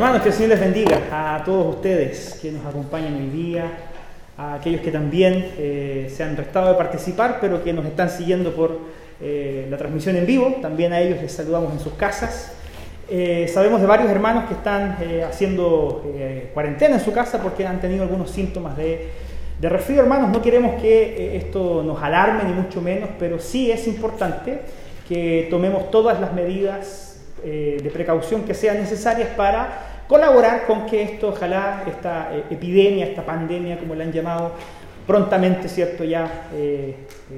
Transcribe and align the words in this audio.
Hermanos, 0.00 0.22
que 0.22 0.28
el 0.30 0.34
Señor 0.34 0.48
les 0.48 0.60
bendiga 0.60 1.34
a 1.34 1.44
todos 1.44 1.74
ustedes 1.74 2.38
que 2.40 2.50
nos 2.50 2.64
acompañan 2.64 3.16
hoy 3.16 3.28
día, 3.28 3.66
a 4.38 4.54
aquellos 4.54 4.80
que 4.80 4.90
también 4.90 5.52
eh, 5.58 6.10
se 6.10 6.24
han 6.24 6.38
restado 6.38 6.70
de 6.70 6.74
participar, 6.76 7.36
pero 7.38 7.62
que 7.62 7.74
nos 7.74 7.84
están 7.84 8.08
siguiendo 8.08 8.54
por 8.54 8.78
eh, 9.20 9.66
la 9.68 9.76
transmisión 9.76 10.16
en 10.16 10.24
vivo. 10.24 10.56
También 10.62 10.94
a 10.94 11.00
ellos 11.00 11.20
les 11.20 11.30
saludamos 11.30 11.74
en 11.74 11.80
sus 11.80 11.92
casas. 11.92 12.50
Eh, 13.10 13.46
sabemos 13.52 13.82
de 13.82 13.86
varios 13.86 14.10
hermanos 14.10 14.44
que 14.48 14.54
están 14.54 14.96
haciendo 15.28 16.02
cuarentena 16.54 16.94
en 16.94 17.04
su 17.04 17.12
casa 17.12 17.42
porque 17.42 17.66
han 17.66 17.78
tenido 17.78 18.02
algunos 18.02 18.30
síntomas 18.30 18.78
de, 18.78 19.06
de 19.60 19.68
resfrío. 19.68 20.00
Hermanos, 20.00 20.30
no 20.30 20.40
queremos 20.40 20.80
que 20.80 21.36
esto 21.36 21.82
nos 21.82 22.02
alarme 22.02 22.44
ni 22.44 22.54
mucho 22.54 22.80
menos, 22.80 23.10
pero 23.18 23.38
sí 23.38 23.70
es 23.70 23.86
importante 23.86 24.60
que 25.06 25.46
tomemos 25.50 25.90
todas 25.90 26.18
las 26.22 26.32
medidas 26.32 27.10
eh, 27.42 27.80
de 27.82 27.88
precaución 27.88 28.42
que 28.42 28.52
sean 28.52 28.78
necesarias 28.78 29.30
para 29.34 29.89
colaborar 30.10 30.66
con 30.66 30.86
que 30.86 31.02
esto, 31.02 31.28
ojalá, 31.28 31.84
esta 31.86 32.34
eh, 32.34 32.42
epidemia, 32.50 33.06
esta 33.06 33.24
pandemia, 33.24 33.78
como 33.78 33.94
la 33.94 34.02
han 34.02 34.12
llamado, 34.12 34.54
prontamente, 35.06 35.68
¿cierto?, 35.68 36.02
ya 36.02 36.48
eh, 36.52 36.96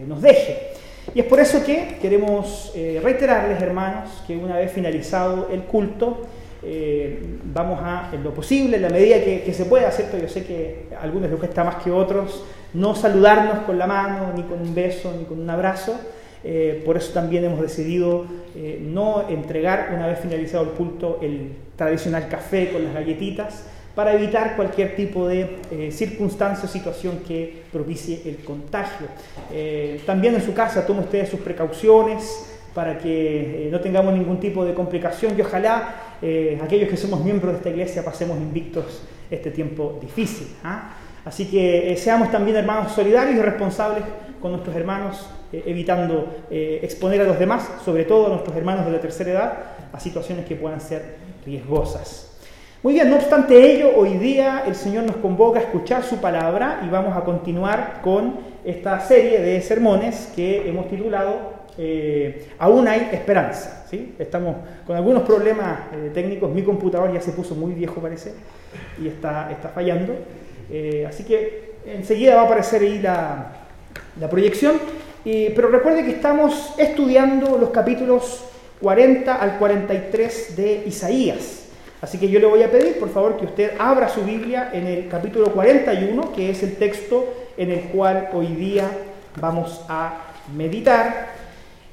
nos 0.08 0.22
deje. 0.22 0.70
Y 1.14 1.20
es 1.20 1.26
por 1.26 1.38
eso 1.38 1.62
que 1.62 1.98
queremos 2.00 2.72
reiterarles, 3.02 3.60
hermanos, 3.60 4.22
que 4.26 4.36
una 4.36 4.56
vez 4.56 4.72
finalizado 4.72 5.48
el 5.52 5.62
culto, 5.64 6.22
vamos 7.52 7.80
a, 7.82 8.08
en 8.12 8.22
lo 8.22 8.32
posible, 8.32 8.76
en 8.76 8.82
la 8.82 8.88
medida 8.88 9.16
que, 9.16 9.52
se 9.52 9.64
pueda, 9.64 9.90
¿cierto? 9.90 10.16
Yo 10.16 10.28
sé 10.28 10.44
que 10.44 10.86
a 10.96 11.02
algunos 11.02 11.28
les 11.28 11.38
cuesta 11.38 11.64
más 11.64 11.82
que 11.82 11.90
otros, 11.90 12.44
no 12.72 12.94
saludarnos 12.94 13.64
con 13.64 13.78
la 13.78 13.86
mano, 13.88 14.32
ni 14.34 14.44
con 14.44 14.60
un 14.62 14.74
beso, 14.74 15.12
ni 15.18 15.24
con 15.24 15.40
un 15.40 15.50
abrazo, 15.50 15.98
eh, 16.44 16.82
por 16.84 16.96
eso 16.96 17.12
también 17.12 17.44
hemos 17.44 17.60
decidido 17.60 18.26
eh, 18.56 18.80
no 18.82 19.28
entregar 19.28 19.92
una 19.94 20.08
vez 20.08 20.18
finalizado 20.18 20.64
el 20.64 20.70
culto 20.70 21.20
el 21.22 21.52
tradicional 21.76 22.28
café 22.28 22.70
con 22.72 22.84
las 22.84 22.94
galletitas 22.94 23.64
para 23.94 24.14
evitar 24.14 24.56
cualquier 24.56 24.96
tipo 24.96 25.28
de 25.28 25.58
eh, 25.70 25.90
circunstancia 25.92 26.64
o 26.64 26.68
situación 26.68 27.20
que 27.26 27.62
propicie 27.70 28.22
el 28.24 28.38
contagio. 28.38 29.06
también 30.06 30.34
en 30.34 30.42
su 30.42 30.54
casa 30.54 30.86
tomen 30.86 31.04
ustedes 31.04 31.28
sus 31.28 31.40
precauciones 31.40 32.48
para 32.74 32.98
que 32.98 33.68
no 33.70 33.80
tengamos 33.80 34.14
ningún 34.14 34.40
tipo 34.40 34.64
de 34.64 34.72
complicación 34.72 35.34
y 35.36 35.42
ojalá 35.42 36.16
aquellos 36.62 36.88
que 36.88 36.96
somos 36.96 37.22
miembros 37.22 37.52
de 37.52 37.58
esta 37.58 37.68
iglesia 37.68 38.02
pasemos 38.02 38.38
invictos 38.38 39.02
este 39.30 39.50
tiempo 39.50 39.98
difícil. 40.00 40.48
¿ah? 40.64 40.94
Así 41.24 41.46
que 41.46 41.94
seamos 41.98 42.30
también 42.30 42.56
hermanos 42.56 42.92
solidarios 42.92 43.36
y 43.36 43.42
responsables 43.42 44.04
con 44.40 44.52
nuestros 44.52 44.74
hermanos 44.74 45.28
eh, 45.52 45.64
evitando 45.66 46.46
eh, 46.50 46.80
exponer 46.82 47.20
a 47.20 47.24
los 47.24 47.38
demás, 47.38 47.68
sobre 47.84 48.06
todo 48.06 48.26
a 48.26 48.28
nuestros 48.30 48.56
hermanos 48.56 48.86
de 48.86 48.92
la 48.92 49.00
tercera 49.02 49.30
edad, 49.30 49.52
a 49.92 50.00
situaciones 50.00 50.46
que 50.46 50.56
puedan 50.56 50.80
ser 50.80 51.16
riesgosas. 51.44 52.30
Muy 52.82 52.94
bien, 52.94 53.10
no 53.10 53.16
obstante 53.16 53.70
ello, 53.70 53.90
hoy 53.94 54.16
día 54.16 54.64
el 54.66 54.74
Señor 54.74 55.04
nos 55.04 55.16
convoca 55.16 55.58
a 55.58 55.62
escuchar 55.62 56.04
su 56.04 56.22
palabra 56.22 56.80
y 56.86 56.88
vamos 56.88 57.14
a 57.14 57.24
continuar 57.24 58.00
con 58.02 58.40
esta 58.64 58.98
serie 59.00 59.42
de 59.42 59.60
sermones 59.60 60.32
que 60.34 60.66
hemos 60.66 60.88
titulado 60.88 61.62
eh, 61.76 62.48
Aún 62.58 62.88
hay 62.88 63.10
esperanza. 63.12 63.84
¿sí? 63.90 64.14
Estamos 64.18 64.56
con 64.86 64.96
algunos 64.96 65.22
problemas 65.24 65.80
técnicos, 66.14 66.50
mi 66.50 66.62
computador 66.62 67.12
ya 67.12 67.20
se 67.20 67.32
puso 67.32 67.54
muy 67.54 67.74
viejo 67.74 68.00
parece 68.00 68.32
y 68.98 69.06
está, 69.06 69.52
está 69.52 69.68
fallando. 69.68 70.14
así 71.06 71.24
que 71.24 71.74
enseguida 71.84 72.36
va 72.36 72.42
a 72.42 72.44
aparecer 72.46 72.80
ahí 72.80 73.00
la, 73.00 73.52
la 74.18 74.30
proyección 74.30 74.80
pero 75.24 75.68
recuerde 75.68 76.04
que 76.04 76.10
estamos 76.10 76.74
estudiando 76.78 77.56
los 77.56 77.70
capítulos 77.70 78.44
40 78.80 79.34
al 79.34 79.58
43 79.58 80.56
de 80.56 80.84
Isaías. 80.86 81.68
Así 82.00 82.18
que 82.18 82.28
yo 82.28 82.40
le 82.40 82.46
voy 82.46 82.64
a 82.64 82.70
pedir, 82.70 82.98
por 82.98 83.10
favor, 83.10 83.36
que 83.36 83.44
usted 83.44 83.72
abra 83.78 84.08
su 84.08 84.22
Biblia 84.22 84.70
en 84.72 84.88
el 84.88 85.08
capítulo 85.08 85.52
41, 85.52 86.32
que 86.32 86.50
es 86.50 86.64
el 86.64 86.74
texto 86.74 87.32
en 87.56 87.70
el 87.70 87.82
cual 87.90 88.30
hoy 88.32 88.48
día 88.48 88.90
vamos 89.40 89.84
a 89.88 90.18
meditar, 90.56 91.28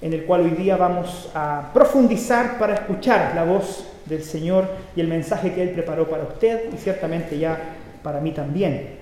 en 0.02 0.14
el 0.14 0.26
cual 0.26 0.42
hoy 0.42 0.52
día 0.52 0.78
vamos 0.78 1.30
a 1.36 1.70
profundizar 1.76 2.58
para 2.58 2.74
escuchar 2.74 3.34
la 3.36 3.44
voz 3.44 3.86
del 4.06 4.24
Señor 4.24 4.68
y 4.96 5.02
el 5.02 5.08
mensaje 5.08 5.54
que 5.54 5.62
Él 5.62 5.70
preparó 5.70 6.10
para 6.10 6.24
usted 6.24 6.74
y 6.74 6.78
ciertamente 6.78 7.38
ya 7.38 7.76
para 8.02 8.20
mí 8.20 8.32
también. 8.32 8.98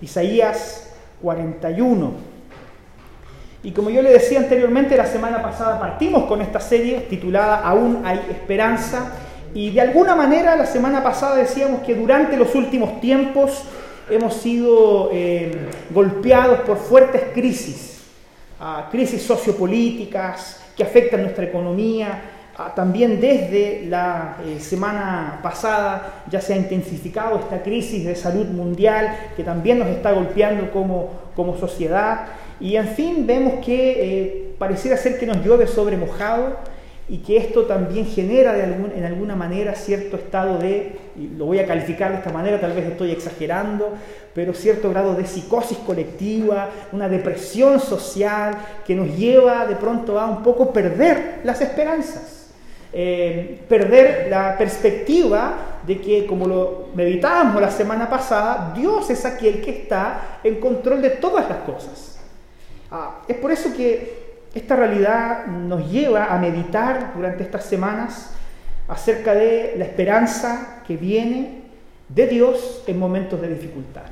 Isaías 0.00 0.92
41. 1.22 2.31
Y 3.64 3.70
como 3.70 3.90
yo 3.90 4.02
le 4.02 4.10
decía 4.10 4.40
anteriormente, 4.40 4.96
la 4.96 5.06
semana 5.06 5.40
pasada 5.40 5.78
partimos 5.78 6.24
con 6.24 6.42
esta 6.42 6.58
serie 6.58 7.06
titulada 7.08 7.60
Aún 7.60 8.02
hay 8.04 8.18
esperanza. 8.30 9.12
Y 9.54 9.70
de 9.70 9.80
alguna 9.80 10.16
manera 10.16 10.56
la 10.56 10.66
semana 10.66 11.02
pasada 11.02 11.36
decíamos 11.36 11.82
que 11.82 11.94
durante 11.94 12.36
los 12.36 12.54
últimos 12.54 13.00
tiempos 13.00 13.62
hemos 14.10 14.34
sido 14.34 15.10
eh, 15.12 15.68
golpeados 15.90 16.60
por 16.60 16.76
fuertes 16.76 17.22
crisis, 17.32 18.02
ah, 18.60 18.88
crisis 18.90 19.22
sociopolíticas 19.22 20.60
que 20.76 20.82
afectan 20.82 21.22
nuestra 21.22 21.44
economía. 21.44 22.20
Ah, 22.56 22.72
también 22.74 23.20
desde 23.20 23.86
la 23.86 24.36
eh, 24.44 24.58
semana 24.60 25.40
pasada 25.42 26.24
ya 26.30 26.40
se 26.40 26.52
ha 26.52 26.56
intensificado 26.56 27.38
esta 27.38 27.62
crisis 27.62 28.04
de 28.04 28.14
salud 28.14 28.46
mundial 28.46 29.16
que 29.36 29.44
también 29.44 29.78
nos 29.78 29.88
está 29.88 30.12
golpeando 30.12 30.70
como, 30.70 31.10
como 31.36 31.56
sociedad. 31.56 32.26
Y 32.62 32.76
en 32.76 32.86
fin, 32.86 33.26
vemos 33.26 33.54
que 33.64 33.90
eh, 34.20 34.54
pareciera 34.56 34.96
ser 34.96 35.18
que 35.18 35.26
nos 35.26 35.44
llueve 35.44 35.66
sobre 35.66 35.96
mojado 35.96 36.58
y 37.08 37.18
que 37.18 37.36
esto 37.36 37.64
también 37.64 38.06
genera 38.06 38.52
de 38.52 38.62
algún, 38.62 38.92
en 38.92 39.04
alguna 39.04 39.34
manera 39.34 39.74
cierto 39.74 40.16
estado 40.16 40.58
de, 40.58 40.96
lo 41.36 41.46
voy 41.46 41.58
a 41.58 41.66
calificar 41.66 42.12
de 42.12 42.18
esta 42.18 42.30
manera, 42.30 42.60
tal 42.60 42.72
vez 42.72 42.86
estoy 42.86 43.10
exagerando, 43.10 43.94
pero 44.32 44.54
cierto 44.54 44.90
grado 44.90 45.14
de 45.14 45.26
psicosis 45.26 45.76
colectiva, 45.78 46.70
una 46.92 47.08
depresión 47.08 47.80
social 47.80 48.56
que 48.86 48.94
nos 48.94 49.08
lleva 49.16 49.66
de 49.66 49.74
pronto 49.74 50.20
a 50.20 50.26
un 50.26 50.44
poco 50.44 50.72
perder 50.72 51.40
las 51.42 51.60
esperanzas. 51.60 52.38
Eh, 52.94 53.60
perder 53.68 54.28
la 54.30 54.56
perspectiva 54.56 55.80
de 55.84 56.00
que, 56.00 56.26
como 56.26 56.46
lo 56.46 56.88
meditábamos 56.94 57.60
la 57.60 57.70
semana 57.70 58.08
pasada, 58.08 58.72
Dios 58.76 59.10
es 59.10 59.24
aquel 59.24 59.60
que 59.60 59.70
está 59.70 60.38
en 60.44 60.60
control 60.60 61.02
de 61.02 61.10
todas 61.10 61.48
las 61.48 61.58
cosas. 61.60 62.11
Ah, 62.94 63.22
es 63.26 63.36
por 63.38 63.50
eso 63.50 63.72
que 63.74 64.20
esta 64.54 64.76
realidad 64.76 65.46
nos 65.46 65.90
lleva 65.90 66.26
a 66.26 66.36
meditar 66.36 67.14
durante 67.16 67.42
estas 67.42 67.64
semanas 67.64 68.34
acerca 68.86 69.32
de 69.34 69.76
la 69.78 69.86
esperanza 69.86 70.82
que 70.86 70.98
viene 70.98 71.62
de 72.10 72.26
Dios 72.26 72.84
en 72.86 72.98
momentos 72.98 73.40
de 73.40 73.48
dificultad. 73.48 74.02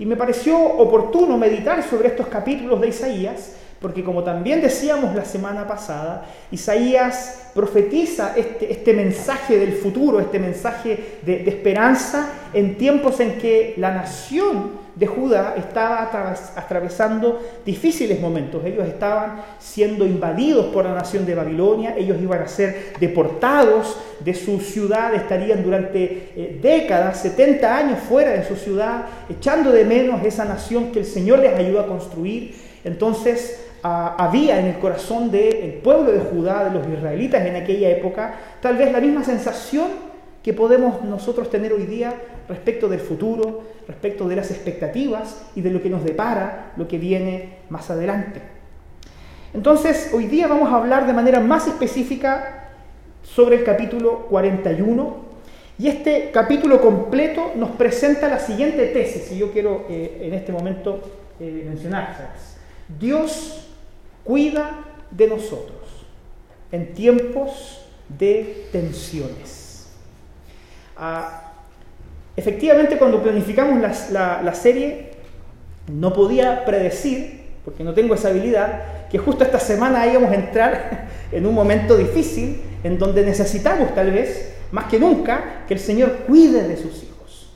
Y 0.00 0.04
me 0.04 0.16
pareció 0.16 0.58
oportuno 0.60 1.38
meditar 1.38 1.80
sobre 1.84 2.08
estos 2.08 2.26
capítulos 2.26 2.80
de 2.80 2.88
Isaías, 2.88 3.52
porque 3.80 4.02
como 4.02 4.24
también 4.24 4.60
decíamos 4.60 5.14
la 5.14 5.24
semana 5.24 5.68
pasada, 5.68 6.26
Isaías 6.50 7.50
profetiza 7.54 8.32
este, 8.36 8.72
este 8.72 8.94
mensaje 8.94 9.60
del 9.60 9.74
futuro, 9.74 10.18
este 10.18 10.40
mensaje 10.40 11.20
de, 11.22 11.38
de 11.38 11.50
esperanza 11.50 12.30
en 12.52 12.76
tiempos 12.76 13.20
en 13.20 13.38
que 13.38 13.74
la 13.76 13.92
nación 13.92 14.85
de 14.96 15.06
Judá 15.06 15.54
estaba 15.58 16.10
atravesando 16.56 17.38
difíciles 17.66 18.18
momentos. 18.18 18.64
Ellos 18.64 18.88
estaban 18.88 19.42
siendo 19.58 20.06
invadidos 20.06 20.66
por 20.66 20.86
la 20.86 20.94
nación 20.94 21.26
de 21.26 21.34
Babilonia, 21.34 21.94
ellos 21.98 22.16
iban 22.20 22.40
a 22.40 22.48
ser 22.48 22.94
deportados 22.98 23.98
de 24.20 24.32
su 24.32 24.58
ciudad, 24.58 25.14
estarían 25.14 25.62
durante 25.62 26.32
eh, 26.34 26.58
décadas, 26.62 27.20
70 27.20 27.76
años 27.76 27.98
fuera 28.08 28.30
de 28.30 28.44
su 28.44 28.56
ciudad, 28.56 29.04
echando 29.28 29.70
de 29.70 29.84
menos 29.84 30.24
esa 30.24 30.46
nación 30.46 30.90
que 30.92 31.00
el 31.00 31.06
Señor 31.06 31.40
les 31.40 31.54
ayudó 31.54 31.80
a 31.80 31.86
construir. 31.86 32.54
Entonces 32.82 33.66
ah, 33.82 34.16
había 34.18 34.58
en 34.58 34.66
el 34.66 34.78
corazón 34.78 35.30
del 35.30 35.74
pueblo 35.84 36.10
de 36.10 36.20
Judá, 36.20 36.70
de 36.70 36.78
los 36.78 36.88
israelitas 36.88 37.44
en 37.44 37.56
aquella 37.56 37.90
época, 37.90 38.34
tal 38.62 38.78
vez 38.78 38.90
la 38.90 39.00
misma 39.00 39.22
sensación 39.24 39.88
que 40.42 40.54
podemos 40.54 41.02
nosotros 41.02 41.50
tener 41.50 41.72
hoy 41.74 41.84
día 41.84 42.14
respecto 42.48 42.88
del 42.88 43.00
futuro, 43.00 43.64
respecto 43.86 44.28
de 44.28 44.36
las 44.36 44.50
expectativas 44.50 45.46
y 45.54 45.60
de 45.60 45.70
lo 45.70 45.82
que 45.82 45.90
nos 45.90 46.04
depara, 46.04 46.72
lo 46.76 46.88
que 46.88 46.98
viene 46.98 47.58
más 47.70 47.90
adelante. 47.90 48.40
Entonces, 49.54 50.10
hoy 50.12 50.26
día 50.26 50.48
vamos 50.48 50.70
a 50.70 50.76
hablar 50.76 51.06
de 51.06 51.12
manera 51.12 51.40
más 51.40 51.66
específica 51.66 52.68
sobre 53.22 53.56
el 53.56 53.64
capítulo 53.64 54.26
41 54.28 55.26
y 55.78 55.88
este 55.88 56.30
capítulo 56.32 56.80
completo 56.80 57.52
nos 57.54 57.70
presenta 57.70 58.28
la 58.28 58.38
siguiente 58.38 58.86
tesis, 58.86 59.30
y 59.32 59.38
yo 59.38 59.52
quiero 59.52 59.84
eh, 59.90 60.20
en 60.22 60.34
este 60.34 60.52
momento 60.52 61.00
eh, 61.38 61.64
mencionar. 61.68 62.34
Dios 62.98 63.68
cuida 64.24 64.84
de 65.10 65.26
nosotros 65.26 65.76
en 66.72 66.94
tiempos 66.94 67.86
de 68.08 68.68
tensiones. 68.72 69.92
Ah, 70.96 71.45
efectivamente, 72.36 72.98
cuando 72.98 73.22
planificamos 73.22 73.80
la, 74.10 74.54
serie, 74.54 75.10
no 75.92 76.12
podía 76.12 76.64
predecir, 76.64 77.46
porque 77.64 77.82
no 77.82 77.94
tengo 77.94 78.14
esa 78.14 78.28
habilidad, 78.28 79.08
que 79.10 79.18
justo 79.18 79.44
esta 79.44 79.58
semana 79.58 80.06
íbamos 80.06 80.30
a 80.30 80.34
entrar 80.34 81.08
en 81.32 81.46
un 81.46 81.54
momento 81.54 81.96
difícil 81.96 82.60
en 82.84 82.98
donde 82.98 83.24
necesitamos 83.24 83.94
tal 83.94 84.10
vez 84.10 84.54
más 84.72 84.86
que 84.86 84.98
nunca, 84.98 85.64
que 85.66 85.74
el 85.74 85.80
Señor 85.80 86.24
cuide 86.26 86.66
de 86.68 86.76
sus 86.76 87.02
hijos. 87.02 87.52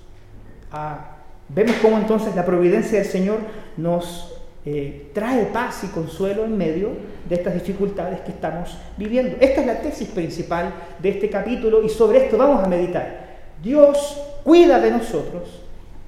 Ah, 0.73 1.17
vemos 1.49 1.77
cómo 1.83 1.99
entonces 1.99 2.35
la 2.35 2.45
providencia 2.45 2.99
del 2.99 3.09
Señor 3.09 3.39
nos 3.77 4.41
eh, 4.65 5.11
trae 5.15 5.47
paz 5.47 5.85
y 5.85 5.87
consuelo 5.89 6.45
en 6.45 6.57
medio 6.57 6.91
de 7.29 7.35
estas 7.35 7.55
dificultades 7.55 8.21
que 8.21 8.31
estamos 8.31 8.77
viviendo. 8.97 9.37
Esta 9.41 9.63
es 9.63 9.67
la 9.67 9.81
tesis 9.81 10.09
principal 10.09 10.73
de 10.99 11.09
este 11.11 11.31
capítulo 11.31 11.83
y 11.83 11.89
sobre 11.89 12.25
esto 12.25 12.37
vamos 12.37 12.63
a 12.63 12.69
meditar. 12.69 13.30
Dios 13.63 14.21
cuida 14.45 14.81
de 14.81 14.91
nosotros 14.91 15.61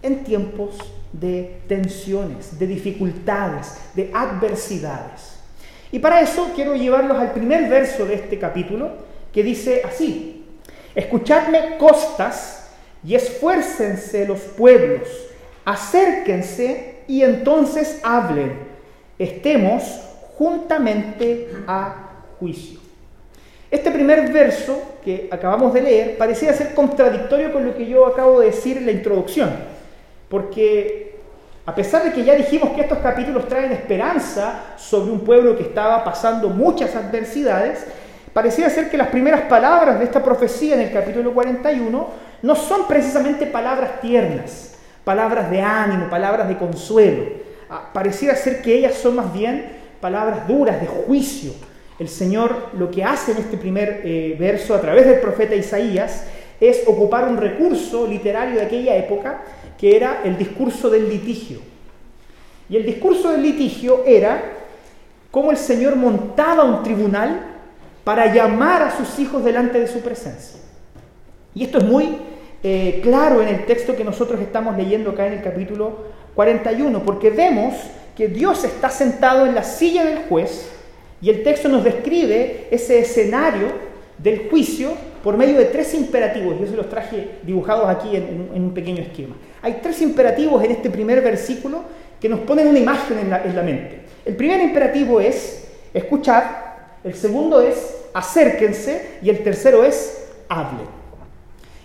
en 0.03 0.25
tiempos 0.25 0.77
de 1.13 1.61
tensiones, 1.69 2.59
de 2.59 2.67
dificultades, 2.67 3.77
de 3.95 4.11
adversidades. 4.15 5.39
Y 5.91 5.99
para 5.99 6.23
eso 6.23 6.51
quiero 6.55 6.75
llevarlos 6.75 7.19
al 7.19 7.33
primer 7.33 7.69
verso 7.69 8.07
de 8.07 8.15
este 8.15 8.39
capítulo, 8.39 8.91
que 9.33 9.43
dice 9.43 9.83
así, 9.85 10.47
escuchadme 10.95 11.77
costas 11.79 12.71
y 13.05 13.15
esfuércense 13.15 14.27
los 14.27 14.41
pueblos, 14.41 15.09
acérquense 15.65 17.03
y 17.07 17.23
entonces 17.23 18.01
hablen, 18.03 18.59
estemos 19.19 19.83
juntamente 20.39 21.49
a 21.67 22.25
juicio. 22.39 22.82
Este 23.73 23.91
primer 23.91 24.31
verso 24.31 24.99
que 25.03 25.31
acabamos 25.31 25.73
de 25.73 25.81
leer 25.81 26.19
parecía 26.19 26.53
ser 26.53 26.75
contradictorio 26.75 27.51
con 27.55 27.65
lo 27.65 27.75
que 27.75 27.87
yo 27.87 28.07
acabo 28.07 28.41
de 28.41 28.49
decir 28.49 28.77
en 28.77 28.85
la 28.85 28.93
introducción, 28.93 29.49
porque 30.29 31.17
a 31.65 31.75
pesar 31.75 32.05
de 32.05 32.13
que 32.13 32.23
ya 32.23 32.35
dijimos 32.35 32.73
que 32.73 32.83
estos 32.83 32.99
capítulos 32.99 33.49
traen 33.49 33.73
esperanza 33.73 34.75
sobre 34.77 35.11
un 35.11 35.21
pueblo 35.21 35.57
que 35.57 35.63
estaba 35.63 36.05
pasando 36.05 36.51
muchas 36.51 36.95
adversidades, 36.95 37.87
parecía 38.35 38.69
ser 38.69 38.91
que 38.91 38.99
las 38.99 39.09
primeras 39.09 39.41
palabras 39.43 39.99
de 39.99 40.05
esta 40.05 40.23
profecía 40.23 40.75
en 40.75 40.83
el 40.83 40.93
capítulo 40.93 41.33
41 41.33 42.09
no 42.43 42.55
son 42.55 42.87
precisamente 42.87 43.47
palabras 43.47 44.03
tiernas, 44.03 44.75
palabras 45.03 45.51
de 45.51 45.63
ánimo, 45.63 46.11
palabras 46.11 46.47
de 46.47 46.59
consuelo. 46.59 47.25
Ah, 47.71 47.89
pareciera 47.91 48.37
ser 48.37 48.61
que 48.61 48.75
ellas 48.75 48.97
son 48.97 49.17
más 49.17 49.33
bien 49.33 49.79
palabras 49.99 50.47
duras 50.47 50.79
de 50.79 50.87
juicio, 50.87 51.53
el 52.03 52.09
Señor 52.09 52.71
lo 52.77 52.91
que 52.91 53.05
hace 53.05 53.31
en 53.31 53.39
este 53.39 53.57
primer 53.57 54.03
eh, 54.05 54.37
verso 54.37 54.75
a 54.75 54.81
través 54.81 55.07
del 55.07 55.21
profeta 55.21 55.55
Isaías 55.55 56.25
es 56.61 56.83
ocupar 56.87 57.29
un 57.29 57.37
recurso 57.37 58.09
literario 58.09 58.57
de 58.57 58.67
aquella 58.67 58.97
época 58.97 59.45
que 59.79 59.95
era 59.95 60.23
el 60.25 60.37
discurso 60.37 60.91
del 60.91 61.09
litigio. 61.09 61.61
Y 62.69 62.77
el 62.77 62.85
discurso 62.85 63.31
del 63.31 63.43
litigio 63.43 64.03
era 64.05 64.43
cómo 65.31 65.53
el 65.53 65.57
Señor 65.57 65.95
montaba 65.95 66.65
un 66.65 66.83
tribunal 66.83 67.41
para 68.03 68.35
llamar 68.35 68.83
a 68.83 68.97
sus 68.97 69.21
hijos 69.21 69.45
delante 69.45 69.79
de 69.79 69.87
su 69.87 70.01
presencia. 70.01 70.61
Y 71.55 71.63
esto 71.63 71.79
es 71.79 71.85
muy 71.85 72.17
eh, 72.65 72.99
claro 73.05 73.43
en 73.43 73.49
el 73.49 73.65
texto 73.65 73.95
que 73.95 74.03
nosotros 74.03 74.41
estamos 74.41 74.77
leyendo 74.77 75.11
acá 75.11 75.29
en 75.29 75.35
el 75.35 75.43
capítulo 75.43 75.99
41, 76.35 77.05
porque 77.05 77.31
vemos 77.31 77.75
que 78.17 78.27
Dios 78.27 78.65
está 78.65 78.91
sentado 78.91 79.47
en 79.47 79.55
la 79.55 79.63
silla 79.63 80.05
del 80.05 80.25
juez 80.29 80.82
y 81.23 81.31
el 81.31 81.45
texto 81.45 81.69
nos 81.69 81.85
describe 81.85 82.67
ese 82.73 82.99
escenario 82.99 83.69
del 84.19 84.49
juicio 84.51 84.93
por 85.23 85.37
medio 85.37 85.57
de 85.57 85.67
tres 85.67 85.95
imperativos. 85.95 86.59
Yo 86.61 86.67
se 86.67 86.77
los 86.77 86.89
traje 86.89 87.39
dibujados 87.45 87.89
aquí 87.89 88.17
en, 88.17 88.51
un 88.53 88.75
pequeño 88.75 89.01
esquema. 89.01 89.37
Hay 89.63 89.79
tres 89.81 90.03
imperativos 90.03 90.63
en 90.65 90.73
este 90.73 90.91
primer 90.91 91.23
versículo 91.23 91.85
que 92.21 92.29
nos 92.29 92.41
ponen 92.41 92.67
una 92.67 92.79
imagen 92.79 93.19
en 93.19 93.31
la, 93.31 93.63
mente. 93.63 94.01
El 94.25 94.35
primer 94.35 94.61
imperativo 94.61 95.21
es 95.21 95.69
escuchar, 95.95 96.99
el 97.05 97.15
segundo 97.15 97.61
es 97.61 97.97
acérquense 98.13 99.19
y 99.23 99.31
el 99.31 99.45
tercero 99.45 99.85
es 99.85 100.29
hablen. 100.49 100.87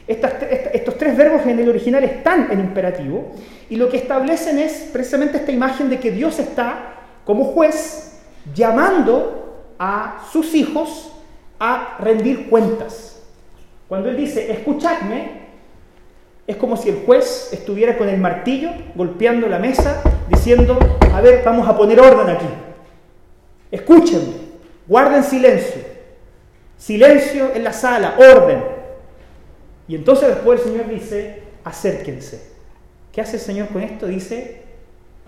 estos 0.08 0.98
tres 0.98 1.16
verbos 1.16 1.46
en 1.46 1.60
el 1.60 1.70
original 1.70 2.04
están 2.04 2.52
en 2.52 2.60
imperativo 2.60 3.32
y 3.70 3.76
lo 3.76 3.88
que 3.90 3.98
establecen 3.98 4.58
es 4.58 4.90
precisamente 4.92 5.38
esta 5.38 5.52
imagen 5.52 5.90
de 5.90 6.00
que 6.00 6.12
Dios 6.12 6.40
está 6.40 6.96
como 7.24 7.46
juez 7.46 8.07
llamando 8.54 9.74
a 9.80 10.26
sus 10.32 10.54
hijos 10.56 11.12
a 11.60 11.98
rendir 12.00 12.50
cuentas. 12.50 13.22
Cuando 13.88 14.10
él 14.10 14.18
dice, 14.18 14.52
escuchadme, 14.52 15.48
es 16.46 16.56
como 16.58 16.78
si 16.78 16.90
el 16.90 17.04
juez 17.06 17.50
estuviera 17.52 17.98
con 17.98 18.08
el 18.10 18.20
martillo 18.20 18.70
golpeando 18.96 19.48
la 19.48 19.60
mesa, 19.60 20.02
diciendo, 20.30 20.78
a 21.14 21.22
ver, 21.22 21.44
vamos 21.44 21.68
a 21.68 21.78
poner 21.78 22.00
orden 22.00 22.30
aquí. 22.30 22.48
Escúchenme, 23.72 24.34
guarden 24.88 25.24
silencio. 25.24 25.82
Silencio 26.78 27.54
en 27.54 27.64
la 27.64 27.74
sala, 27.74 28.16
orden. 28.18 28.64
Y 29.88 29.96
entonces 29.96 30.30
después 30.30 30.62
el 30.62 30.68
Señor 30.68 30.90
dice, 30.90 31.44
acérquense. 31.64 32.52
¿Qué 33.12 33.22
hace 33.22 33.38
el 33.38 33.42
Señor 33.42 33.70
con 33.70 33.82
esto? 33.82 34.06
Dice, 34.06 34.62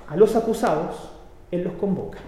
a 0.07 0.15
los 0.15 0.35
acusados, 0.35 1.11
Él 1.51 1.63
los 1.63 1.73
convoca. 1.73 2.19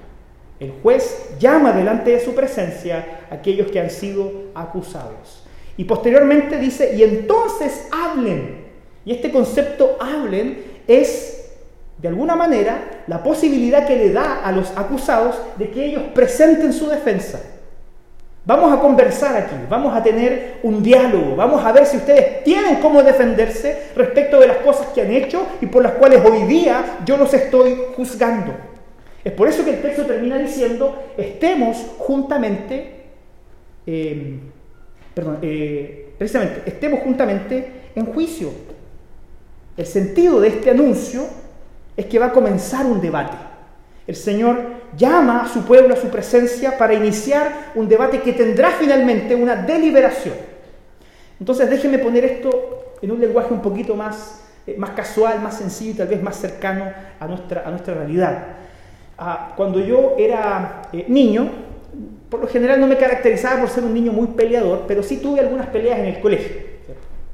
El 0.62 0.74
juez 0.84 1.32
llama 1.40 1.72
delante 1.72 2.12
de 2.12 2.20
su 2.20 2.36
presencia 2.36 3.24
a 3.32 3.34
aquellos 3.34 3.72
que 3.72 3.80
han 3.80 3.90
sido 3.90 4.32
acusados. 4.54 5.44
Y 5.76 5.86
posteriormente 5.86 6.60
dice, 6.60 6.94
y 6.96 7.02
entonces 7.02 7.88
hablen. 7.92 8.68
Y 9.04 9.12
este 9.12 9.32
concepto 9.32 9.98
hablen 10.00 10.64
es, 10.88 11.52
de 11.98 12.08
alguna 12.08 12.36
manera, 12.36 13.04
la 13.08 13.24
posibilidad 13.24 13.88
que 13.88 13.96
le 13.96 14.14
da 14.14 14.46
a 14.46 14.52
los 14.52 14.72
acusados 14.78 15.36
de 15.58 15.72
que 15.72 15.84
ellos 15.84 16.04
presenten 16.14 16.74
su 16.74 16.88
defensa. 16.88 17.42
Vamos 18.46 18.72
a 18.72 18.80
conversar 18.80 19.36
aquí, 19.36 19.56
vamos 19.68 19.96
a 19.96 20.04
tener 20.04 20.60
un 20.62 20.84
diálogo, 20.84 21.36
vamos 21.36 21.66
a 21.66 21.72
ver 21.72 21.88
si 21.88 21.98
ustedes 21.98 22.44
tienen 22.44 22.76
cómo 22.76 23.02
defenderse 23.02 23.90
respecto 23.96 24.40
de 24.40 24.46
las 24.46 24.58
cosas 24.58 24.88
que 24.94 25.02
han 25.02 25.12
hecho 25.12 25.44
y 25.60 25.66
por 25.66 25.82
las 25.82 25.94
cuales 25.94 26.24
hoy 26.24 26.44
día 26.44 27.00
yo 27.04 27.18
los 27.18 27.34
estoy 27.34 27.82
juzgando. 27.96 28.71
Es 29.24 29.34
por 29.34 29.48
eso 29.48 29.64
que 29.64 29.76
el 29.76 29.82
texto 29.82 30.06
termina 30.06 30.38
diciendo, 30.38 31.14
estemos 31.16 31.78
juntamente, 32.00 33.04
eh, 33.86 34.40
perdón, 35.14 35.38
eh, 35.42 36.14
precisamente, 36.18 36.64
estemos 36.66 37.02
juntamente 37.02 37.72
en 37.96 38.06
juicio. 38.08 38.50
El 39.78 39.86
sentido 39.86 40.42
de 40.42 40.48
este 40.48 40.72
anuncio 40.72 41.24
es 41.96 42.06
que 42.08 42.18
va 42.18 42.28
a 42.28 42.32
comenzar 42.32 42.86
un 42.86 43.00
debate. 43.00 43.38
El 44.08 44.16
Señor 44.16 44.82
llama 44.98 45.44
a 45.44 45.48
su 45.48 45.64
pueblo 45.66 45.94
a 45.94 45.98
su 45.98 46.10
presencia 46.10 46.78
para 46.78 46.94
iniciar 46.94 47.72
un 47.76 47.88
debate 47.88 48.22
que 48.22 48.34
tendrá 48.34 48.72
finalmente 48.72 49.36
una 49.36 49.56
deliberación. 49.56 50.36
Entonces 51.40 51.70
déjenme 51.70 52.00
poner 52.00 52.26
esto 52.26 52.96
en 53.02 53.12
un 53.12 53.20
lenguaje 53.20 53.54
un 53.54 53.62
poquito 53.62 53.96
más, 53.96 54.42
eh, 54.66 54.76
más 54.78 54.92
casual, 54.92 55.42
más 55.42 55.58
sencillo 55.58 55.92
y 55.92 55.96
tal 55.96 56.08
vez 56.08 56.22
más 56.22 56.38
cercano 56.38 56.92
a 57.20 57.28
nuestra, 57.28 57.64
a 57.66 57.70
nuestra 57.70 57.94
realidad 57.94 58.61
cuando 59.56 59.80
yo 59.80 60.16
era 60.18 60.84
eh, 60.92 61.06
niño, 61.08 61.50
por 62.30 62.40
lo 62.40 62.48
general 62.48 62.80
no 62.80 62.88
me 62.88 62.98
caracterizaba 62.98 63.62
por 63.62 63.70
ser 63.70 63.84
un 63.84 63.94
niño 63.94 64.12
muy 64.12 64.28
peleador, 64.28 64.86
pero 64.88 65.04
sí 65.04 65.18
tuve 65.18 65.40
algunas 65.42 65.68
peleas 65.68 66.00
en 66.00 66.06
el 66.06 66.20
colegio. 66.20 66.72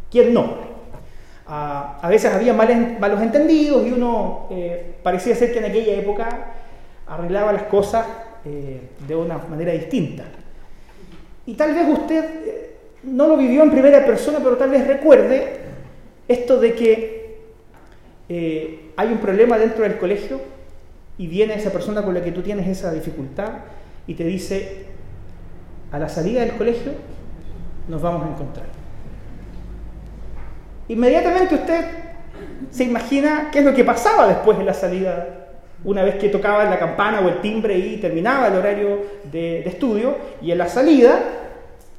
¿Quién 0.10 0.34
no? 0.34 0.68
a 1.50 2.10
veces 2.10 2.34
había 2.34 2.52
malos 2.52 3.22
entendidos 3.22 3.88
y 3.88 3.94
uno 3.94 4.48
eh, 4.52 4.96
parecía 5.02 5.34
ser 5.34 5.54
que 5.54 5.60
en 5.60 5.66
aquella 5.66 5.94
época 5.94 6.28
arreglaba 7.08 7.54
las 7.54 7.64
cosas 7.64 8.06
eh, 8.44 8.82
de 9.08 9.16
una 9.16 9.38
manera 9.38 9.72
distinta. 9.72 10.26
Y 11.46 11.54
tal 11.54 11.74
vez 11.74 11.88
usted 11.88 12.26
no 13.04 13.28
lo 13.28 13.38
vivió 13.38 13.64
en 13.64 13.72
primera 13.72 14.06
persona, 14.06 14.40
pero 14.44 14.58
tal 14.58 14.72
vez 14.72 14.86
recuerde 14.86 15.60
esto 16.28 16.60
de 16.60 16.76
que 16.76 17.38
hay 18.98 19.08
un 19.08 19.20
problema 19.20 19.58
dentro 19.58 19.84
del 19.84 19.98
colegio 19.98 20.57
y 21.18 21.28
viene 21.28 21.56
esa 21.56 21.72
persona 21.72 22.04
con 22.04 22.14
la 22.14 22.24
que 22.24 22.32
tú 22.32 22.42
tienes 22.42 22.68
esa 22.68 22.92
dificultad 22.92 23.50
y 24.06 24.14
te 24.14 24.24
dice, 24.24 24.86
a 25.92 26.00
la 26.00 26.10
salida 26.10 26.42
del 26.42 26.56
colegio 26.56 26.92
nos 27.88 28.02
vamos 28.02 28.24
a 28.26 28.30
encontrar. 28.30 28.66
Inmediatamente 30.90 31.56
usted 31.56 31.86
se 32.70 32.84
imagina 32.84 33.50
qué 33.52 33.60
es 33.60 33.66
lo 33.66 33.74
que 33.74 33.84
pasaba 33.84 34.28
después 34.28 34.58
de 34.58 34.64
la 34.64 34.74
salida, 34.74 35.48
una 35.84 36.04
vez 36.04 36.16
que 36.16 36.30
tocaba 36.30 36.66
la 36.66 36.80
campana 36.80 37.22
o 37.22 37.30
el 37.30 37.42
timbre 37.42 37.78
y 37.78 37.98
terminaba 37.98 38.48
el 38.48 38.56
horario 38.56 39.00
de, 39.32 39.62
estudio, 39.62 40.16
y 40.42 40.52
en 40.52 40.58
la 40.58 40.68
salida 40.68 41.20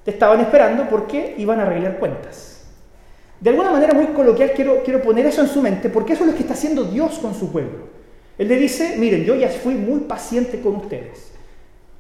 te 0.05 0.11
estaban 0.11 0.41
esperando 0.41 0.89
porque 0.89 1.35
iban 1.39 1.61
a 1.61 1.65
arreglar 1.65 1.99
cuentas. 1.99 2.67
De 3.41 3.51
alguna 3.51 3.71
manera 3.71 3.95
muy 3.95 4.07
coloquial 4.07 4.53
quiero, 4.55 4.83
quiero 4.83 5.03
poner 5.03 5.27
eso 5.27 5.43
en 5.43 5.49
su 5.49 5.63
mente, 5.63 5.89
porque 5.91 6.15
eso 6.15 6.25
es 6.25 6.31
lo 6.31 6.35
que 6.35 6.43
está 6.43 6.55
haciendo 6.55 6.85
Dios 6.85 7.19
con 7.19 7.35
su 7.35 7.53
pueblo. 7.53 7.98
Él 8.39 8.49
le 8.49 8.57
dice, 8.57 8.97
miren, 8.97 9.25
yo 9.25 9.35
ya 9.35 9.49
fui 9.49 9.75
muy 9.75 10.01
paciente 10.01 10.61
con 10.61 10.77
ustedes. 10.77 11.33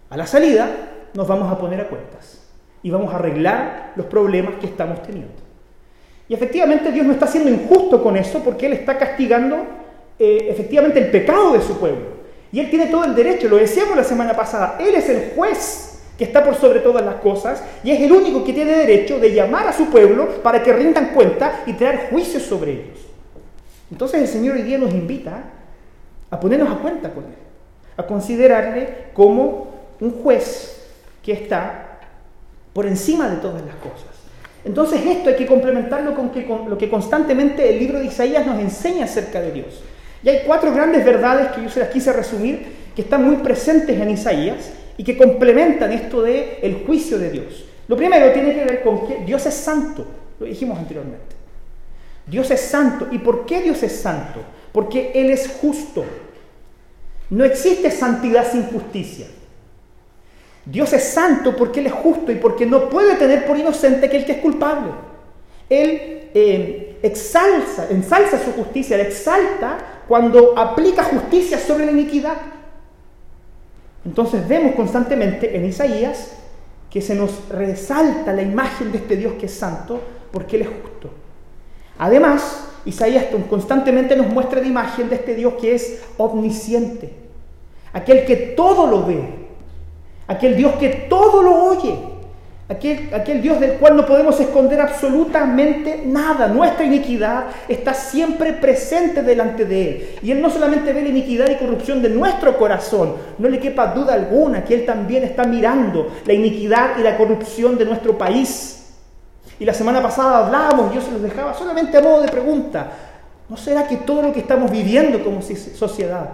A 0.08 0.16
la 0.16 0.26
salida 0.26 0.70
nos 1.12 1.26
vamos 1.26 1.52
a 1.52 1.58
poner 1.58 1.80
a 1.80 1.88
cuentas 1.88 2.40
y 2.82 2.90
vamos 2.90 3.12
a 3.12 3.16
arreglar 3.16 3.92
los 3.96 4.06
problemas 4.06 4.54
que 4.60 4.66
estamos 4.66 5.02
teniendo. 5.02 5.34
Y 6.28 6.34
efectivamente 6.34 6.92
Dios 6.92 7.06
no 7.06 7.12
está 7.12 7.26
siendo 7.26 7.50
injusto 7.50 8.02
con 8.02 8.16
eso 8.16 8.42
porque 8.44 8.66
Él 8.66 8.74
está 8.74 8.96
castigando 8.96 9.56
eh, 10.18 10.46
efectivamente 10.50 11.00
el 11.00 11.10
pecado 11.10 11.52
de 11.52 11.60
su 11.60 11.78
pueblo. 11.78 12.18
Y 12.52 12.60
Él 12.60 12.70
tiene 12.70 12.86
todo 12.86 13.04
el 13.04 13.14
derecho, 13.14 13.48
lo 13.48 13.56
decíamos 13.56 13.96
la 13.96 14.04
semana 14.04 14.34
pasada, 14.34 14.78
Él 14.80 14.94
es 14.94 15.08
el 15.08 15.32
juez 15.34 16.02
que 16.16 16.24
está 16.24 16.44
por 16.44 16.54
sobre 16.56 16.80
todas 16.80 17.04
las 17.04 17.16
cosas 17.16 17.62
y 17.84 17.90
es 17.92 18.00
el 18.00 18.10
único 18.10 18.44
que 18.44 18.52
tiene 18.52 18.72
derecho 18.72 19.20
de 19.20 19.32
llamar 19.32 19.68
a 19.68 19.72
su 19.72 19.86
pueblo 19.86 20.42
para 20.42 20.62
que 20.62 20.72
rindan 20.72 21.14
cuenta 21.14 21.62
y 21.66 21.74
traer 21.74 22.08
juicios 22.10 22.42
sobre 22.42 22.72
ellos. 22.72 22.98
Entonces 23.90 24.20
el 24.22 24.28
Señor 24.28 24.56
hoy 24.56 24.62
día 24.62 24.78
nos 24.78 24.92
invita 24.92 25.44
a 26.30 26.38
ponernos 26.40 26.70
a 26.70 26.76
cuenta 26.76 27.10
con 27.10 27.24
Él, 27.24 27.38
a 27.96 28.02
considerarle 28.04 29.06
como 29.14 29.68
un 30.00 30.22
juez 30.22 30.86
que 31.22 31.32
está 31.32 32.00
por 32.72 32.86
encima 32.86 33.28
de 33.28 33.36
todas 33.36 33.62
las 33.64 33.74
cosas. 33.76 34.06
Entonces 34.64 35.00
esto 35.04 35.30
hay 35.30 35.36
que 35.36 35.46
complementarlo 35.46 36.14
con, 36.14 36.30
lo 36.68 36.76
que 36.76 36.90
constantemente 36.90 37.68
el 37.70 37.78
libro 37.78 37.98
de 37.98 38.06
Isaías 38.06 38.46
nos 38.46 38.58
enseña 38.60 39.04
acerca 39.04 39.40
de 39.40 39.52
Dios. 39.52 39.82
Y 40.22 40.28
hay 40.28 40.42
cuatro 40.44 40.72
grandes 40.72 41.04
verdades 41.04 41.48
que 41.52 41.62
yo 41.62 41.70
se 41.70 41.80
las 41.80 41.88
quise 41.90 42.12
resumir, 42.12 42.66
que 42.94 43.02
están 43.02 43.24
muy 43.24 43.36
presentes 43.36 43.98
en 43.98 44.10
Isaías 44.10 44.72
y 44.96 45.04
que 45.04 45.16
complementan 45.16 45.92
esto 45.92 46.22
de 46.22 46.58
el 46.62 46.84
juicio 46.84 47.18
de 47.18 47.30
Dios. 47.30 47.64
Lo 47.86 47.96
primero 47.96 48.30
tiene 48.32 48.54
que 48.54 48.64
ver 48.64 48.82
con 48.82 49.06
que 49.06 49.24
Dios 49.24 49.46
es 49.46 49.54
santo, 49.54 50.04
lo 50.38 50.46
dijimos 50.46 50.78
anteriormente. 50.78 51.38
Dios 52.26 52.50
es 52.50 52.60
santo. 52.60 53.08
¿Y 53.10 53.18
por 53.18 53.46
qué 53.46 53.62
Dios 53.62 53.82
es 53.82 54.00
santo? 54.00 54.40
Porque 54.78 55.10
Él 55.12 55.30
es 55.30 55.58
justo. 55.60 56.04
No 57.30 57.44
existe 57.44 57.90
santidad 57.90 58.48
sin 58.48 58.62
justicia. 58.62 59.26
Dios 60.64 60.92
es 60.92 61.02
santo 61.02 61.56
porque 61.56 61.80
Él 61.80 61.88
es 61.88 61.94
justo 61.94 62.30
y 62.30 62.36
porque 62.36 62.64
no 62.64 62.88
puede 62.88 63.16
tener 63.16 63.44
por 63.44 63.58
inocente 63.58 64.06
aquel 64.06 64.24
que 64.24 64.30
es 64.30 64.38
culpable. 64.38 64.92
Él 65.68 66.98
exalza, 67.02 67.88
ensalza 67.90 68.38
su 68.38 68.52
justicia, 68.52 68.94
Él 68.94 69.06
exalta 69.06 69.78
cuando 70.06 70.56
aplica 70.56 71.02
justicia 71.02 71.58
sobre 71.58 71.84
la 71.84 71.90
iniquidad. 71.90 72.36
Entonces 74.04 74.46
vemos 74.46 74.76
constantemente 74.76 75.56
en 75.56 75.64
Isaías 75.64 76.36
que 76.88 77.02
se 77.02 77.16
nos 77.16 77.48
resalta 77.48 78.32
la 78.32 78.42
imagen 78.42 78.92
de 78.92 78.98
este 78.98 79.16
Dios 79.16 79.32
que 79.40 79.46
es 79.46 79.54
santo 79.54 80.00
porque 80.30 80.54
Él 80.54 80.62
es 80.62 80.68
justo. 80.68 81.10
Además, 81.98 82.67
Isaías 82.88 83.26
constantemente 83.50 84.16
nos 84.16 84.28
muestra 84.28 84.62
la 84.62 84.66
imagen 84.66 85.10
de 85.10 85.16
este 85.16 85.34
Dios 85.34 85.54
que 85.60 85.74
es 85.74 86.00
omnisciente, 86.16 87.10
aquel 87.92 88.24
que 88.24 88.34
todo 88.56 88.86
lo 88.86 89.04
ve, 89.04 89.28
aquel 90.26 90.56
Dios 90.56 90.72
que 90.80 90.88
todo 91.06 91.42
lo 91.42 91.64
oye, 91.66 91.94
aquel, 92.66 93.10
aquel 93.12 93.42
Dios 93.42 93.60
del 93.60 93.72
cual 93.72 93.94
no 93.94 94.06
podemos 94.06 94.40
esconder 94.40 94.80
absolutamente 94.80 96.00
nada. 96.06 96.48
Nuestra 96.48 96.86
iniquidad 96.86 97.48
está 97.68 97.92
siempre 97.92 98.54
presente 98.54 99.22
delante 99.22 99.66
de 99.66 99.88
Él. 99.88 100.08
Y 100.22 100.30
Él 100.30 100.40
no 100.40 100.48
solamente 100.48 100.94
ve 100.94 101.02
la 101.02 101.10
iniquidad 101.10 101.50
y 101.50 101.56
corrupción 101.56 102.00
de 102.00 102.08
nuestro 102.08 102.56
corazón, 102.56 103.16
no 103.36 103.50
le 103.50 103.58
quepa 103.58 103.88
duda 103.88 104.14
alguna 104.14 104.64
que 104.64 104.72
Él 104.72 104.86
también 104.86 105.24
está 105.24 105.44
mirando 105.44 106.10
la 106.24 106.32
iniquidad 106.32 106.98
y 106.98 107.02
la 107.02 107.18
corrupción 107.18 107.76
de 107.76 107.84
nuestro 107.84 108.16
país. 108.16 108.77
Y 109.58 109.64
la 109.64 109.74
semana 109.74 110.02
pasada 110.02 110.46
hablábamos, 110.46 110.94
yo 110.94 111.00
se 111.00 111.10
los 111.10 111.22
dejaba 111.22 111.54
solamente 111.54 111.96
a 111.96 112.00
modo 112.00 112.22
de 112.22 112.28
pregunta. 112.28 112.90
¿No 113.48 113.56
será 113.56 113.86
que 113.88 113.96
todo 113.96 114.22
lo 114.22 114.32
que 114.32 114.40
estamos 114.40 114.70
viviendo 114.70 115.22
como 115.24 115.40
sociedad 115.42 116.30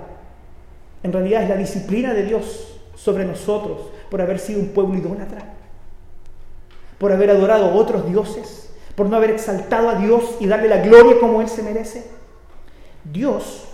en 1.02 1.12
realidad 1.12 1.42
es 1.42 1.48
la 1.48 1.56
disciplina 1.56 2.12
de 2.12 2.24
Dios 2.24 2.74
sobre 2.96 3.24
nosotros 3.24 3.90
por 4.10 4.20
haber 4.20 4.38
sido 4.38 4.60
un 4.60 4.68
pueblo 4.68 4.96
idólatra, 4.96 5.54
por 6.98 7.12
haber 7.12 7.30
adorado 7.30 7.66
a 7.66 7.74
otros 7.74 8.06
dioses, 8.08 8.70
por 8.96 9.08
no 9.08 9.16
haber 9.16 9.30
exaltado 9.30 9.90
a 9.90 9.96
Dios 9.96 10.36
y 10.40 10.46
darle 10.46 10.68
la 10.68 10.78
gloria 10.78 11.20
como 11.20 11.40
Él 11.40 11.48
se 11.48 11.62
merece. 11.62 12.06
Dios 13.04 13.64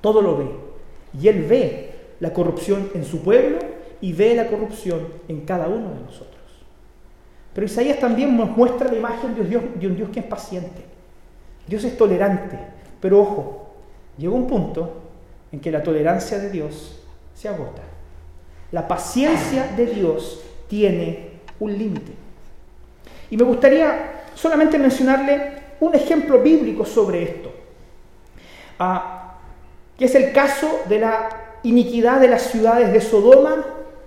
todo 0.00 0.22
lo 0.22 0.38
ve 0.38 0.50
y 1.18 1.28
Él 1.28 1.44
ve 1.44 1.94
la 2.20 2.32
corrupción 2.32 2.90
en 2.94 3.04
su 3.04 3.22
pueblo 3.22 3.58
y 4.00 4.12
ve 4.12 4.34
la 4.34 4.48
corrupción 4.48 5.08
en 5.28 5.42
cada 5.42 5.68
uno 5.68 5.90
de 5.90 6.00
nosotros. 6.00 6.29
Pero 7.54 7.66
Isaías 7.66 7.98
también 7.98 8.36
nos 8.36 8.56
muestra 8.56 8.90
la 8.90 8.96
imagen 8.96 9.34
de 9.34 9.56
un 9.86 9.96
Dios, 9.96 10.10
que 10.10 10.20
es 10.20 10.26
paciente. 10.26 10.84
Dios 11.66 11.84
es 11.84 11.96
tolerante, 11.96 12.58
pero 13.00 13.20
ojo, 13.20 13.70
llega 14.16 14.32
un 14.32 14.46
punto 14.46 15.02
en 15.52 15.60
que 15.60 15.70
la 15.70 15.82
tolerancia 15.82 16.38
de 16.38 16.50
Dios 16.50 17.00
se 17.34 17.48
agota. 17.48 17.82
La 18.72 18.86
paciencia 18.86 19.66
de 19.76 19.86
Dios 19.86 20.42
tiene 20.68 21.30
un 21.58 21.76
límite. 21.76 22.12
Y 23.30 23.36
me 23.36 23.44
gustaría 23.44 24.22
solamente 24.34 24.78
mencionarle 24.78 25.60
un 25.80 25.94
ejemplo 25.94 26.40
bíblico 26.40 26.84
sobre 26.84 27.22
esto, 27.22 27.52
ah, 28.78 29.38
que 29.98 30.04
es 30.04 30.14
el 30.14 30.32
caso 30.32 30.80
de 30.88 31.00
la 31.00 31.28
iniquidad 31.62 32.20
de 32.20 32.28
las 32.28 32.42
ciudades 32.42 32.92
de 32.92 33.00
Sodoma 33.00 33.64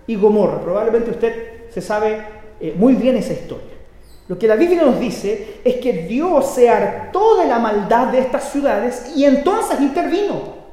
y 0.07 0.15
Gomorra. 0.15 0.61
Probablemente 0.61 1.11
usted 1.11 1.69
se 1.69 1.81
sabe 1.81 2.42
eh, 2.63 2.73
muy 2.77 2.93
bien 2.93 3.17
esa 3.17 3.33
historia. 3.33 3.73
Lo 4.29 4.39
que 4.39 4.47
la 4.47 4.55
Biblia 4.55 4.83
nos 4.83 4.97
dice 4.97 5.59
es 5.65 5.75
que 5.75 5.91
Dios 6.07 6.55
se 6.55 6.69
hartó 6.69 7.35
de 7.35 7.45
la 7.45 7.59
maldad 7.59 8.07
de 8.07 8.19
estas 8.19 8.53
ciudades 8.53 9.11
y 9.17 9.25
entonces 9.25 9.81
intervino. 9.81 10.63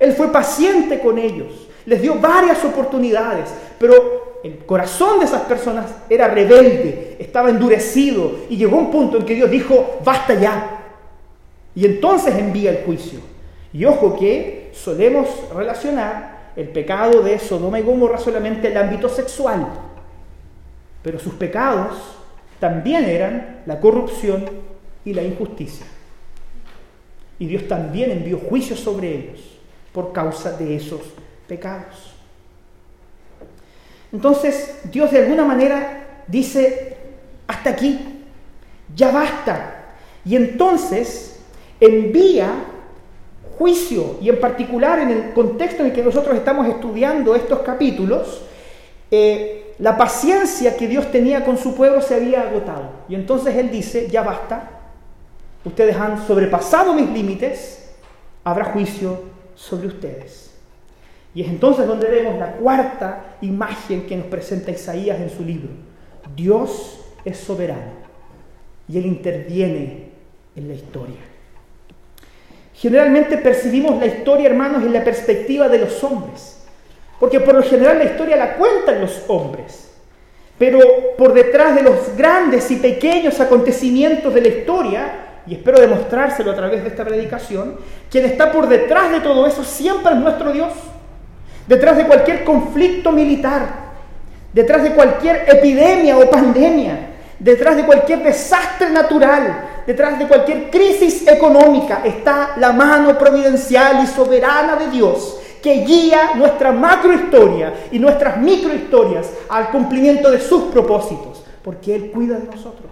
Él 0.00 0.12
fue 0.12 0.32
paciente 0.32 0.98
con 0.98 1.18
ellos. 1.18 1.68
Les 1.86 2.02
dio 2.02 2.16
varias 2.16 2.64
oportunidades, 2.64 3.48
pero 3.78 4.40
el 4.42 4.58
corazón 4.66 5.20
de 5.20 5.26
esas 5.26 5.42
personas 5.42 5.86
era 6.10 6.26
rebelde, 6.26 7.16
estaba 7.20 7.48
endurecido 7.48 8.40
y 8.50 8.56
llegó 8.56 8.76
un 8.76 8.90
punto 8.90 9.18
en 9.18 9.24
que 9.24 9.36
Dios 9.36 9.48
dijo, 9.48 10.00
basta 10.04 10.34
ya. 10.34 10.80
Y 11.76 11.86
entonces 11.86 12.34
envía 12.34 12.70
el 12.70 12.84
juicio. 12.84 13.20
Y 13.72 13.84
ojo 13.84 14.16
que 14.16 14.72
solemos 14.74 15.28
relacionar 15.54 16.50
el 16.56 16.68
pecado 16.70 17.22
de 17.22 17.38
Sodoma 17.38 17.78
y 17.78 17.82
Gomorra 17.82 18.18
solamente 18.18 18.66
al 18.66 18.76
ámbito 18.76 19.08
sexual, 19.08 19.68
pero 21.02 21.18
sus 21.18 21.34
pecados 21.34 21.96
también 22.60 23.04
eran 23.04 23.62
la 23.66 23.80
corrupción 23.80 24.44
y 25.04 25.14
la 25.14 25.22
injusticia. 25.22 25.86
Y 27.38 27.46
Dios 27.46 27.66
también 27.66 28.10
envió 28.10 28.38
juicio 28.38 28.76
sobre 28.76 29.14
ellos 29.14 29.40
por 29.92 30.12
causa 30.12 30.52
de 30.52 30.76
esos 30.76 31.00
pecados. 31.48 32.14
Entonces 34.12 34.80
Dios 34.90 35.10
de 35.10 35.18
alguna 35.22 35.44
manera 35.44 36.22
dice, 36.28 36.96
hasta 37.46 37.70
aquí, 37.70 37.98
ya 38.94 39.10
basta. 39.10 39.94
Y 40.24 40.36
entonces 40.36 41.40
envía 41.80 42.52
juicio, 43.58 44.18
y 44.20 44.28
en 44.28 44.40
particular 44.40 44.98
en 45.00 45.10
el 45.10 45.32
contexto 45.32 45.82
en 45.82 45.90
el 45.90 45.94
que 45.94 46.02
nosotros 46.02 46.36
estamos 46.36 46.66
estudiando 46.68 47.34
estos 47.34 47.60
capítulos, 47.60 48.42
eh, 49.10 49.61
la 49.82 49.96
paciencia 49.96 50.76
que 50.76 50.86
Dios 50.86 51.10
tenía 51.10 51.44
con 51.44 51.58
su 51.58 51.74
pueblo 51.74 52.00
se 52.00 52.14
había 52.14 52.42
agotado. 52.42 52.88
Y 53.08 53.16
entonces 53.16 53.56
Él 53.56 53.68
dice, 53.68 54.06
ya 54.08 54.22
basta, 54.22 54.70
ustedes 55.64 55.96
han 55.96 56.24
sobrepasado 56.24 56.94
mis 56.94 57.10
límites, 57.10 57.92
habrá 58.44 58.66
juicio 58.66 59.22
sobre 59.56 59.88
ustedes. 59.88 60.54
Y 61.34 61.42
es 61.42 61.48
entonces 61.48 61.84
donde 61.88 62.06
vemos 62.06 62.38
la 62.38 62.52
cuarta 62.52 63.38
imagen 63.40 64.06
que 64.06 64.16
nos 64.16 64.26
presenta 64.26 64.70
Isaías 64.70 65.18
en 65.18 65.30
su 65.30 65.44
libro. 65.44 65.70
Dios 66.36 67.00
es 67.24 67.38
soberano 67.38 67.90
y 68.88 68.98
Él 68.98 69.06
interviene 69.06 70.10
en 70.54 70.68
la 70.68 70.74
historia. 70.74 71.16
Generalmente 72.72 73.36
percibimos 73.36 73.98
la 73.98 74.06
historia, 74.06 74.48
hermanos, 74.48 74.84
en 74.84 74.92
la 74.92 75.02
perspectiva 75.02 75.68
de 75.68 75.78
los 75.78 76.04
hombres, 76.04 76.61
porque 77.22 77.38
por 77.38 77.54
lo 77.54 77.62
general 77.62 77.98
la 77.98 78.04
historia 78.06 78.34
la 78.34 78.54
cuentan 78.54 79.00
los 79.00 79.22
hombres. 79.28 79.92
Pero 80.58 80.80
por 81.16 81.32
detrás 81.32 81.76
de 81.76 81.82
los 81.84 82.16
grandes 82.16 82.68
y 82.72 82.74
pequeños 82.74 83.38
acontecimientos 83.38 84.34
de 84.34 84.40
la 84.40 84.48
historia, 84.48 85.12
y 85.46 85.54
espero 85.54 85.80
demostrárselo 85.80 86.50
a 86.50 86.56
través 86.56 86.82
de 86.82 86.88
esta 86.88 87.04
predicación, 87.04 87.76
quien 88.10 88.24
está 88.24 88.50
por 88.50 88.68
detrás 88.68 89.12
de 89.12 89.20
todo 89.20 89.46
eso 89.46 89.62
siempre 89.62 90.14
es 90.14 90.18
nuestro 90.18 90.50
Dios 90.52 90.72
detrás 91.68 91.96
de 91.96 92.08
cualquier 92.08 92.42
conflicto 92.42 93.12
militar, 93.12 93.68
detrás 94.52 94.82
de 94.82 94.90
cualquier 94.90 95.44
epidemia 95.46 96.18
o 96.18 96.28
pandemia, 96.28 97.10
detrás 97.38 97.76
de 97.76 97.84
cualquier 97.84 98.24
desastre 98.24 98.90
natural, 98.90 99.84
detrás 99.86 100.18
de 100.18 100.26
cualquier 100.26 100.70
crisis 100.70 101.24
económica, 101.28 102.00
está 102.04 102.54
la 102.56 102.72
mano 102.72 103.16
providencial 103.16 104.02
y 104.02 104.08
soberana 104.08 104.74
de 104.74 104.88
Dios 104.88 105.38
que 105.62 105.84
guía 105.84 106.34
nuestra 106.34 106.72
macrohistoria 106.72 107.72
y 107.92 107.98
nuestras 107.98 108.38
microhistorias 108.38 109.32
al 109.48 109.70
cumplimiento 109.70 110.30
de 110.30 110.40
sus 110.40 110.64
propósitos, 110.64 111.44
porque 111.62 111.94
Él 111.94 112.10
cuida 112.10 112.38
de 112.38 112.46
nosotros. 112.46 112.90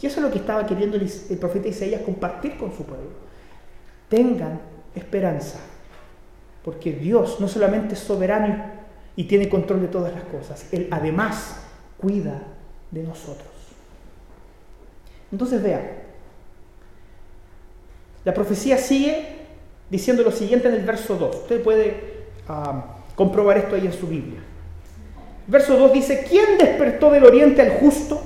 Y 0.00 0.06
eso 0.06 0.20
es 0.20 0.26
lo 0.26 0.32
que 0.32 0.38
estaba 0.38 0.66
queriendo 0.66 0.96
el 0.96 1.38
profeta 1.38 1.68
Isaías 1.68 2.02
compartir 2.02 2.56
con 2.56 2.72
su 2.76 2.84
pueblo. 2.84 3.10
Tengan 4.08 4.60
esperanza 4.94 5.58
porque 6.64 6.92
Dios 6.92 7.40
no 7.40 7.48
solamente 7.48 7.94
es 7.94 8.00
soberano 8.00 8.64
y 9.16 9.24
tiene 9.24 9.48
control 9.48 9.82
de 9.82 9.88
todas 9.88 10.12
las 10.14 10.24
cosas, 10.24 10.72
Él 10.72 10.88
además 10.90 11.56
cuida 11.98 12.42
de 12.90 13.02
nosotros. 13.02 13.48
Entonces 15.30 15.62
vean, 15.62 15.82
la 18.24 18.34
profecía 18.34 18.78
sigue 18.78 19.41
diciendo 19.92 20.22
lo 20.22 20.32
siguiente 20.32 20.68
en 20.68 20.74
el 20.74 20.84
verso 20.86 21.16
2. 21.16 21.36
Usted 21.36 21.62
puede 21.62 21.94
ah, 22.48 22.96
comprobar 23.14 23.58
esto 23.58 23.76
ahí 23.76 23.84
en 23.84 23.92
su 23.92 24.06
Biblia. 24.06 24.40
Verso 25.46 25.76
2 25.76 25.92
dice, 25.92 26.24
¿quién 26.26 26.56
despertó 26.58 27.10
del 27.10 27.24
oriente 27.24 27.60
al 27.60 27.72
justo? 27.72 28.22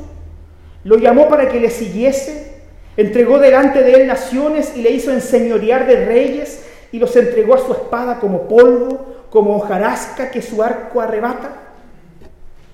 Lo 0.85 0.97
llamó 0.97 1.29
para 1.29 1.49
que 1.49 1.59
le 1.59 1.71
siguiese, 1.71 2.63
entregó 2.97 3.41
delante 3.41 3.83
de 3.83 3.95
él 3.95 4.07
naciones 4.07 4.77
y 4.77 4.83
le 4.83 4.93
hizo 4.93 5.11
enseñorear 5.11 5.89
de 5.89 6.07
reyes 6.07 6.65
y 6.93 7.01
los 7.01 7.17
entregó 7.17 7.55
a 7.55 7.67
su 7.67 7.73
espada 7.73 8.21
como 8.21 8.47
polvo, 8.47 9.25
como 9.31 9.57
hojarasca 9.57 10.31
que 10.31 10.43
su 10.43 10.63
arco 10.63 11.01
arrebata. 11.01 11.51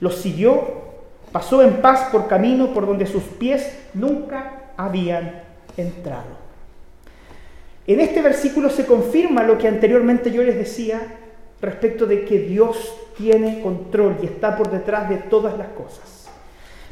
Los 0.01 0.17
siguió, 0.17 0.83
pasó 1.33 1.63
en 1.63 1.81
paz 1.81 2.11
por 2.13 2.29
camino 2.29 2.75
por 2.75 2.87
donde 2.87 3.07
sus 3.07 3.23
pies 3.23 3.75
nunca 3.95 4.73
habían 4.77 5.45
entrado. 5.79 6.42
En 7.87 8.01
este 8.01 8.23
versículo 8.23 8.71
se 8.71 8.87
confirma 8.87 9.43
lo 9.43 9.59
que 9.59 9.69
anteriormente 9.69 10.31
yo 10.31 10.43
les 10.43 10.57
decía 10.57 11.01
respecto 11.61 12.07
de 12.07 12.25
que 12.25 12.39
Dios 12.41 12.95
tiene 13.17 13.61
control 13.61 14.19
y 14.23 14.27
está 14.27 14.57
por 14.57 14.71
detrás 14.71 15.09
de 15.09 15.17
todas 15.17 15.59
las 15.59 15.69
cosas. 15.69 16.29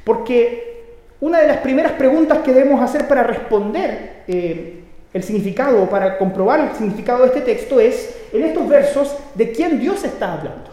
Porque 0.04 0.84
una 1.20 1.40
de 1.40 1.46
las 1.46 1.58
primeras 1.58 1.92
preguntas 1.92 2.38
que 2.38 2.52
debemos 2.52 2.80
hacer 2.80 3.06
para 3.06 3.22
responder 3.22 4.22
eh, 4.26 4.84
el 5.12 5.22
significado, 5.22 5.88
para 5.88 6.18
comprobar 6.18 6.60
el 6.60 6.76
significado 6.76 7.20
de 7.20 7.26
este 7.26 7.40
texto 7.40 7.78
es, 7.78 8.16
en 8.32 8.44
estos 8.44 8.68
versos, 8.68 9.16
de 9.34 9.52
quién 9.52 9.78
Dios 9.78 10.02
está 10.04 10.32
hablando. 10.32 10.70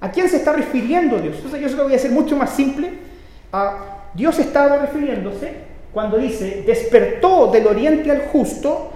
¿A 0.00 0.10
quién 0.10 0.28
se 0.28 0.36
está 0.36 0.52
refiriendo 0.52 1.18
Dios? 1.18 1.36
Entonces 1.36 1.60
yo 1.60 1.68
se 1.68 1.76
lo 1.76 1.84
voy 1.84 1.92
a 1.92 1.96
hacer 1.96 2.10
mucho 2.10 2.36
más 2.36 2.50
simple. 2.50 2.90
A 3.52 4.08
Dios 4.14 4.38
estaba 4.38 4.78
refiriéndose 4.78 5.71
cuando 5.92 6.18
dice, 6.18 6.62
despertó 6.66 7.48
del 7.50 7.66
oriente 7.66 8.10
al 8.10 8.22
justo, 8.22 8.90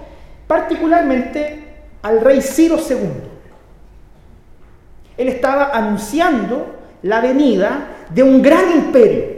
particularmente 0.47 1.63
al 2.01 2.21
rey 2.21 2.41
Ciro 2.41 2.77
II. 2.77 2.97
Él 5.17 5.27
estaba 5.27 5.71
anunciando 5.71 6.75
la 7.03 7.21
venida 7.21 8.05
de 8.09 8.23
un 8.23 8.41
gran 8.41 8.71
imperio. 8.71 9.37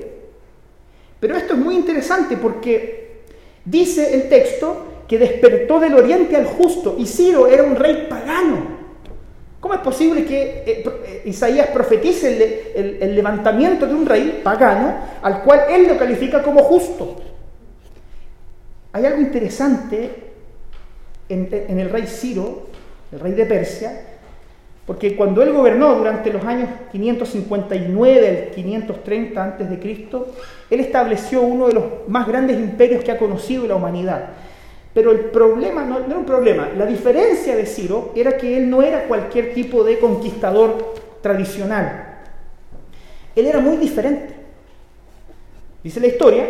Pero 1.20 1.36
esto 1.36 1.54
es 1.54 1.60
muy 1.60 1.76
interesante 1.76 2.38
porque 2.38 3.24
dice 3.66 4.14
el 4.14 4.30
texto 4.30 4.86
que 5.08 5.18
despertó 5.18 5.80
del 5.80 5.96
oriente 5.96 6.36
al 6.36 6.46
justo 6.46 6.96
y 6.98 7.06
Ciro 7.06 7.48
era 7.48 7.64
un 7.64 7.76
rey 7.76 8.08
pagano. 8.10 8.80
¿Cómo 9.60 9.74
es 9.74 9.82
posible 9.82 10.24
que 10.24 10.64
eh, 10.66 10.84
eh, 10.86 11.22
Isaías 11.26 11.68
profetice 11.68 12.72
el, 12.76 13.16
levantamiento 13.16 13.86
de 13.86 13.94
un 13.94 14.06
rey 14.06 14.40
pagano 14.42 14.96
al 15.22 15.44
cual 15.44 15.64
él 15.70 15.88
lo 15.88 15.98
califica 15.98 16.42
como 16.42 16.64
justo? 16.64 17.18
Hay 18.92 19.06
algo 19.06 19.22
interesante 19.22 20.30
en, 21.30 21.80
el 21.80 21.90
rey 21.90 22.08
Ciro, 22.08 22.68
el 23.12 23.20
rey 23.20 23.34
de 23.34 23.46
Persia, 23.46 24.06
porque 24.88 25.16
cuando 25.16 25.44
él 25.44 25.54
gobernó 25.54 25.94
durante 25.94 26.34
los 26.34 26.44
años 26.44 26.70
559 26.92 28.28
al 28.28 28.56
530 28.56 29.44
a.C., 29.44 30.08
él 30.72 30.80
estableció 30.80 31.42
uno 31.44 31.68
de 31.68 31.74
los 31.74 31.84
más 32.08 32.28
grandes 32.28 32.58
imperios 32.58 33.04
que 33.04 33.12
ha 33.12 33.20
conocido 33.20 33.68
la 33.68 33.76
humanidad. 33.76 34.30
Pero 34.92 35.12
el 35.12 35.20
problema 35.26 35.86
no, 35.86 36.00
era 36.00 36.18
un 36.18 36.26
problema, 36.26 36.70
la 36.76 36.88
diferencia 36.88 37.56
de 37.56 37.68
Ciro 37.68 38.12
era 38.16 38.38
que 38.38 38.58
él 38.58 38.72
no 38.72 38.82
era 38.82 39.04
cualquier 39.04 39.54
tipo 39.54 39.84
de 39.84 40.00
conquistador 40.00 40.96
tradicional. 41.22 42.22
Él 43.36 43.46
era 43.46 43.60
muy 43.60 43.78
diferente. 43.78 44.34
Dice 45.84 46.00
la 46.00 46.08
historia 46.08 46.46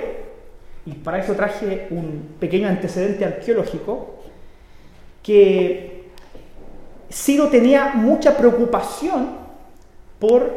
y 0.90 0.96
para 0.96 1.20
eso 1.20 1.34
traje 1.34 1.88
un 1.92 2.36
pequeño 2.40 2.68
antecedente 2.68 3.24
arqueológico, 3.26 4.16
que 5.22 6.10
Ciro 7.12 7.48
tenía 7.48 7.92
mucha 7.96 8.36
preocupación 8.36 9.30
por 10.18 10.52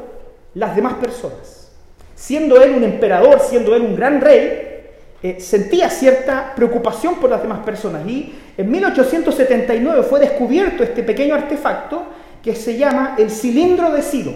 las 0.55 0.75
demás 0.75 0.95
personas. 0.95 1.71
Siendo 2.15 2.63
él 2.63 2.75
un 2.75 2.85
emperador, 2.85 3.41
siendo 3.41 3.75
él 3.75 3.83
un 3.83 3.97
gran 3.97 4.21
rey, 4.21 4.71
eh, 5.23 5.41
sentía 5.41 5.91
cierta 5.91 6.53
preocupación 6.55 7.17
por 7.17 7.29
las 7.29 7.43
demás 7.43 7.61
personas. 7.65 8.07
Y 8.07 8.35
en 8.57 8.71
1879 8.71 10.03
fue 10.03 10.21
descubierto 10.21 10.83
este 10.83 11.03
pequeño 11.03 11.35
artefacto 11.35 12.05
que 12.43 12.55
se 12.55 12.77
llama 12.77 13.17
el 13.19 13.31
cilindro 13.31 13.91
de 13.93 14.03
Ciro. 14.03 14.33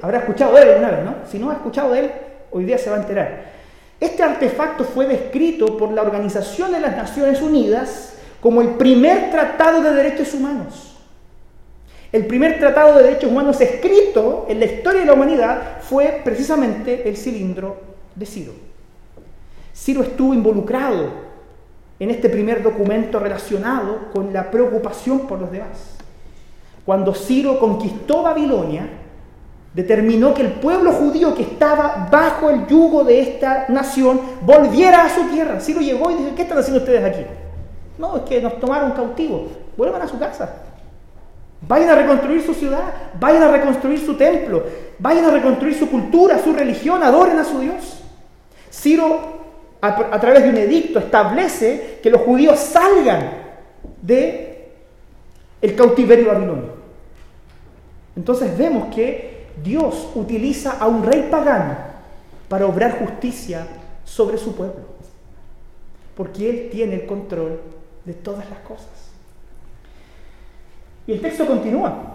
Habrá 0.00 0.18
escuchado 0.18 0.54
de 0.54 0.62
él 0.62 0.68
alguna 0.70 0.90
vez, 0.90 1.04
¿no? 1.04 1.14
Si 1.30 1.38
no 1.38 1.50
ha 1.50 1.54
escuchado 1.54 1.92
de 1.92 2.00
él, 2.00 2.10
hoy 2.50 2.64
día 2.64 2.78
se 2.78 2.88
va 2.88 2.96
a 2.96 3.00
enterar. 3.00 3.54
Este 4.00 4.22
artefacto 4.22 4.84
fue 4.84 5.06
descrito 5.06 5.76
por 5.76 5.92
la 5.92 6.02
Organización 6.02 6.72
de 6.72 6.80
las 6.80 6.96
Naciones 6.96 7.40
Unidas 7.40 8.14
como 8.40 8.60
el 8.60 8.70
primer 8.70 9.30
tratado 9.30 9.80
de 9.80 9.94
derechos 9.94 10.34
humanos. 10.34 10.96
El 12.12 12.26
primer 12.26 12.58
tratado 12.58 12.96
de 12.96 13.02
derechos 13.02 13.30
humanos 13.30 13.60
escrito 13.60 14.46
en 14.48 14.60
la 14.60 14.66
historia 14.66 15.00
de 15.00 15.06
la 15.06 15.14
humanidad 15.14 15.80
fue 15.80 16.20
precisamente 16.24 17.08
el 17.08 17.16
cilindro 17.16 17.76
de 18.14 18.26
Ciro. 18.26 18.52
Ciro 19.74 20.02
estuvo 20.02 20.32
involucrado 20.32 21.10
en 21.98 22.10
este 22.10 22.28
primer 22.28 22.62
documento 22.62 23.18
relacionado 23.18 24.12
con 24.12 24.32
la 24.32 24.50
preocupación 24.50 25.26
por 25.26 25.40
los 25.40 25.50
demás. 25.50 25.96
Cuando 26.84 27.14
Ciro 27.14 27.58
conquistó 27.58 28.22
Babilonia, 28.22 28.88
determinó 29.74 30.32
que 30.32 30.42
el 30.42 30.52
pueblo 30.52 30.92
judío 30.92 31.34
que 31.34 31.42
estaba 31.42 32.08
bajo 32.10 32.48
el 32.48 32.66
yugo 32.66 33.04
de 33.04 33.20
esta 33.20 33.66
nación 33.68 34.20
volviera 34.42 35.04
a 35.04 35.10
su 35.10 35.24
tierra. 35.24 35.60
Ciro 35.60 35.80
llegó 35.80 36.10
y 36.10 36.14
dijo, 36.14 36.34
¿qué 36.36 36.42
están 36.42 36.58
haciendo 36.58 36.80
ustedes 36.80 37.04
aquí? 37.04 37.26
No, 37.98 38.16
es 38.16 38.22
que 38.22 38.40
nos 38.40 38.58
tomaron 38.60 38.92
cautivos. 38.92 39.50
Vuelvan 39.76 40.02
a 40.02 40.08
su 40.08 40.18
casa. 40.18 40.62
Vayan 41.66 41.90
a 41.90 41.94
reconstruir 41.96 42.42
su 42.42 42.54
ciudad, 42.54 42.84
vayan 43.18 43.42
a 43.42 43.50
reconstruir 43.50 43.98
su 43.98 44.14
templo, 44.16 44.64
vayan 44.98 45.24
a 45.24 45.30
reconstruir 45.30 45.74
su 45.74 45.88
cultura, 45.90 46.38
su 46.38 46.52
religión, 46.52 47.02
adoren 47.02 47.38
a 47.38 47.44
su 47.44 47.58
Dios. 47.58 48.02
Ciro, 48.70 49.20
a, 49.80 49.88
a 49.88 50.20
través 50.20 50.44
de 50.44 50.50
un 50.50 50.56
edicto, 50.56 50.98
establece 50.98 52.00
que 52.02 52.10
los 52.10 52.20
judíos 52.20 52.58
salgan 52.58 53.30
de 54.02 54.68
el 55.62 55.74
cautiverio 55.74 56.28
babilonio. 56.28 56.74
Entonces 58.14 58.56
vemos 58.56 58.94
que 58.94 59.33
Dios 59.62 60.08
utiliza 60.14 60.72
a 60.78 60.86
un 60.86 61.04
rey 61.04 61.28
pagano 61.30 61.76
para 62.48 62.66
obrar 62.66 62.98
justicia 62.98 63.66
sobre 64.04 64.38
su 64.38 64.54
pueblo, 64.54 64.84
porque 66.16 66.48
Él 66.48 66.68
tiene 66.70 66.94
el 66.94 67.06
control 67.06 67.60
de 68.04 68.14
todas 68.14 68.48
las 68.50 68.58
cosas. 68.60 68.88
Y 71.06 71.12
el 71.12 71.20
texto 71.20 71.46
continúa. 71.46 72.14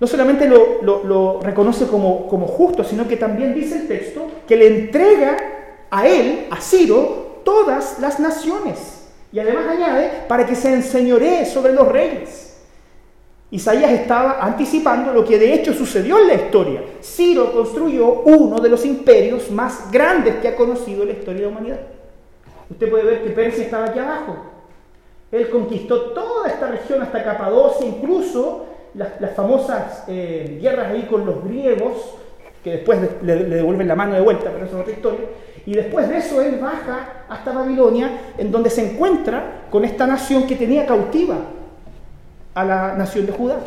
No 0.00 0.06
solamente 0.06 0.48
lo, 0.48 1.40
reconoce 1.40 1.86
como, 1.86 2.28
como 2.28 2.46
justo, 2.46 2.84
sino 2.84 3.06
que 3.06 3.16
también 3.16 3.54
dice 3.54 3.76
el 3.76 3.88
texto 3.88 4.28
que 4.46 4.56
le 4.56 4.66
entrega 4.66 5.36
a 5.90 6.06
él, 6.08 6.46
a 6.50 6.60
Ciro, 6.60 7.40
todas 7.44 7.98
las 8.00 8.18
naciones. 8.18 9.06
Y 9.32 9.38
además 9.38 9.66
añade, 9.68 10.24
para 10.28 10.46
que 10.46 10.54
se 10.54 10.72
enseñoree 10.72 11.46
sobre 11.46 11.72
los 11.72 11.88
reyes. 11.88 12.43
Isaías 13.54 13.92
estaba 13.92 14.44
anticipando 14.44 15.12
lo 15.12 15.24
que 15.24 15.38
de 15.38 15.54
hecho 15.54 15.72
sucedió 15.72 16.18
en 16.18 16.26
la 16.26 16.34
historia. 16.34 16.82
Ciro 17.00 17.52
construyó 17.52 18.22
uno 18.24 18.58
de 18.58 18.68
los 18.68 18.84
imperios 18.84 19.48
más 19.52 19.92
grandes 19.92 20.34
que 20.42 20.48
ha 20.48 20.56
conocido 20.56 21.04
la 21.04 21.12
historia 21.12 21.42
de 21.42 21.46
la 21.46 21.52
humanidad. 21.52 21.80
Usted 22.68 22.90
puede 22.90 23.04
ver 23.04 23.22
que 23.22 23.30
Persia 23.30 23.62
estaba 23.62 23.84
aquí 23.84 24.00
abajo. 24.00 24.36
Él 25.30 25.48
conquistó 25.50 26.00
toda 26.10 26.48
esta 26.48 26.66
región 26.66 27.00
hasta 27.00 27.22
Capadocia, 27.22 27.86
incluso 27.86 28.66
las, 28.94 29.36
famosas 29.36 30.02
eh, 30.08 30.58
guerras 30.60 30.88
ahí 30.88 31.02
con 31.02 31.24
los 31.24 31.44
griegos, 31.44 32.16
que 32.64 32.72
después 32.72 32.98
le, 33.22 33.36
le, 33.36 33.54
devuelven 33.54 33.86
la 33.86 33.94
mano 33.94 34.14
de 34.14 34.20
vuelta, 34.20 34.50
pero 34.52 34.66
eso 34.66 34.74
es 34.74 34.82
otra 34.82 34.94
historia. 34.94 35.26
Y 35.64 35.74
después 35.74 36.08
de 36.08 36.16
eso 36.16 36.42
él 36.42 36.58
baja 36.60 37.24
hasta 37.28 37.52
Babilonia, 37.52 38.32
en 38.36 38.50
donde 38.50 38.68
se 38.68 38.90
encuentra 38.90 39.66
con 39.70 39.84
esta 39.84 40.08
nación 40.08 40.44
que 40.44 40.56
tenía 40.56 40.86
cautiva 40.86 41.36
a 42.54 42.64
la 42.64 42.94
nación 42.94 43.26
de 43.26 43.32
Judá. 43.32 43.58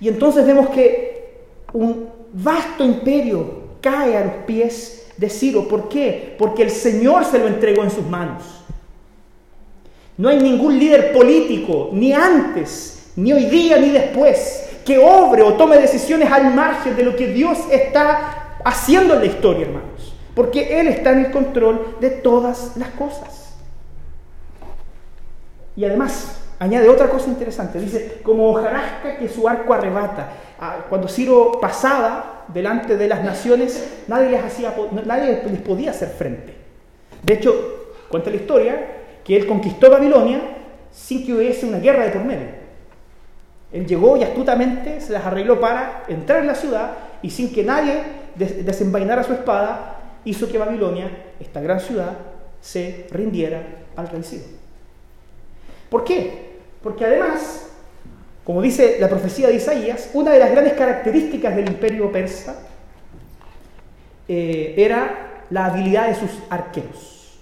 Y 0.00 0.08
entonces 0.08 0.46
vemos 0.46 0.70
que 0.70 1.44
un 1.72 2.08
vasto 2.32 2.84
imperio 2.84 3.60
cae 3.80 4.16
a 4.16 4.24
los 4.24 4.34
pies 4.46 5.12
de 5.16 5.28
Ciro. 5.28 5.68
¿Por 5.68 5.88
qué? 5.88 6.34
Porque 6.38 6.62
el 6.62 6.70
Señor 6.70 7.24
se 7.24 7.38
lo 7.38 7.46
entregó 7.46 7.82
en 7.82 7.90
sus 7.90 8.06
manos. 8.06 8.42
No 10.16 10.28
hay 10.28 10.38
ningún 10.38 10.78
líder 10.78 11.12
político, 11.12 11.90
ni 11.92 12.12
antes, 12.12 13.10
ni 13.16 13.32
hoy 13.32 13.46
día, 13.46 13.78
ni 13.78 13.90
después, 13.90 14.68
que 14.84 14.98
obre 14.98 15.42
o 15.42 15.54
tome 15.54 15.78
decisiones 15.78 16.30
al 16.30 16.54
margen 16.54 16.96
de 16.96 17.04
lo 17.04 17.16
que 17.16 17.28
Dios 17.28 17.58
está 17.70 18.58
haciendo 18.64 19.14
en 19.14 19.20
la 19.20 19.26
historia, 19.26 19.66
hermanos. 19.66 20.14
Porque 20.34 20.78
Él 20.78 20.88
está 20.88 21.12
en 21.12 21.26
el 21.26 21.30
control 21.30 21.96
de 22.00 22.10
todas 22.10 22.76
las 22.76 22.90
cosas. 22.90 23.54
Y 25.76 25.84
además, 25.84 26.40
Añade 26.60 26.90
otra 26.90 27.08
cosa 27.08 27.28
interesante, 27.30 27.80
dice, 27.80 28.18
como 28.22 28.50
hojarasca 28.50 29.16
que 29.16 29.30
su 29.30 29.48
arco 29.48 29.72
arrebata. 29.72 30.28
Ah, 30.60 30.84
cuando 30.90 31.08
Ciro 31.08 31.58
pasaba 31.58 32.44
delante 32.48 32.98
de 32.98 33.08
las 33.08 33.24
naciones, 33.24 34.02
nadie 34.08 34.28
les, 34.28 34.44
hacía, 34.44 34.74
nadie 35.06 35.42
les 35.42 35.60
podía 35.62 35.90
hacer 35.90 36.10
frente. 36.10 36.54
De 37.22 37.32
hecho, 37.32 37.94
cuenta 38.10 38.28
la 38.28 38.36
historia 38.36 38.86
que 39.24 39.38
él 39.38 39.46
conquistó 39.46 39.90
Babilonia 39.90 40.38
sin 40.92 41.24
que 41.24 41.32
hubiese 41.32 41.64
una 41.64 41.78
guerra 41.78 42.04
de 42.04 42.10
por 42.10 42.24
medio. 42.24 42.48
Él 43.72 43.86
llegó 43.86 44.18
y 44.18 44.22
astutamente 44.22 45.00
se 45.00 45.14
las 45.14 45.24
arregló 45.24 45.60
para 45.60 46.04
entrar 46.08 46.40
en 46.40 46.48
la 46.48 46.54
ciudad 46.54 46.90
y 47.22 47.30
sin 47.30 47.54
que 47.54 47.64
nadie 47.64 48.02
desenvainara 48.34 49.24
su 49.24 49.32
espada, 49.32 49.96
hizo 50.26 50.46
que 50.46 50.58
Babilonia, 50.58 51.10
esta 51.40 51.62
gran 51.62 51.80
ciudad, 51.80 52.18
se 52.60 53.06
rindiera 53.12 53.62
al 53.96 54.08
rey 54.08 54.22
Ciro. 54.22 54.44
¿Por 55.88 56.04
qué? 56.04 56.49
Porque 56.82 57.04
además, 57.04 57.70
como 58.44 58.62
dice 58.62 58.96
la 59.00 59.08
profecía 59.08 59.48
de 59.48 59.54
Isaías, 59.54 60.10
una 60.14 60.32
de 60.32 60.38
las 60.38 60.50
grandes 60.50 60.74
características 60.74 61.56
del 61.56 61.68
imperio 61.68 62.10
persa 62.10 62.62
eh, 64.28 64.74
era 64.76 65.44
la 65.50 65.66
habilidad 65.66 66.08
de 66.08 66.14
sus 66.14 66.30
arqueros. 66.48 67.38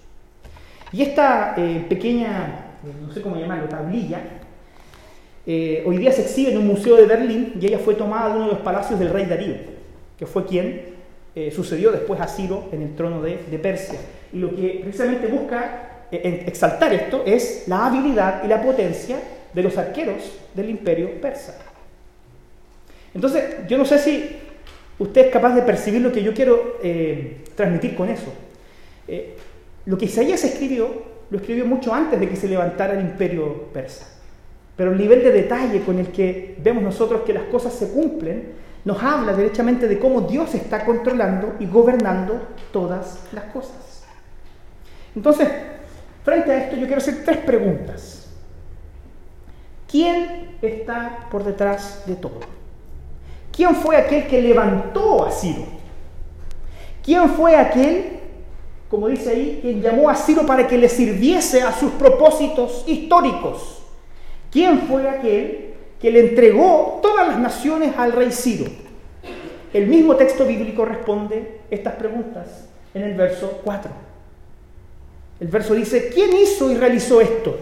Y 0.92 1.02
esta 1.02 1.54
eh, 1.56 1.84
pequeña, 1.88 2.76
no 3.06 3.12
sé 3.12 3.20
cómo 3.20 3.36
llamarlo, 3.36 3.68
tablilla, 3.68 4.20
eh, 5.50 5.82
hoy 5.86 5.96
día 5.96 6.12
se 6.12 6.20
exhibe 6.20 6.52
en 6.52 6.58
un 6.58 6.66
museo 6.66 6.94
de 6.96 7.06
Berlín 7.06 7.54
y 7.58 7.66
ella 7.66 7.78
fue 7.78 7.94
tomada 7.94 8.28
de 8.28 8.36
uno 8.36 8.44
de 8.48 8.52
los 8.52 8.60
palacios 8.60 9.00
del 9.00 9.08
rey 9.08 9.24
Darío, 9.24 9.54
que 10.18 10.26
fue 10.26 10.44
quien 10.44 10.82
eh, 11.34 11.50
sucedió 11.50 11.90
después 11.90 12.20
a 12.20 12.28
Ciro 12.28 12.68
en 12.70 12.82
el 12.82 12.94
trono 12.94 13.22
de, 13.22 13.36
Persia. 13.62 13.98
Y 14.30 14.40
lo 14.40 14.54
que 14.54 14.80
precisamente 14.82 15.26
busca 15.28 15.56
eh, 15.56 15.97
exaltar 16.10 16.92
esto 16.94 17.22
es 17.26 17.64
la 17.66 17.86
habilidad 17.86 18.42
y 18.44 18.48
la 18.48 18.62
potencia 18.62 19.18
de 19.52 19.62
los 19.62 19.76
arqueros 19.76 20.38
del 20.54 20.70
imperio 20.70 21.20
persa. 21.20 21.58
Entonces, 23.14 23.66
yo 23.68 23.78
no 23.78 23.84
sé 23.84 23.98
si 23.98 24.36
usted 24.98 25.26
es 25.26 25.32
capaz 25.32 25.54
de 25.54 25.62
percibir 25.62 26.00
lo 26.00 26.12
que 26.12 26.22
yo 26.22 26.34
quiero 26.34 26.78
transmitir 27.54 27.94
con 27.94 28.08
eso. 28.08 28.32
lo 29.88 29.96
que 29.96 30.04
Isaías 30.04 30.44
escribió, 30.44 31.02
lo 31.30 31.38
escribió 31.38 31.64
mucho 31.64 31.94
antes 31.94 32.20
de 32.20 32.28
que 32.28 32.36
se 32.36 32.46
levantara 32.46 32.92
el 32.92 33.00
imperio 33.00 33.68
persa. 33.72 34.06
Pero 34.76 34.92
el 34.92 34.98
nivel 34.98 35.22
de 35.22 35.32
detalle 35.32 35.80
con 35.80 35.98
el 35.98 36.08
que 36.08 36.56
vemos 36.62 36.82
nosotros 36.82 37.22
que 37.22 37.32
las 37.32 37.44
cosas 37.44 37.72
se 37.72 37.88
cumplen 37.90 38.52
nos 38.84 39.02
habla 39.02 39.32
derechamente 39.32 39.88
de 39.88 39.98
cómo 39.98 40.20
Dios 40.22 40.54
está 40.54 40.84
controlando 40.84 41.56
y 41.58 41.66
gobernando 41.66 42.40
todas 42.70 43.26
las 43.32 43.44
cosas. 43.44 44.04
Entonces, 45.16 45.48
frente 46.28 46.52
a 46.52 46.58
esto 46.58 46.76
yo 46.76 46.84
quiero 46.84 47.00
hacer 47.00 47.24
tres 47.24 47.38
preguntas. 47.38 48.28
¿Quién 49.90 50.58
está 50.60 51.26
por 51.30 51.42
detrás 51.42 52.02
de 52.06 52.16
todo? 52.16 52.40
¿Quién 53.50 53.74
fue 53.74 53.96
aquel 53.96 54.26
que 54.26 54.42
levantó 54.42 55.24
a 55.24 55.30
Ciro? 55.30 55.64
¿Quién 57.02 57.30
fue 57.30 57.56
aquel, 57.56 58.20
como 58.90 59.08
dice 59.08 59.30
ahí, 59.30 59.58
quien 59.62 59.80
llamó 59.80 60.10
a 60.10 60.14
Ciro 60.14 60.44
para 60.44 60.68
que 60.68 60.76
le 60.76 60.90
sirviese 60.90 61.62
a 61.62 61.72
sus 61.72 61.92
propósitos 61.92 62.84
históricos? 62.86 63.82
¿Quién 64.50 64.82
fue 64.82 65.08
aquel 65.08 65.74
que 65.98 66.10
le 66.10 66.28
entregó 66.28 67.00
todas 67.02 67.26
las 67.26 67.38
naciones 67.38 67.94
al 67.96 68.12
rey 68.12 68.30
Ciro? 68.32 68.70
El 69.72 69.86
mismo 69.86 70.14
texto 70.16 70.44
bíblico 70.44 70.84
responde 70.84 71.62
estas 71.70 71.94
preguntas 71.94 72.68
en 72.92 73.02
el 73.02 73.14
verso 73.14 73.62
4. 73.64 74.07
El 75.40 75.48
verso 75.48 75.74
dice, 75.74 76.10
¿quién 76.12 76.36
hizo 76.36 76.70
y 76.70 76.76
realizó 76.76 77.20
esto? 77.20 77.56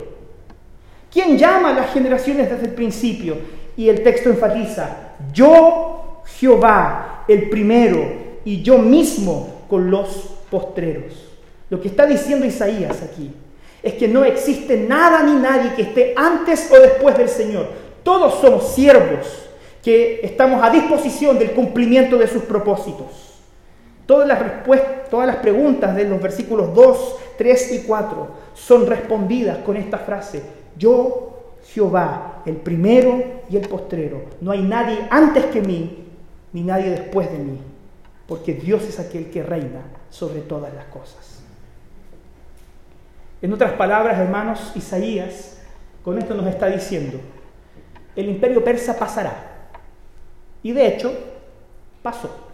¿Quién 1.12 1.36
llama 1.36 1.70
a 1.70 1.74
las 1.74 1.92
generaciones 1.92 2.50
desde 2.50 2.66
el 2.66 2.74
principio? 2.74 3.36
Y 3.76 3.88
el 3.88 4.02
texto 4.02 4.30
enfatiza, 4.30 5.14
yo 5.32 6.22
Jehová, 6.38 7.24
el 7.28 7.48
primero, 7.50 8.26
y 8.44 8.62
yo 8.62 8.78
mismo 8.78 9.64
con 9.68 9.90
los 9.90 10.08
postreros. 10.50 11.12
Lo 11.68 11.80
que 11.80 11.88
está 11.88 12.06
diciendo 12.06 12.46
Isaías 12.46 13.02
aquí 13.02 13.32
es 13.82 13.94
que 13.94 14.08
no 14.08 14.24
existe 14.24 14.76
nada 14.76 15.22
ni 15.22 15.34
nadie 15.34 15.74
que 15.74 15.82
esté 15.82 16.14
antes 16.16 16.70
o 16.70 16.80
después 16.80 17.18
del 17.18 17.28
Señor. 17.28 17.68
Todos 18.02 18.40
somos 18.40 18.74
siervos 18.74 19.26
que 19.82 20.20
estamos 20.22 20.62
a 20.62 20.70
disposición 20.70 21.38
del 21.38 21.52
cumplimiento 21.52 22.16
de 22.16 22.28
sus 22.28 22.42
propósitos. 22.42 23.40
Todas 24.06 24.28
las, 24.28 24.38
todas 25.10 25.26
las 25.26 25.36
preguntas 25.36 25.94
de 25.94 26.04
los 26.04 26.20
versículos 26.20 26.74
2, 26.74 27.16
3 27.38 27.72
y 27.72 27.78
4 27.86 28.28
son 28.54 28.86
respondidas 28.86 29.58
con 29.58 29.76
esta 29.76 29.98
frase. 29.98 30.42
Yo, 30.76 31.54
Jehová, 31.72 32.42
el 32.46 32.56
primero 32.56 33.22
y 33.48 33.56
el 33.56 33.68
postrero. 33.68 34.22
No 34.40 34.52
hay 34.52 34.62
nadie 34.62 35.06
antes 35.10 35.46
que 35.46 35.60
mí, 35.60 36.04
ni 36.52 36.62
nadie 36.62 36.90
después 36.90 37.30
de 37.30 37.38
mí, 37.38 37.58
porque 38.26 38.54
Dios 38.54 38.82
es 38.84 39.00
aquel 39.00 39.30
que 39.30 39.42
reina 39.42 39.82
sobre 40.10 40.40
todas 40.40 40.72
las 40.74 40.86
cosas. 40.86 41.40
En 43.42 43.52
otras 43.52 43.72
palabras, 43.72 44.18
hermanos, 44.18 44.72
Isaías 44.74 45.56
con 46.06 46.18
esto 46.18 46.34
nos 46.34 46.46
está 46.46 46.68
diciendo, 46.68 47.18
el 48.14 48.28
imperio 48.28 48.62
persa 48.62 48.96
pasará. 48.96 49.72
Y 50.62 50.70
de 50.70 50.86
hecho, 50.86 51.12
pasó. 52.00 52.45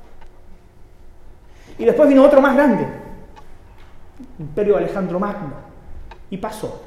Y 1.83 1.85
después 1.85 2.09
vino 2.09 2.23
otro 2.23 2.41
más 2.41 2.55
grande, 2.55 2.87
el 4.39 4.45
imperio 4.45 4.77
Alejandro 4.77 5.19
Magno, 5.19 5.55
y 6.31 6.37
pasó. 6.37 6.81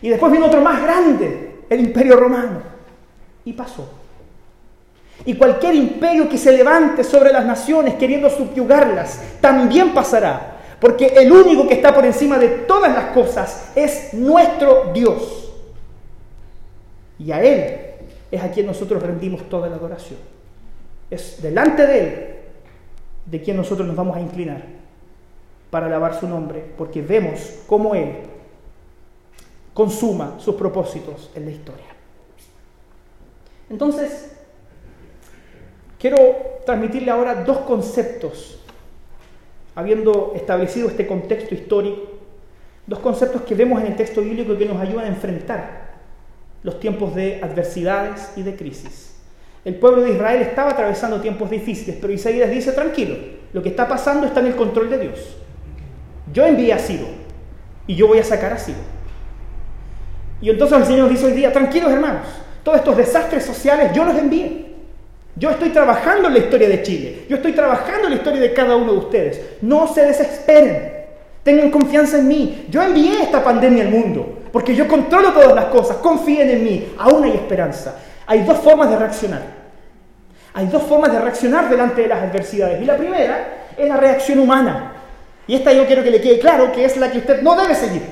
Y 0.00 0.08
después 0.08 0.32
vino 0.32 0.46
otro 0.46 0.62
más 0.62 0.82
grande, 0.82 1.64
el 1.68 1.80
imperio 1.80 2.16
romano, 2.16 2.62
y 3.44 3.52
pasó. 3.52 3.86
Y 5.26 5.34
cualquier 5.34 5.74
imperio 5.74 6.30
que 6.30 6.38
se 6.38 6.50
levante 6.56 7.04
sobre 7.04 7.30
las 7.30 7.44
naciones 7.44 7.96
queriendo 7.96 8.30
subyugarlas, 8.30 9.20
también 9.42 9.92
pasará. 9.92 10.60
Porque 10.80 11.08
el 11.08 11.30
único 11.30 11.68
que 11.68 11.74
está 11.74 11.94
por 11.94 12.06
encima 12.06 12.38
de 12.38 12.48
todas 12.48 12.94
las 12.94 13.12
cosas 13.12 13.70
es 13.74 14.14
nuestro 14.14 14.92
Dios. 14.94 15.52
Y 17.18 17.32
a 17.32 17.42
Él 17.42 17.80
es 18.30 18.42
a 18.42 18.50
quien 18.50 18.64
nosotros 18.64 19.02
rendimos 19.02 19.46
toda 19.50 19.68
la 19.68 19.76
adoración. 19.76 20.20
Es 21.10 21.42
delante 21.42 21.86
de 21.86 21.98
Él 21.98 22.35
de 23.26 23.42
quien 23.42 23.56
nosotros 23.56 23.86
nos 23.86 23.96
vamos 23.96 24.16
a 24.16 24.20
inclinar 24.20 24.62
para 25.70 25.86
alabar 25.86 26.18
su 26.18 26.28
nombre, 26.28 26.64
porque 26.78 27.02
vemos 27.02 27.58
cómo 27.66 27.94
Él 27.94 28.18
consuma 29.74 30.36
sus 30.38 30.54
propósitos 30.54 31.30
en 31.34 31.44
la 31.44 31.50
historia. 31.50 31.86
Entonces, 33.68 34.32
quiero 35.98 36.16
transmitirle 36.64 37.10
ahora 37.10 37.44
dos 37.44 37.58
conceptos 37.58 38.60
habiendo 39.74 40.32
establecido 40.34 40.88
este 40.88 41.06
contexto 41.06 41.54
histórico, 41.54 42.00
dos 42.86 43.00
conceptos 43.00 43.42
que 43.42 43.54
vemos 43.54 43.80
en 43.80 43.88
el 43.88 43.96
texto 43.96 44.22
bíblico 44.22 44.56
que 44.56 44.64
nos 44.64 44.80
ayudan 44.80 45.04
a 45.04 45.08
enfrentar 45.08 45.96
los 46.62 46.80
tiempos 46.80 47.14
de 47.14 47.40
adversidades 47.42 48.32
y 48.36 48.42
de 48.42 48.56
crisis. 48.56 49.15
El 49.66 49.74
pueblo 49.74 50.02
de 50.02 50.12
Israel 50.12 50.42
estaba 50.42 50.70
atravesando 50.70 51.20
tiempos 51.20 51.50
difíciles, 51.50 51.98
pero 52.00 52.12
Isaías 52.12 52.48
dice, 52.48 52.70
tranquilo, 52.70 53.16
lo 53.52 53.64
que 53.64 53.70
está 53.70 53.88
pasando 53.88 54.24
está 54.24 54.38
en 54.38 54.46
el 54.46 54.54
control 54.54 54.88
de 54.88 54.98
Dios. 54.98 55.36
Yo 56.32 56.46
envié 56.46 56.72
a 56.72 56.78
Ciro 56.78 57.08
y 57.84 57.96
yo 57.96 58.06
voy 58.06 58.20
a 58.20 58.24
sacar 58.24 58.52
a 58.52 58.58
Ciro. 58.58 58.78
Y 60.40 60.50
entonces 60.50 60.78
el 60.78 60.84
Señor 60.84 61.08
dice 61.08 61.26
hoy 61.26 61.32
día, 61.32 61.52
tranquilos 61.52 61.90
hermanos, 61.90 62.28
todos 62.62 62.78
estos 62.78 62.96
desastres 62.96 63.44
sociales 63.44 63.90
yo 63.92 64.04
los 64.04 64.16
envié. 64.16 64.66
Yo 65.34 65.50
estoy 65.50 65.70
trabajando 65.70 66.28
en 66.28 66.34
la 66.34 66.38
historia 66.38 66.68
de 66.68 66.84
Chile. 66.84 67.24
Yo 67.28 67.34
estoy 67.34 67.50
trabajando 67.50 68.04
en 68.04 68.10
la 68.10 68.16
historia 68.18 68.40
de 68.40 68.52
cada 68.52 68.76
uno 68.76 68.92
de 68.92 68.98
ustedes. 68.98 69.40
No 69.62 69.92
se 69.92 70.02
desesperen. 70.02 70.92
Tengan 71.42 71.72
confianza 71.72 72.18
en 72.18 72.28
mí. 72.28 72.66
Yo 72.70 72.80
envié 72.80 73.20
esta 73.20 73.42
pandemia 73.42 73.82
al 73.82 73.90
mundo 73.90 74.44
porque 74.52 74.76
yo 74.76 74.86
controlo 74.86 75.32
todas 75.32 75.56
las 75.56 75.64
cosas. 75.64 75.96
Confíen 75.96 76.50
en 76.50 76.62
mí. 76.62 76.88
Aún 76.98 77.24
hay 77.24 77.32
esperanza. 77.32 77.96
Hay 78.26 78.42
dos 78.44 78.58
formas 78.58 78.90
de 78.90 78.96
reaccionar. 78.96 79.42
Hay 80.54 80.66
dos 80.66 80.82
formas 80.82 81.12
de 81.12 81.20
reaccionar 81.20 81.68
delante 81.68 82.02
de 82.02 82.08
las 82.08 82.22
adversidades. 82.22 82.80
Y 82.82 82.84
la 82.84 82.96
primera 82.96 83.66
es 83.76 83.88
la 83.88 83.96
reacción 83.96 84.38
humana. 84.38 84.92
Y 85.46 85.54
esta 85.54 85.72
yo 85.72 85.86
quiero 85.86 86.02
que 86.02 86.10
le 86.10 86.20
quede 86.20 86.38
claro 86.38 86.72
que 86.72 86.84
es 86.84 86.96
la 86.96 87.10
que 87.10 87.18
usted 87.18 87.42
no 87.42 87.54
debe 87.60 87.74
seguir. 87.74 88.02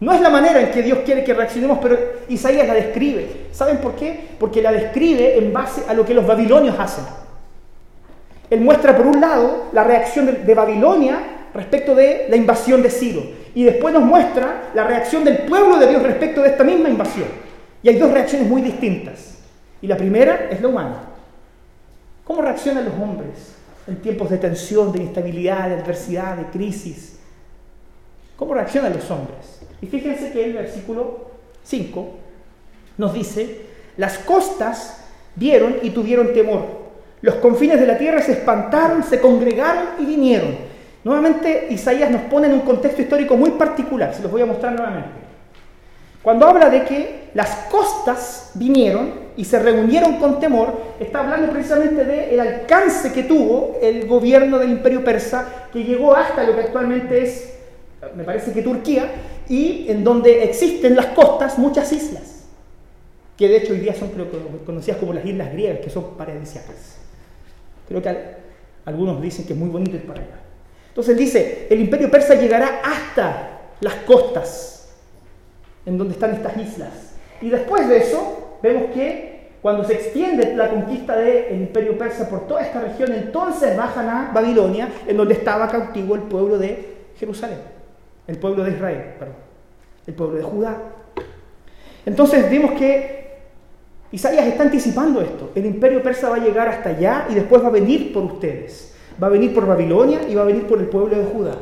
No 0.00 0.12
es 0.12 0.20
la 0.20 0.30
manera 0.30 0.60
en 0.60 0.70
que 0.70 0.82
Dios 0.82 1.00
quiere 1.04 1.24
que 1.24 1.34
reaccionemos, 1.34 1.78
pero 1.82 1.98
Isaías 2.28 2.66
la 2.68 2.74
describe. 2.74 3.48
¿Saben 3.50 3.78
por 3.78 3.96
qué? 3.96 4.28
Porque 4.38 4.62
la 4.62 4.70
describe 4.70 5.38
en 5.38 5.52
base 5.52 5.82
a 5.88 5.94
lo 5.94 6.04
que 6.04 6.14
los 6.14 6.26
babilonios 6.26 6.78
hacen. 6.78 7.04
Él 8.50 8.60
muestra 8.60 8.96
por 8.96 9.06
un 9.06 9.20
lado 9.20 9.66
la 9.72 9.82
reacción 9.82 10.26
de, 10.44 10.54
Babilonia 10.54 11.18
respecto 11.52 11.94
de 11.94 12.26
la 12.28 12.36
invasión 12.36 12.82
de 12.82 12.90
Ciro. 12.90 13.22
Y 13.54 13.64
después 13.64 13.92
nos 13.92 14.04
muestra 14.04 14.70
la 14.74 14.84
reacción 14.84 15.24
del 15.24 15.38
pueblo 15.38 15.78
de 15.78 15.88
Dios 15.88 16.02
respecto 16.02 16.42
de 16.42 16.50
esta 16.50 16.62
misma 16.62 16.88
invasión. 16.88 17.47
Hay 17.88 17.96
dos 17.96 18.12
reacciones 18.12 18.48
muy 18.48 18.60
distintas. 18.60 19.38
Y 19.80 19.86
la 19.86 19.96
primera 19.96 20.48
es 20.50 20.60
la 20.60 20.68
humana. 20.68 21.00
¿Cómo 22.24 22.42
reaccionan 22.42 22.84
los 22.84 22.94
hombres 22.94 23.54
en 23.86 23.96
tiempos 23.96 24.28
de 24.28 24.36
tensión, 24.36 24.92
de 24.92 24.98
instabilidad, 24.98 25.68
de 25.68 25.76
adversidad, 25.76 26.36
de 26.36 26.44
crisis? 26.46 27.18
¿Cómo 28.36 28.52
reaccionan 28.52 28.92
los 28.92 29.10
hombres? 29.10 29.62
Y 29.80 29.86
fíjense 29.86 30.32
que 30.32 30.44
el 30.44 30.52
versículo 30.52 31.30
5 31.62 32.14
nos 32.98 33.14
dice, 33.14 33.62
las 33.96 34.18
costas 34.18 35.04
vieron 35.36 35.76
y 35.82 35.90
tuvieron 35.90 36.34
temor. 36.34 36.66
Los 37.22 37.36
confines 37.36 37.80
de 37.80 37.86
la 37.86 37.96
tierra 37.96 38.20
se 38.20 38.32
espantaron, 38.32 39.02
se 39.02 39.20
congregaron 39.20 39.86
y 39.98 40.04
vinieron. 40.04 40.56
Nuevamente 41.04 41.68
Isaías 41.70 42.10
nos 42.10 42.22
pone 42.22 42.48
en 42.48 42.52
un 42.52 42.60
contexto 42.60 43.00
histórico 43.00 43.36
muy 43.36 43.52
particular, 43.52 44.14
se 44.14 44.22
los 44.22 44.30
voy 44.30 44.42
a 44.42 44.46
mostrar 44.46 44.74
nuevamente. 44.74 45.28
Cuando 46.22 46.46
habla 46.46 46.68
de 46.68 46.84
que 46.84 47.27
las 47.38 47.68
costas 47.70 48.50
vinieron, 48.54 49.28
y 49.36 49.44
se 49.44 49.60
reunieron 49.60 50.16
con 50.16 50.40
temor, 50.40 50.76
está 50.98 51.20
hablando 51.20 51.52
precisamente 51.52 52.04
del 52.04 52.40
alcance 52.40 53.12
que 53.12 53.22
tuvo 53.22 53.78
el 53.80 54.08
gobierno 54.08 54.58
del 54.58 54.70
imperio 54.70 55.04
persa, 55.04 55.68
que 55.72 55.84
llegó 55.84 56.16
hasta 56.16 56.42
lo 56.42 56.56
que 56.56 56.62
actualmente 56.62 57.22
es, 57.22 57.54
me 58.16 58.24
parece 58.24 58.52
que 58.52 58.62
Turquía, 58.62 59.08
y 59.48 59.86
en 59.88 60.02
donde 60.02 60.42
existen 60.42 60.96
las 60.96 61.06
costas 61.06 61.60
muchas 61.60 61.92
islas, 61.92 62.42
que 63.36 63.46
de 63.46 63.58
hecho 63.58 63.72
hoy 63.72 63.78
día 63.78 63.94
son 63.94 64.10
conocidas 64.66 64.98
como 64.98 65.12
las 65.12 65.24
islas 65.24 65.52
griegas, 65.52 65.78
que 65.78 65.90
son 65.90 66.16
paradisíacas. 66.16 66.96
Creo 67.86 68.02
que 68.02 68.16
algunos 68.84 69.22
dicen 69.22 69.46
que 69.46 69.52
es 69.52 69.58
muy 69.60 69.68
bonito 69.68 69.94
ir 69.94 70.08
para 70.08 70.22
allá. 70.22 70.40
Entonces 70.88 71.16
dice, 71.16 71.68
el 71.70 71.78
imperio 71.78 72.10
persa 72.10 72.34
llegará 72.34 72.80
hasta 72.82 73.60
las 73.80 73.94
costas, 74.06 74.88
en 75.86 75.96
donde 75.96 76.14
están 76.14 76.32
estas 76.32 76.56
islas. 76.56 77.07
Y 77.40 77.50
después 77.50 77.88
de 77.88 77.98
eso, 77.98 78.58
vemos 78.62 78.90
que 78.92 79.48
cuando 79.62 79.84
se 79.84 79.94
extiende 79.94 80.54
la 80.54 80.70
conquista 80.70 81.16
del 81.16 81.60
imperio 81.60 81.98
persa 81.98 82.28
por 82.28 82.46
toda 82.46 82.62
esta 82.62 82.80
región, 82.80 83.12
entonces 83.12 83.76
bajan 83.76 84.08
a 84.08 84.30
Babilonia, 84.32 84.88
en 85.06 85.16
donde 85.16 85.34
estaba 85.34 85.68
cautivo 85.68 86.14
el 86.14 86.22
pueblo 86.22 86.58
de 86.58 86.96
Jerusalén, 87.18 87.58
el 88.26 88.38
pueblo 88.38 88.64
de 88.64 88.70
Israel, 88.70 89.14
perdón, 89.18 89.36
el 90.06 90.14
pueblo 90.14 90.36
de 90.36 90.42
Judá. 90.44 90.76
Entonces 92.06 92.48
vemos 92.50 92.72
que 92.72 93.18
Isaías 94.12 94.46
está 94.46 94.62
anticipando 94.62 95.20
esto. 95.20 95.50
El 95.54 95.66
imperio 95.66 96.02
persa 96.02 96.30
va 96.30 96.36
a 96.36 96.40
llegar 96.40 96.68
hasta 96.68 96.90
allá 96.90 97.26
y 97.28 97.34
después 97.34 97.62
va 97.62 97.68
a 97.68 97.72
venir 97.72 98.12
por 98.12 98.22
ustedes. 98.22 98.94
Va 99.22 99.26
a 99.26 99.30
venir 99.30 99.52
por 99.52 99.66
Babilonia 99.66 100.20
y 100.28 100.34
va 100.34 100.42
a 100.42 100.46
venir 100.46 100.66
por 100.66 100.78
el 100.78 100.86
pueblo 100.86 101.18
de 101.18 101.24
Judá. 101.24 101.56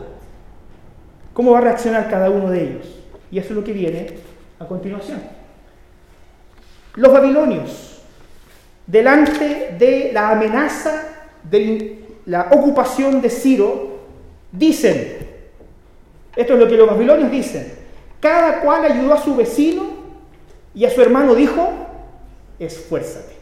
¿Cómo 1.33 1.53
va 1.53 1.59
a 1.59 1.63
reaccionar 1.63 2.09
cada 2.09 2.31
uno 2.31 2.51
de 2.51 2.63
ellos? 2.63 3.03
Y 3.31 3.39
eso 3.39 3.49
es 3.49 3.57
lo 3.57 3.65
que 3.65 3.73
viene 3.73 4.07
a 4.59 4.67
continuación. 4.67 5.36
Los 6.97 7.13
babilonios, 7.13 8.01
delante 8.87 9.77
de 9.79 10.11
la 10.13 10.31
amenaza 10.31 11.03
de 11.43 12.05
la 12.25 12.49
ocupación 12.51 13.21
de 13.21 13.31
Ciro, 13.31 13.99
dicen, 14.51 15.19
esto 16.35 16.55
es 16.55 16.59
lo 16.59 16.67
que 16.67 16.77
los 16.77 16.89
babilonios 16.89 17.31
dicen, 17.31 17.73
cada 18.21 18.61
cual 18.61 18.85
ayudó 18.85 19.15
a 19.15 19.23
su 19.23 19.37
vecino 19.37 19.85
y 20.75 20.85
a 20.85 20.91
su 20.91 21.01
hermano 21.03 21.35
dijo, 21.35 21.71
esfuérzate. 22.59 23.35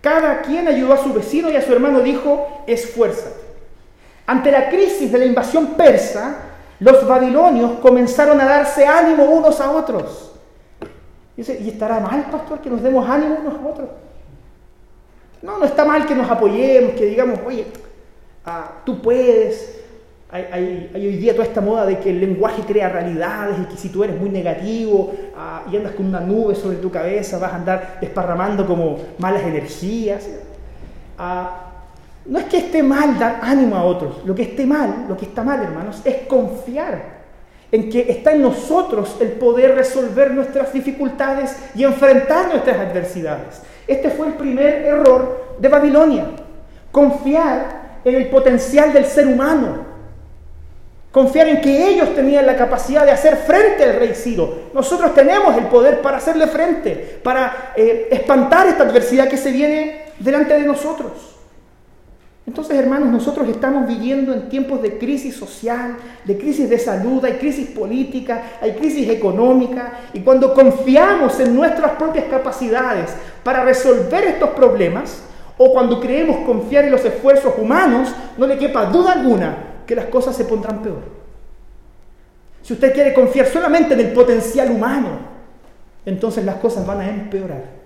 Cada 0.00 0.42
quien 0.42 0.68
ayudó 0.68 0.92
a 0.92 1.02
su 1.02 1.12
vecino 1.12 1.50
y 1.50 1.56
a 1.56 1.62
su 1.62 1.72
hermano 1.72 2.00
dijo, 2.00 2.64
esfuérzate. 2.66 3.42
Ante 4.26 4.50
la 4.50 4.68
crisis 4.68 5.10
de 5.10 5.18
la 5.18 5.24
invasión 5.24 5.74
persa, 5.74 6.36
los 6.78 7.06
babilonios 7.06 7.80
comenzaron 7.80 8.40
a 8.40 8.44
darse 8.44 8.86
ánimo 8.86 9.24
unos 9.24 9.60
a 9.60 9.70
otros. 9.70 10.33
¿Y 11.36 11.68
estará 11.68 12.00
mal, 12.00 12.30
pastor, 12.30 12.60
que 12.60 12.70
nos 12.70 12.82
demos 12.82 13.08
ánimo 13.08 13.38
unos 13.40 13.54
a 13.54 13.66
otros? 13.66 13.88
No, 15.42 15.58
no 15.58 15.64
está 15.64 15.84
mal 15.84 16.06
que 16.06 16.14
nos 16.14 16.30
apoyemos, 16.30 16.92
que 16.92 17.06
digamos, 17.06 17.40
oye, 17.46 17.66
ah, 18.44 18.80
tú 18.84 19.00
puedes. 19.02 19.80
Hay, 20.30 20.90
hoy 20.92 21.16
día 21.16 21.32
toda 21.32 21.44
esta 21.44 21.60
moda 21.60 21.86
de 21.86 22.00
que 22.00 22.10
el 22.10 22.18
lenguaje 22.18 22.62
crea 22.62 22.88
realidades 22.88 23.56
y 23.60 23.66
que 23.66 23.76
si 23.76 23.90
tú 23.90 24.02
eres 24.02 24.18
muy 24.18 24.30
negativo 24.30 25.12
ah, 25.36 25.62
y 25.70 25.76
andas 25.76 25.92
con 25.92 26.06
una 26.06 26.18
nube 26.18 26.56
sobre 26.56 26.78
tu 26.78 26.90
cabeza, 26.90 27.38
vas 27.38 27.52
a 27.52 27.56
andar 27.56 27.98
desparramando 28.00 28.66
como 28.66 28.98
malas 29.18 29.42
energías. 29.42 30.28
Ah, 31.18 31.70
no 32.26 32.38
es 32.38 32.46
que 32.46 32.56
esté 32.56 32.82
mal 32.82 33.18
dar 33.18 33.40
ánimo 33.42 33.76
a 33.76 33.84
otros, 33.84 34.24
lo 34.24 34.34
que 34.34 34.42
esté 34.42 34.66
mal, 34.66 35.04
lo 35.08 35.16
que 35.16 35.26
está 35.26 35.44
mal, 35.44 35.62
hermanos, 35.62 36.00
es 36.04 36.26
confiar 36.26 37.23
en 37.74 37.90
que 37.90 38.06
está 38.08 38.30
en 38.30 38.40
nosotros 38.40 39.16
el 39.18 39.32
poder 39.32 39.74
resolver 39.74 40.30
nuestras 40.30 40.72
dificultades 40.72 41.56
y 41.74 41.82
enfrentar 41.82 42.46
nuestras 42.46 42.78
adversidades. 42.78 43.62
Este 43.88 44.10
fue 44.10 44.28
el 44.28 44.34
primer 44.34 44.84
error 44.84 45.56
de 45.58 45.68
Babilonia, 45.68 46.24
confiar 46.92 47.98
en 48.04 48.14
el 48.14 48.28
potencial 48.28 48.92
del 48.92 49.04
ser 49.06 49.26
humano, 49.26 49.78
confiar 51.10 51.48
en 51.48 51.60
que 51.60 51.88
ellos 51.88 52.14
tenían 52.14 52.46
la 52.46 52.56
capacidad 52.56 53.04
de 53.04 53.10
hacer 53.10 53.38
frente 53.38 53.82
al 53.82 53.96
rey 53.96 54.14
Ciro. 54.14 54.70
Nosotros 54.72 55.12
tenemos 55.12 55.56
el 55.58 55.64
poder 55.64 56.00
para 56.00 56.18
hacerle 56.18 56.46
frente, 56.46 57.18
para 57.24 57.72
eh, 57.74 58.06
espantar 58.08 58.68
esta 58.68 58.84
adversidad 58.84 59.26
que 59.26 59.36
se 59.36 59.50
viene 59.50 60.12
delante 60.20 60.54
de 60.54 60.62
nosotros. 60.62 61.33
Entonces, 62.46 62.76
hermanos, 62.76 63.08
nosotros 63.08 63.48
estamos 63.48 63.86
viviendo 63.86 64.34
en 64.34 64.50
tiempos 64.50 64.82
de 64.82 64.98
crisis 64.98 65.34
social, 65.34 65.96
de 66.24 66.36
crisis 66.36 66.68
de 66.68 66.78
salud, 66.78 67.24
hay 67.24 67.34
crisis 67.34 67.70
política, 67.70 68.42
hay 68.60 68.72
crisis 68.72 69.08
económica, 69.08 70.00
y 70.12 70.20
cuando 70.20 70.52
confiamos 70.52 71.40
en 71.40 71.54
nuestras 71.54 71.92
propias 71.92 72.26
capacidades 72.26 73.14
para 73.42 73.64
resolver 73.64 74.24
estos 74.24 74.50
problemas, 74.50 75.22
o 75.56 75.72
cuando 75.72 76.00
creemos 76.00 76.44
confiar 76.44 76.84
en 76.84 76.90
los 76.90 77.04
esfuerzos 77.04 77.54
humanos, 77.56 78.12
no 78.36 78.46
le 78.46 78.58
quepa 78.58 78.86
duda 78.86 79.12
alguna 79.12 79.56
que 79.86 79.94
las 79.94 80.06
cosas 80.06 80.36
se 80.36 80.44
pondrán 80.44 80.82
peor. 80.82 81.02
Si 82.62 82.72
usted 82.72 82.92
quiere 82.92 83.14
confiar 83.14 83.46
solamente 83.46 83.94
en 83.94 84.00
el 84.00 84.12
potencial 84.12 84.70
humano, 84.70 85.18
entonces 86.04 86.44
las 86.44 86.56
cosas 86.56 86.86
van 86.86 87.00
a 87.00 87.08
empeorar. 87.08 87.83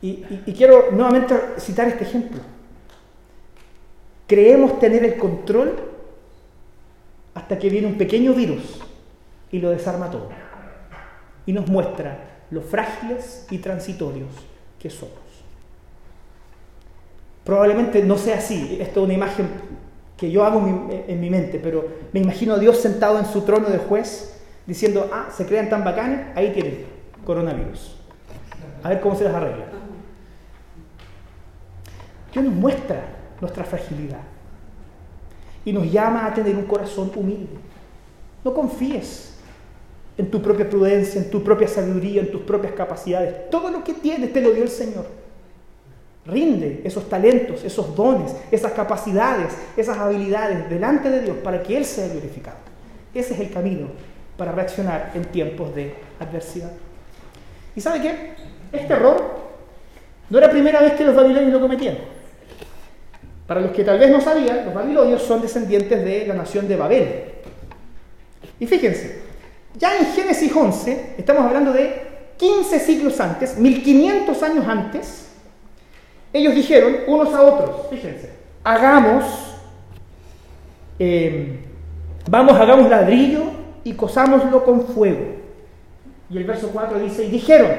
Y, 0.00 0.22
quiero 0.56 0.92
nuevamente 0.92 1.34
citar 1.58 1.88
este 1.88 2.04
ejemplo. 2.04 2.40
Creemos 4.26 4.78
tener 4.78 5.04
el 5.04 5.16
control 5.16 5.76
hasta 7.34 7.58
que 7.58 7.68
viene 7.68 7.86
un 7.86 7.98
pequeño 7.98 8.34
virus 8.34 8.80
y 9.50 9.58
lo 9.58 9.70
desarma 9.70 10.10
todo. 10.10 10.28
Y 11.46 11.52
nos 11.52 11.66
muestra 11.68 12.44
lo 12.50 12.60
frágiles 12.60 13.46
y 13.50 13.58
transitorios 13.58 14.30
que 14.78 14.90
somos. 14.90 15.16
Probablemente 17.44 18.02
no 18.02 18.18
sea 18.18 18.38
así, 18.38 18.78
esto 18.80 19.00
es 19.00 19.04
una 19.04 19.14
imagen 19.14 19.48
que 20.16 20.30
yo 20.30 20.44
hago 20.44 20.66
en 21.06 21.20
mi 21.20 21.30
mente, 21.30 21.58
pero 21.62 21.86
me 22.12 22.20
imagino 22.20 22.54
a 22.54 22.58
Dios 22.58 22.78
sentado 22.78 23.18
en 23.18 23.24
su 23.24 23.42
trono 23.42 23.68
de 23.68 23.78
juez 23.78 24.38
diciendo, 24.66 25.08
ah, 25.12 25.28
se 25.34 25.46
crean 25.46 25.70
tan 25.70 25.82
bacanes, 25.82 26.26
ahí 26.34 26.52
tienen 26.52 26.84
coronavirus. 27.24 27.96
A 28.82 28.90
ver 28.90 29.00
cómo 29.00 29.16
se 29.16 29.24
las 29.24 29.34
arregla. 29.34 29.64
Nos 32.42 32.54
muestra 32.54 33.02
nuestra 33.40 33.64
fragilidad 33.64 34.20
y 35.64 35.72
nos 35.72 35.90
llama 35.90 36.26
a 36.26 36.34
tener 36.34 36.56
un 36.56 36.64
corazón 36.64 37.10
humilde. 37.14 37.58
No 38.44 38.54
confíes 38.54 39.34
en 40.16 40.30
tu 40.30 40.40
propia 40.40 40.68
prudencia, 40.68 41.20
en 41.20 41.30
tu 41.30 41.42
propia 41.42 41.68
sabiduría, 41.68 42.22
en 42.22 42.30
tus 42.30 42.42
propias 42.42 42.72
capacidades. 42.72 43.50
Todo 43.50 43.70
lo 43.70 43.84
que 43.84 43.94
tienes 43.94 44.32
te 44.32 44.40
lo 44.40 44.52
dio 44.52 44.62
el 44.62 44.68
Señor. 44.68 45.06
Rinde 46.26 46.82
esos 46.84 47.08
talentos, 47.08 47.64
esos 47.64 47.94
dones, 47.94 48.34
esas 48.50 48.72
capacidades, 48.72 49.54
esas 49.76 49.96
habilidades 49.96 50.68
delante 50.68 51.10
de 51.10 51.22
Dios 51.22 51.36
para 51.38 51.62
que 51.62 51.76
Él 51.76 51.84
sea 51.84 52.08
glorificado. 52.08 52.58
Ese 53.14 53.34
es 53.34 53.40
el 53.40 53.50
camino 53.50 53.88
para 54.36 54.52
reaccionar 54.52 55.12
en 55.14 55.24
tiempos 55.24 55.74
de 55.74 55.94
adversidad. 56.20 56.70
¿Y 57.74 57.80
sabe 57.80 58.02
qué? 58.02 58.32
Este 58.72 58.92
error 58.92 59.38
no 60.28 60.38
era 60.38 60.48
la 60.48 60.52
primera 60.52 60.80
vez 60.80 60.92
que 60.92 61.04
los 61.04 61.14
babilonios 61.14 61.52
lo 61.52 61.60
cometían. 61.60 61.96
Para 63.48 63.62
los 63.62 63.70
que 63.70 63.82
tal 63.82 63.98
vez 63.98 64.10
no 64.10 64.20
sabían, 64.20 64.66
los 64.66 64.74
babilonios 64.74 65.22
son 65.22 65.40
descendientes 65.40 66.04
de 66.04 66.26
la 66.26 66.34
nación 66.34 66.68
de 66.68 66.76
Babel. 66.76 67.24
Y 68.60 68.66
fíjense, 68.66 69.22
ya 69.74 69.96
en 69.96 70.04
Génesis 70.12 70.54
11, 70.54 71.14
estamos 71.16 71.46
hablando 71.46 71.72
de 71.72 72.02
15 72.36 72.78
siglos 72.78 73.18
antes, 73.20 73.56
1500 73.56 74.42
años 74.42 74.68
antes, 74.68 75.30
ellos 76.30 76.54
dijeron 76.54 76.94
unos 77.06 77.32
a 77.34 77.40
otros, 77.40 77.86
fíjense, 77.88 78.34
hagamos, 78.62 79.24
eh, 80.98 81.58
vamos, 82.28 82.52
hagamos 82.52 82.90
ladrillo 82.90 83.44
y 83.82 83.94
cosámoslo 83.94 84.62
con 84.62 84.88
fuego. 84.88 85.24
Y 86.28 86.36
el 86.36 86.44
verso 86.44 86.68
4 86.70 86.98
dice, 86.98 87.24
y 87.24 87.30
dijeron, 87.30 87.70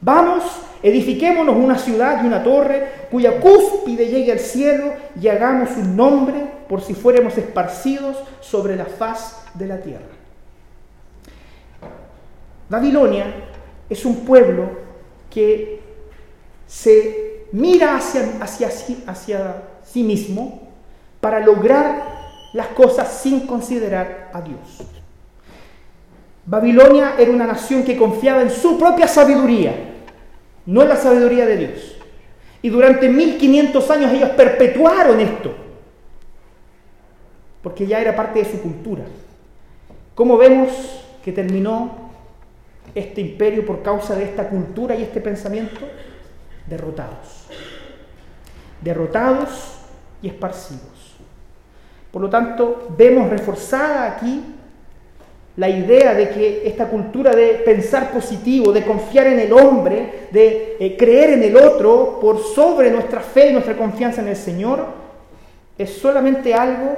vamos, 0.00 0.44
Edifiquémonos 0.82 1.56
una 1.56 1.76
ciudad 1.76 2.22
y 2.22 2.26
una 2.26 2.42
torre 2.42 3.06
cuya 3.10 3.38
cúspide 3.38 4.06
llegue 4.06 4.32
al 4.32 4.38
cielo 4.38 4.94
y 5.20 5.28
hagamos 5.28 5.70
un 5.76 5.94
nombre 5.94 6.46
por 6.68 6.80
si 6.80 6.94
fuéramos 6.94 7.36
esparcidos 7.36 8.16
sobre 8.40 8.76
la 8.76 8.86
faz 8.86 9.42
de 9.54 9.66
la 9.66 9.78
tierra. 9.78 10.06
Babilonia 12.70 13.26
es 13.90 14.04
un 14.06 14.24
pueblo 14.24 14.70
que 15.28 15.80
se 16.66 17.46
mira 17.52 17.96
hacia, 17.96 18.22
hacia, 18.40 18.70
hacia 19.06 19.62
sí 19.84 20.02
mismo 20.02 20.68
para 21.20 21.40
lograr 21.40 22.20
las 22.54 22.68
cosas 22.68 23.20
sin 23.22 23.46
considerar 23.46 24.30
a 24.32 24.40
Dios. 24.40 24.82
Babilonia 26.46 27.16
era 27.18 27.30
una 27.30 27.46
nación 27.46 27.82
que 27.82 27.98
confiaba 27.98 28.40
en 28.40 28.50
su 28.50 28.78
propia 28.78 29.06
sabiduría 29.06 29.89
no 30.66 30.82
es 30.82 30.88
la 30.88 30.96
sabiduría 30.96 31.46
de 31.46 31.56
Dios. 31.56 31.96
Y 32.62 32.68
durante 32.68 33.08
1500 33.08 33.90
años 33.90 34.12
ellos 34.12 34.30
perpetuaron 34.30 35.18
esto, 35.20 35.54
porque 37.62 37.86
ya 37.86 38.00
era 38.00 38.14
parte 38.14 38.40
de 38.40 38.50
su 38.50 38.60
cultura. 38.60 39.04
¿Cómo 40.14 40.36
vemos 40.36 40.70
que 41.24 41.32
terminó 41.32 42.10
este 42.94 43.20
imperio 43.20 43.64
por 43.64 43.82
causa 43.82 44.14
de 44.14 44.24
esta 44.24 44.48
cultura 44.48 44.94
y 44.94 45.02
este 45.02 45.20
pensamiento? 45.20 45.80
Derrotados. 46.66 47.46
Derrotados 48.82 49.78
y 50.20 50.28
esparcidos. 50.28 51.16
Por 52.10 52.20
lo 52.20 52.28
tanto, 52.28 52.88
vemos 52.98 53.30
reforzada 53.30 54.06
aquí 54.06 54.42
la 55.56 55.68
idea 55.68 56.14
de 56.14 56.30
que 56.30 56.62
esta 56.64 56.86
cultura 56.86 57.32
de 57.32 57.54
pensar 57.64 58.12
positivo, 58.12 58.72
de 58.72 58.84
confiar 58.84 59.26
en 59.26 59.40
el 59.40 59.52
hombre, 59.52 60.28
de 60.30 60.76
eh, 60.78 60.96
creer 60.96 61.30
en 61.30 61.42
el 61.42 61.56
otro 61.56 62.18
por 62.20 62.38
sobre 62.38 62.90
nuestra 62.90 63.20
fe 63.20 63.50
y 63.50 63.52
nuestra 63.52 63.76
confianza 63.76 64.20
en 64.20 64.28
el 64.28 64.36
Señor, 64.36 64.86
es 65.76 65.90
solamente 65.90 66.54
algo 66.54 66.96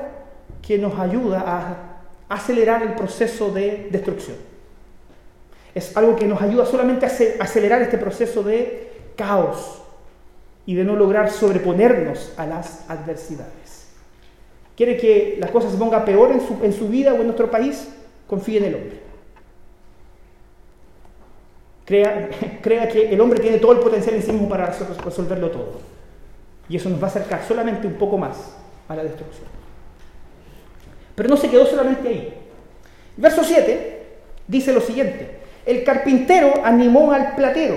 que 0.60 0.78
nos 0.78 0.98
ayuda 0.98 1.42
a 1.46 2.34
acelerar 2.34 2.82
el 2.82 2.94
proceso 2.94 3.50
de 3.50 3.88
destrucción. 3.90 4.36
Es 5.74 5.96
algo 5.96 6.14
que 6.16 6.26
nos 6.26 6.40
ayuda 6.42 6.66
solamente 6.66 7.06
a 7.06 7.42
acelerar 7.42 7.80
este 7.82 7.98
proceso 7.98 8.42
de 8.42 8.90
caos 9.16 9.82
y 10.66 10.74
de 10.74 10.84
no 10.84 10.94
lograr 10.94 11.30
sobreponernos 11.30 12.32
a 12.36 12.46
las 12.46 12.88
adversidades. 12.88 13.88
¿Quiere 14.76 14.96
que 14.96 15.36
las 15.40 15.50
cosas 15.50 15.72
se 15.72 15.78
pongan 15.78 16.04
peor 16.04 16.32
en 16.32 16.40
su, 16.40 16.56
en 16.62 16.72
su 16.72 16.88
vida 16.88 17.12
o 17.12 17.16
en 17.16 17.24
nuestro 17.24 17.50
país? 17.50 17.88
Confíe 18.32 18.56
en 18.56 18.64
el 18.64 18.74
hombre. 18.74 18.96
Crea, 21.84 22.30
crea 22.62 22.88
que 22.88 23.12
el 23.12 23.20
hombre 23.20 23.38
tiene 23.38 23.58
todo 23.58 23.72
el 23.72 23.80
potencial 23.80 24.14
en 24.14 24.22
sí 24.22 24.32
mismo 24.32 24.48
para 24.48 24.74
resolverlo 25.04 25.50
todo. 25.50 25.80
Y 26.66 26.76
eso 26.76 26.88
nos 26.88 26.98
va 26.98 27.08
a 27.08 27.10
acercar 27.10 27.44
solamente 27.46 27.86
un 27.86 27.92
poco 27.92 28.16
más 28.16 28.56
a 28.88 28.96
la 28.96 29.02
destrucción. 29.02 29.44
Pero 31.14 31.28
no 31.28 31.36
se 31.36 31.50
quedó 31.50 31.66
solamente 31.66 32.08
ahí. 32.08 32.34
Verso 33.18 33.44
7 33.44 34.02
dice 34.48 34.72
lo 34.72 34.80
siguiente. 34.80 35.40
El 35.66 35.84
carpintero 35.84 36.54
animó 36.64 37.12
al 37.12 37.34
platero 37.34 37.76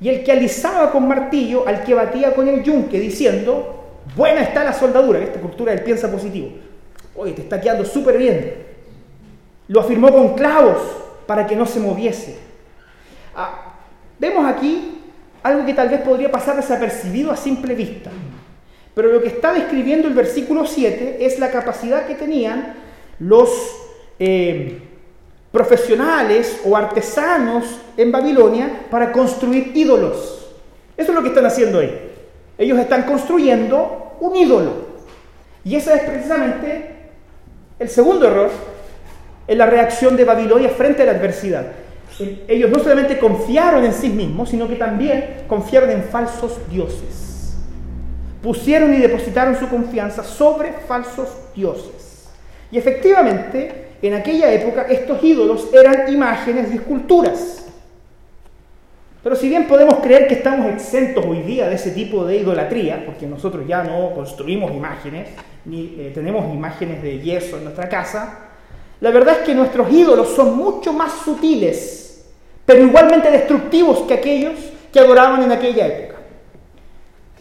y 0.00 0.08
el 0.08 0.24
que 0.24 0.32
alisaba 0.32 0.90
con 0.90 1.06
martillo 1.06 1.68
al 1.68 1.84
que 1.84 1.94
batía 1.94 2.34
con 2.34 2.48
el 2.48 2.64
yunque 2.64 2.98
diciendo, 2.98 4.00
buena 4.16 4.42
está 4.42 4.64
la 4.64 4.72
soldadura, 4.72 5.20
esta 5.20 5.38
cultura 5.38 5.70
del 5.70 5.84
piensa 5.84 6.10
positivo. 6.10 6.48
Oye, 7.14 7.30
te 7.34 7.42
está 7.42 7.60
quedando 7.60 7.84
súper 7.84 8.18
bien. 8.18 8.71
Lo 9.72 9.80
afirmó 9.80 10.12
con 10.12 10.34
clavos 10.34 10.76
para 11.26 11.46
que 11.46 11.56
no 11.56 11.64
se 11.64 11.80
moviese. 11.80 12.36
Ah, 13.34 13.72
vemos 14.18 14.44
aquí 14.44 15.00
algo 15.42 15.64
que 15.64 15.72
tal 15.72 15.88
vez 15.88 16.02
podría 16.02 16.30
pasar 16.30 16.56
desapercibido 16.56 17.32
a 17.32 17.38
simple 17.38 17.74
vista. 17.74 18.10
Pero 18.94 19.10
lo 19.10 19.22
que 19.22 19.28
está 19.28 19.54
describiendo 19.54 20.08
el 20.08 20.12
versículo 20.12 20.66
7 20.66 21.24
es 21.24 21.38
la 21.38 21.50
capacidad 21.50 22.06
que 22.06 22.16
tenían 22.16 22.74
los 23.18 23.48
eh, 24.18 24.78
profesionales 25.50 26.60
o 26.66 26.76
artesanos 26.76 27.64
en 27.96 28.12
Babilonia 28.12 28.86
para 28.90 29.10
construir 29.10 29.72
ídolos. 29.74 30.50
Eso 30.98 31.12
es 31.12 31.14
lo 31.14 31.22
que 31.22 31.30
están 31.30 31.46
haciendo 31.46 31.78
ahí. 31.78 32.10
Ellos 32.58 32.78
están 32.78 33.04
construyendo 33.04 34.18
un 34.20 34.36
ídolo. 34.36 34.92
Y 35.64 35.76
ese 35.76 35.94
es 35.94 36.02
precisamente 36.02 36.90
el 37.78 37.88
segundo 37.88 38.26
error 38.26 38.50
en 39.46 39.58
la 39.58 39.66
reacción 39.66 40.16
de 40.16 40.24
Babilonia 40.24 40.68
frente 40.70 41.02
a 41.02 41.06
la 41.06 41.12
adversidad. 41.12 41.66
Ellos 42.46 42.70
no 42.70 42.78
solamente 42.78 43.18
confiaron 43.18 43.84
en 43.84 43.92
sí 43.92 44.08
mismos, 44.08 44.50
sino 44.50 44.68
que 44.68 44.76
también 44.76 45.44
confiaron 45.48 45.90
en 45.90 46.04
falsos 46.04 46.58
dioses. 46.70 47.56
Pusieron 48.42 48.94
y 48.94 48.98
depositaron 48.98 49.56
su 49.56 49.68
confianza 49.68 50.22
sobre 50.22 50.72
falsos 50.86 51.28
dioses. 51.54 52.28
Y 52.70 52.78
efectivamente, 52.78 53.88
en 54.02 54.14
aquella 54.14 54.52
época, 54.52 54.86
estos 54.88 55.22
ídolos 55.22 55.68
eran 55.72 56.12
imágenes 56.12 56.72
y 56.72 56.76
esculturas. 56.76 57.66
Pero 59.22 59.36
si 59.36 59.48
bien 59.48 59.68
podemos 59.68 60.00
creer 60.00 60.26
que 60.26 60.34
estamos 60.34 60.66
exentos 60.72 61.24
hoy 61.24 61.42
día 61.42 61.68
de 61.68 61.76
ese 61.76 61.92
tipo 61.92 62.24
de 62.24 62.38
idolatría, 62.38 63.04
porque 63.06 63.26
nosotros 63.26 63.64
ya 63.68 63.84
no 63.84 64.12
construimos 64.14 64.72
imágenes, 64.72 65.28
ni 65.64 65.94
eh, 65.98 66.10
tenemos 66.12 66.52
imágenes 66.52 67.00
de 67.02 67.20
yeso 67.20 67.56
en 67.56 67.64
nuestra 67.64 67.88
casa, 67.88 68.51
la 69.02 69.10
verdad 69.10 69.38
es 69.40 69.46
que 69.46 69.54
nuestros 69.54 69.92
ídolos 69.92 70.28
son 70.28 70.56
mucho 70.56 70.92
más 70.92 71.10
sutiles, 71.24 72.24
pero 72.64 72.84
igualmente 72.84 73.32
destructivos 73.32 74.02
que 74.02 74.14
aquellos 74.14 74.54
que 74.92 75.00
adoraban 75.00 75.42
en 75.42 75.50
aquella 75.50 75.88
época. 75.88 76.20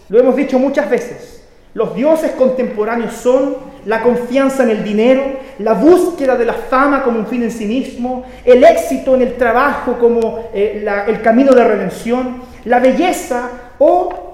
Lo 0.10 0.20
hemos 0.20 0.36
dicho 0.36 0.58
muchas 0.58 0.90
veces. 0.90 1.44
Los 1.76 1.94
dioses 1.94 2.32
contemporáneos 2.32 3.14
son 3.14 3.58
la 3.86 4.02
confianza 4.02 4.64
en 4.64 4.72
el 4.72 4.84
dinero, 4.84 5.24
la 5.60 5.74
búsqueda 5.74 6.36
de 6.36 6.46
la 6.46 6.54
fama 6.54 7.04
como 7.04 7.20
un 7.20 7.28
fin 7.28 7.44
en 7.44 7.52
sí 7.52 7.66
mismo, 7.66 8.26
el 8.44 8.64
éxito 8.64 9.14
en 9.14 9.22
el 9.22 9.38
trabajo 9.38 10.00
como 10.00 10.50
eh, 10.56 10.84
el 11.06 11.22
camino 11.22 11.54
de 11.54 11.64
redención, 11.64 12.42
la 12.66 12.80
belleza 12.80 13.52
o 13.78 14.34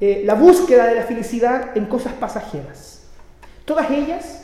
eh, 0.00 0.22
la 0.24 0.34
búsqueda 0.34 0.86
de 0.86 0.96
la 0.96 1.02
felicidad 1.02 1.76
en 1.76 1.86
cosas 1.86 2.14
pasajeras. 2.14 3.04
Todas 3.64 3.88
ellas 3.92 4.41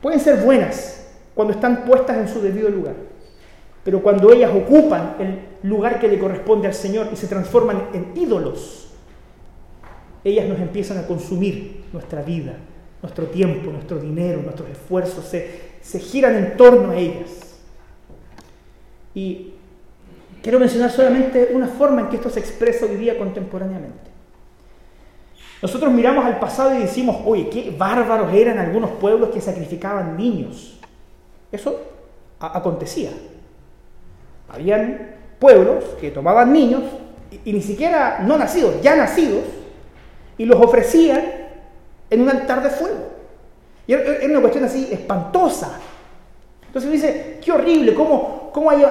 pueden 0.00 0.20
ser 0.20 0.42
buenas, 0.42 1.06
cuando 1.34 1.54
están 1.54 1.84
puestas 1.84 2.16
en 2.16 2.28
su 2.28 2.40
debido 2.40 2.68
lugar. 2.68 2.94
Pero 3.84 4.02
cuando 4.02 4.32
ellas 4.32 4.50
ocupan 4.52 5.14
el 5.20 5.68
lugar 5.68 6.00
que 6.00 6.08
le 6.08 6.18
corresponde 6.18 6.66
al 6.66 6.74
Señor 6.74 7.08
y 7.12 7.16
se 7.16 7.28
transforman 7.28 7.90
en 7.92 8.12
ídolos, 8.16 8.88
ellas 10.24 10.48
nos 10.48 10.58
empiezan 10.58 10.98
a 10.98 11.06
consumir 11.06 11.84
nuestra 11.92 12.22
vida, 12.22 12.54
nuestro 13.00 13.26
tiempo, 13.26 13.70
nuestro 13.70 14.00
dinero, 14.00 14.42
nuestros 14.42 14.68
esfuerzos, 14.70 15.24
se, 15.24 16.00
giran 16.00 16.34
en 16.34 16.56
torno 16.56 16.90
a 16.90 16.96
ellas. 16.96 17.60
Y 19.14 19.52
quiero 20.42 20.58
mencionar 20.58 20.90
solamente 20.90 21.50
una 21.52 21.68
forma 21.68 22.00
en 22.00 22.08
que 22.08 22.16
esto 22.16 22.28
se 22.28 22.40
expresa 22.40 22.86
hoy 22.86 22.96
día 22.96 23.16
contemporáneamente. 23.16 24.15
Nosotros 25.62 25.92
miramos 25.92 26.24
al 26.24 26.38
pasado 26.38 26.74
y 26.74 26.78
decimos, 26.78 27.16
oye, 27.24 27.48
qué 27.48 27.74
bárbaros 27.76 28.32
eran 28.32 28.58
algunos 28.58 28.90
pueblos 28.92 29.30
que 29.30 29.40
sacrificaban 29.40 30.16
niños. 30.16 30.78
Eso 31.50 31.80
acontecía. 32.38 33.10
Habían 34.48 35.16
pueblos 35.38 35.84
que 36.00 36.10
tomaban 36.10 36.52
niños, 36.52 36.82
y, 37.44 37.52
ni 37.52 37.62
siquiera 37.62 38.20
no 38.24 38.36
nacidos, 38.38 38.80
ya 38.82 38.96
nacidos, 38.96 39.44
y 40.38 40.44
los 40.44 40.60
ofrecían 40.60 41.22
en 42.10 42.20
un 42.20 42.28
altar 42.28 42.62
de 42.62 42.70
fuego. 42.70 43.16
Y 43.86 43.94
era, 43.94 44.26
una 44.26 44.40
cuestión 44.40 44.64
así 44.64 44.88
espantosa. 44.90 45.78
Entonces 46.66 46.92
dice, 46.92 47.38
qué 47.42 47.52
horrible, 47.52 47.94
cómo, 47.94 48.50
cómo 48.52 48.70
hay, 48.70 48.84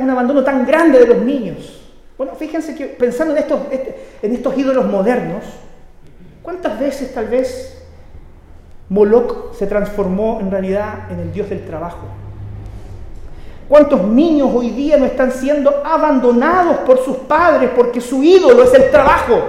un 0.00 0.10
abandono 0.10 0.44
tan 0.44 0.66
grande 0.66 0.98
de 0.98 1.06
los 1.06 1.18
niños. 1.18 1.82
Bueno, 2.18 2.34
fíjense 2.34 2.74
que 2.74 2.86
pensando 2.86 3.32
en 3.32 3.38
estos, 3.38 3.60
este, 3.70 3.96
en 4.22 4.34
estos 4.34 4.56
ídolos 4.56 4.86
modernos, 4.86 5.44
¿cuántas 6.46 6.78
veces 6.78 7.12
tal 7.12 7.26
vez 7.26 7.76
Moloch 8.88 9.52
se 9.54 9.66
transformó 9.66 10.38
en 10.40 10.50
realidad 10.50 11.10
en 11.10 11.18
el 11.20 11.32
dios 11.32 11.50
del 11.50 11.64
trabajo. 11.64 12.06
¿Cuántos 13.68 14.04
niños 14.04 14.50
hoy 14.54 14.70
día 14.70 14.96
no 14.96 15.06
están 15.06 15.32
siendo 15.32 15.82
abandonados 15.84 16.78
por 16.78 17.04
sus 17.04 17.16
padres 17.16 17.70
porque 17.74 18.00
su 18.00 18.22
ídolo 18.22 18.62
es 18.62 18.72
el 18.74 18.90
trabajo? 18.92 19.42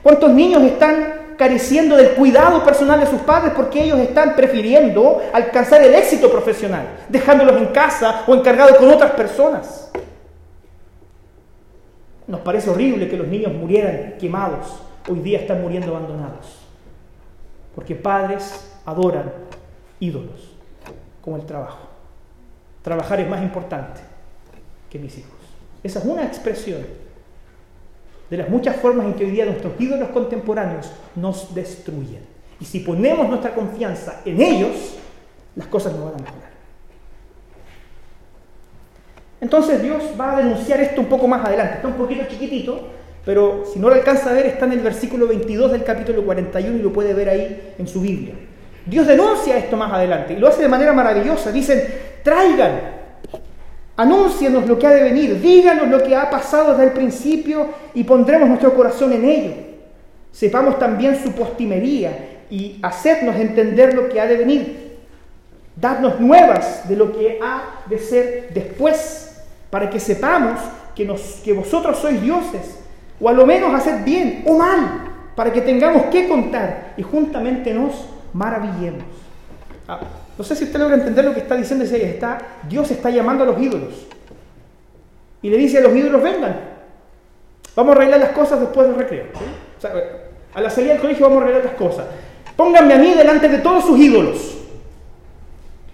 ¿Cuántos 0.00 0.30
niños 0.30 0.62
están 0.62 1.34
careciendo 1.36 1.96
del 1.96 2.10
cuidado 2.10 2.62
personal 2.64 3.00
de 3.00 3.06
sus 3.06 3.20
padres 3.22 3.52
porque 3.56 3.82
ellos 3.82 3.98
están 3.98 4.36
prefiriendo 4.36 5.20
alcanzar 5.32 5.82
el 5.82 5.94
éxito 5.94 6.30
profesional, 6.30 6.86
dejándolos 7.08 7.56
en 7.56 7.66
casa 7.68 8.22
o 8.28 8.34
encargados 8.34 8.76
con 8.76 8.88
otras 8.90 9.10
personas? 9.12 9.90
Nos 12.28 12.40
parece 12.42 12.70
horrible 12.70 13.08
que 13.08 13.16
los 13.16 13.26
niños 13.26 13.52
murieran 13.52 14.14
quemados, 14.20 14.80
hoy 15.08 15.20
día 15.20 15.40
están 15.40 15.62
muriendo 15.62 15.94
abandonados. 15.94 16.60
Porque 17.74 17.94
padres 17.94 18.72
adoran 18.84 19.32
ídolos, 20.00 20.52
como 21.20 21.36
el 21.36 21.46
trabajo. 21.46 21.88
Trabajar 22.82 23.20
es 23.20 23.28
más 23.28 23.42
importante 23.42 24.00
que 24.88 24.98
mis 24.98 25.18
hijos. 25.18 25.32
Esa 25.82 26.00
es 26.00 26.04
una 26.04 26.24
expresión 26.24 26.84
de 28.28 28.36
las 28.36 28.48
muchas 28.48 28.76
formas 28.76 29.06
en 29.06 29.14
que 29.14 29.24
hoy 29.24 29.30
día 29.30 29.44
nuestros 29.44 29.72
ídolos 29.78 30.08
contemporáneos 30.10 30.90
nos 31.16 31.54
destruyen. 31.54 32.24
Y 32.60 32.64
si 32.64 32.80
ponemos 32.80 33.28
nuestra 33.28 33.54
confianza 33.54 34.20
en 34.24 34.40
ellos, 34.40 34.96
las 35.56 35.66
cosas 35.66 35.94
no 35.94 36.04
van 36.04 36.14
a 36.14 36.18
mejorar. 36.18 36.50
Entonces 39.40 39.82
Dios 39.82 40.02
va 40.20 40.36
a 40.36 40.36
denunciar 40.36 40.80
esto 40.80 41.00
un 41.00 41.06
poco 41.08 41.26
más 41.26 41.44
adelante. 41.44 41.76
Está 41.76 41.88
un 41.88 41.94
poquito 41.94 42.24
chiquitito, 42.28 42.88
pero 43.30 43.62
si 43.72 43.78
no 43.78 43.88
lo 43.88 43.94
alcanza 43.94 44.30
a 44.30 44.32
ver, 44.32 44.46
está 44.46 44.64
en 44.64 44.72
el 44.72 44.80
versículo 44.80 45.28
22 45.28 45.70
del 45.70 45.84
capítulo 45.84 46.24
41 46.24 46.78
y 46.78 46.82
lo 46.82 46.92
puede 46.92 47.14
ver 47.14 47.28
ahí 47.28 47.74
en 47.78 47.86
su 47.86 48.00
Biblia. 48.00 48.34
Dios 48.84 49.06
denuncia 49.06 49.56
esto 49.56 49.76
más 49.76 49.92
adelante 49.92 50.32
y 50.32 50.36
lo 50.36 50.48
hace 50.48 50.62
de 50.62 50.68
manera 50.68 50.92
maravillosa. 50.92 51.52
Dicen, 51.52 51.80
traigan, 52.24 52.80
anúncienos 53.96 54.66
lo 54.66 54.76
que 54.76 54.84
ha 54.88 54.90
de 54.90 55.04
venir, 55.04 55.40
díganos 55.40 55.86
lo 55.86 56.02
que 56.02 56.16
ha 56.16 56.28
pasado 56.28 56.72
desde 56.72 56.86
el 56.86 56.90
principio 56.90 57.68
y 57.94 58.02
pondremos 58.02 58.48
nuestro 58.48 58.74
corazón 58.74 59.12
en 59.12 59.24
ello. 59.24 59.52
Sepamos 60.32 60.80
también 60.80 61.16
su 61.22 61.30
postimería 61.30 62.40
y 62.50 62.80
hacernos 62.82 63.36
entender 63.36 63.94
lo 63.94 64.08
que 64.08 64.20
ha 64.20 64.26
de 64.26 64.38
venir. 64.38 64.98
Dadnos 65.76 66.18
nuevas 66.18 66.88
de 66.88 66.96
lo 66.96 67.12
que 67.12 67.38
ha 67.40 67.84
de 67.88 67.96
ser 67.96 68.48
después, 68.52 69.40
para 69.70 69.88
que 69.88 70.00
sepamos 70.00 70.58
que, 70.96 71.04
nos, 71.04 71.20
que 71.44 71.52
vosotros 71.52 71.96
sois 71.96 72.20
dioses, 72.20 72.79
o 73.20 73.28
a 73.28 73.32
lo 73.32 73.46
menos 73.46 73.72
haced 73.74 74.04
bien 74.04 74.42
o 74.46 74.56
mal, 74.56 75.08
para 75.36 75.52
que 75.52 75.60
tengamos 75.60 76.04
que 76.04 76.28
contar 76.28 76.94
y 76.96 77.02
juntamente 77.02 77.72
nos 77.72 78.06
maravillemos. 78.32 79.04
Ah, 79.86 80.00
no 80.38 80.44
sé 80.44 80.56
si 80.56 80.64
usted 80.64 80.78
logra 80.78 80.96
entender 80.96 81.24
lo 81.24 81.34
que 81.34 81.40
está 81.40 81.56
diciendo. 81.56 81.84
Está, 81.84 82.38
Dios 82.68 82.90
está 82.90 83.10
llamando 83.10 83.44
a 83.44 83.46
los 83.46 83.60
ídolos. 83.60 84.06
Y 85.42 85.50
le 85.50 85.56
dice 85.56 85.78
a 85.78 85.80
los 85.82 85.94
ídolos, 85.94 86.22
vengan. 86.22 86.60
Vamos 87.76 87.94
a 87.94 87.98
arreglar 87.98 88.20
las 88.20 88.30
cosas 88.30 88.60
después 88.60 88.86
del 88.88 88.96
recreo. 88.96 89.26
a 90.54 90.60
la 90.60 90.70
salida 90.70 90.92
del 90.92 91.00
colegio 91.00 91.26
vamos 91.26 91.42
a 91.42 91.44
arreglar 91.44 91.64
las 91.64 91.74
cosas. 91.74 92.06
Pónganme 92.56 92.94
a 92.94 92.98
mí 92.98 93.14
delante 93.14 93.48
de 93.48 93.58
todos 93.58 93.84
sus 93.84 93.98
ídolos. 93.98 94.58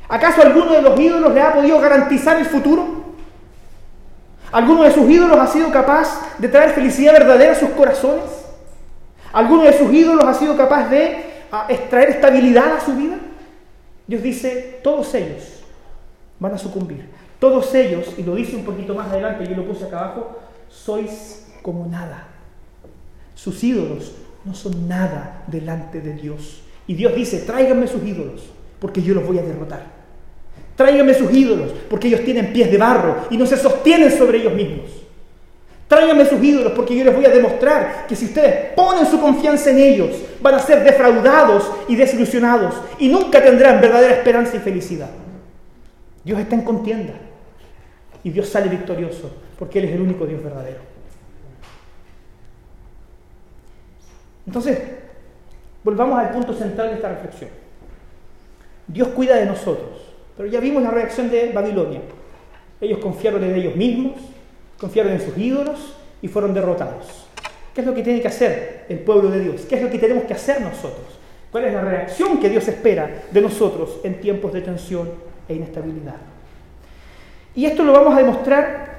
¿Acaso 0.09 0.43
alguno 0.43 0.73
de 0.73 0.83
los 0.83 0.99
ídolos 0.99 1.35
le 1.35 1.43
ha 1.43 1.53
podido 1.53 1.81
garantizar 1.81 2.39
el 2.39 2.47
futuro? 2.47 2.96
¿Alguno 4.53 4.83
de 4.85 4.93
sus 4.93 5.09
ídolos 5.09 5.39
ha 5.39 5.47
sido 5.47 5.71
capaz 5.71 6.39
de 6.39 6.49
traer 6.49 6.71
felicidad 6.71 7.13
verdadera 7.13 7.53
a 7.53 7.57
sus 7.57 7.71
corazones? 7.71 8.25
¿Alguno 9.33 9.65
de 9.65 9.77
sus 9.77 9.93
ídolos 9.93 10.25
ha 10.25 10.35
sido 10.35 10.57
capaz 10.57 10.89
de 10.89 11.25
extraer 11.69 12.11
estabilidad 12.11 12.77
a 12.77 12.81
su 12.81 12.95
vida? 12.95 13.19
Dios 14.07 14.23
dice, 14.23 14.81
todos 14.83 15.13
ellos 15.15 15.63
van 16.39 16.55
a 16.55 16.59
sucumbir. 16.59 17.09
Todos 17.39 17.75
ellos, 17.75 18.15
y 18.17 18.23
lo 18.23 18.35
dice 18.35 18.57
un 18.57 18.65
poquito 18.65 18.95
más 18.95 19.09
adelante, 19.09 19.47
yo 19.47 19.57
lo 19.57 19.67
puse 19.67 19.85
acá 19.85 19.99
abajo, 19.99 20.39
sois 20.69 21.47
como 21.61 21.87
nada. 21.87 22.29
Sus 23.35 23.63
ídolos 23.63 24.15
no 24.45 24.55
son 24.55 24.89
nada 24.89 25.45
delante 25.49 26.01
de 26.01 26.15
Dios. 26.15 26.63
Y 26.87 26.95
Dios 26.95 27.15
dice, 27.15 27.41
tráiganme 27.41 27.89
sus 27.89 28.03
ídolos, 28.05 28.49
porque 28.81 29.03
yo 29.03 29.13
los 29.13 29.27
voy 29.27 29.39
a 29.39 29.43
derrotar. 29.43 29.96
Tráiganme 30.77 31.15
sus 31.15 31.33
ídolos, 31.33 31.73
porque 31.89 32.09
ellos 32.09 32.21
tienen 32.23 32.53
pies 32.53 32.71
de 32.71 32.77
barro 32.77 33.27
y 33.31 33.39
no 33.39 33.47
se 33.47 33.57
sostienen 33.57 34.13
sobre 34.17 34.39
ellos 34.39 34.53
mismos. 34.53 34.91
Tráiganme 35.89 36.27
sus 36.27 36.43
ídolos, 36.43 36.73
porque 36.73 36.97
yo 36.97 37.05
les 37.05 37.15
voy 37.15 37.25
a 37.25 37.31
demostrar 37.31 38.07
que 38.07 38.15
si 38.15 38.27
ustedes 38.27 38.75
ponen 38.75 39.07
su 39.07 39.21
confianza 39.21 39.71
en 39.71 39.79
ellos, 39.79 40.11
van 40.41 40.55
a 40.55 40.59
ser 40.59 40.85
defraudados 40.85 41.71
y 41.89 41.97
desilusionados 41.97 42.75
y 42.99 43.09
nunca 43.09 43.43
tendrán 43.43 43.81
verdadera 43.81 44.15
esperanza 44.15 44.57
y 44.57 44.61
felicidad. 44.61 45.11
Dios 46.25 46.41
está 46.41 46.57
en 46.57 46.63
contienda 46.63 47.15
y 48.23 48.31
Dios 48.31 48.49
sale 48.49 48.69
victorioso, 48.69 49.31
porque 49.59 49.79
Él 49.79 49.87
es 49.87 49.93
el 49.93 50.01
único 50.01 50.27
Dios 50.27 50.43
verdadero. 50.43 50.81
Entonces, 54.47 54.79
volvamos 55.83 56.19
al 56.19 56.31
punto 56.31 56.53
central 56.53 56.89
de 56.89 56.95
esta 56.97 57.09
reflexión. 57.09 57.51
Dios 58.89 59.09
cuida 59.09 59.37
de 59.37 59.47
nosotros. 59.47 60.16
Pero 60.37 60.49
ya 60.49 60.61
vimos 60.61 60.83
la 60.83 60.91
reacción 60.91 61.31
de 61.31 61.53
Babilonia. 61.53 62.01
Ellos 62.81 62.99
confiaron 62.99 63.43
en 63.45 63.55
ellos 63.55 63.75
mismos, 63.75 64.15
confiaron 64.79 65.13
en 65.13 65.21
sus 65.21 65.37
ídolos 65.37 65.97
y 66.21 66.29
fueron 66.29 66.53
derrotados. 66.53 67.27
¿Qué 67.75 67.81
es 67.81 67.87
lo 67.87 67.95
que 67.95 68.03
tiene 68.03 68.21
que 68.21 68.29
hacer 68.29 68.87
el 68.89 68.99
pueblo 69.01 69.31
de 69.31 69.41
Dios? 69.41 69.63
¿Qué 69.69 69.77
es 69.77 69.83
lo 69.83 69.91
que 69.91 69.99
tenemos 69.99 70.25
que 70.25 70.35
hacer 70.35 70.61
nosotros? 70.61 71.07
¿Cuál 71.51 71.65
es 71.65 71.75
la 71.75 71.83
reacción 71.83 72.39
que 72.39 72.51
Dios 72.51 72.67
espera 72.69 73.23
de 73.31 73.41
nosotros 73.41 73.99
en 74.03 74.21
tiempos 74.21 74.53
de 74.53 74.61
tensión 74.61 75.11
e 75.49 75.55
inestabilidad? 75.55 76.17
Y 77.55 77.65
esto 77.65 77.83
lo 77.85 77.93
vamos 77.93 78.15
a 78.15 78.19
demostrar 78.19 78.97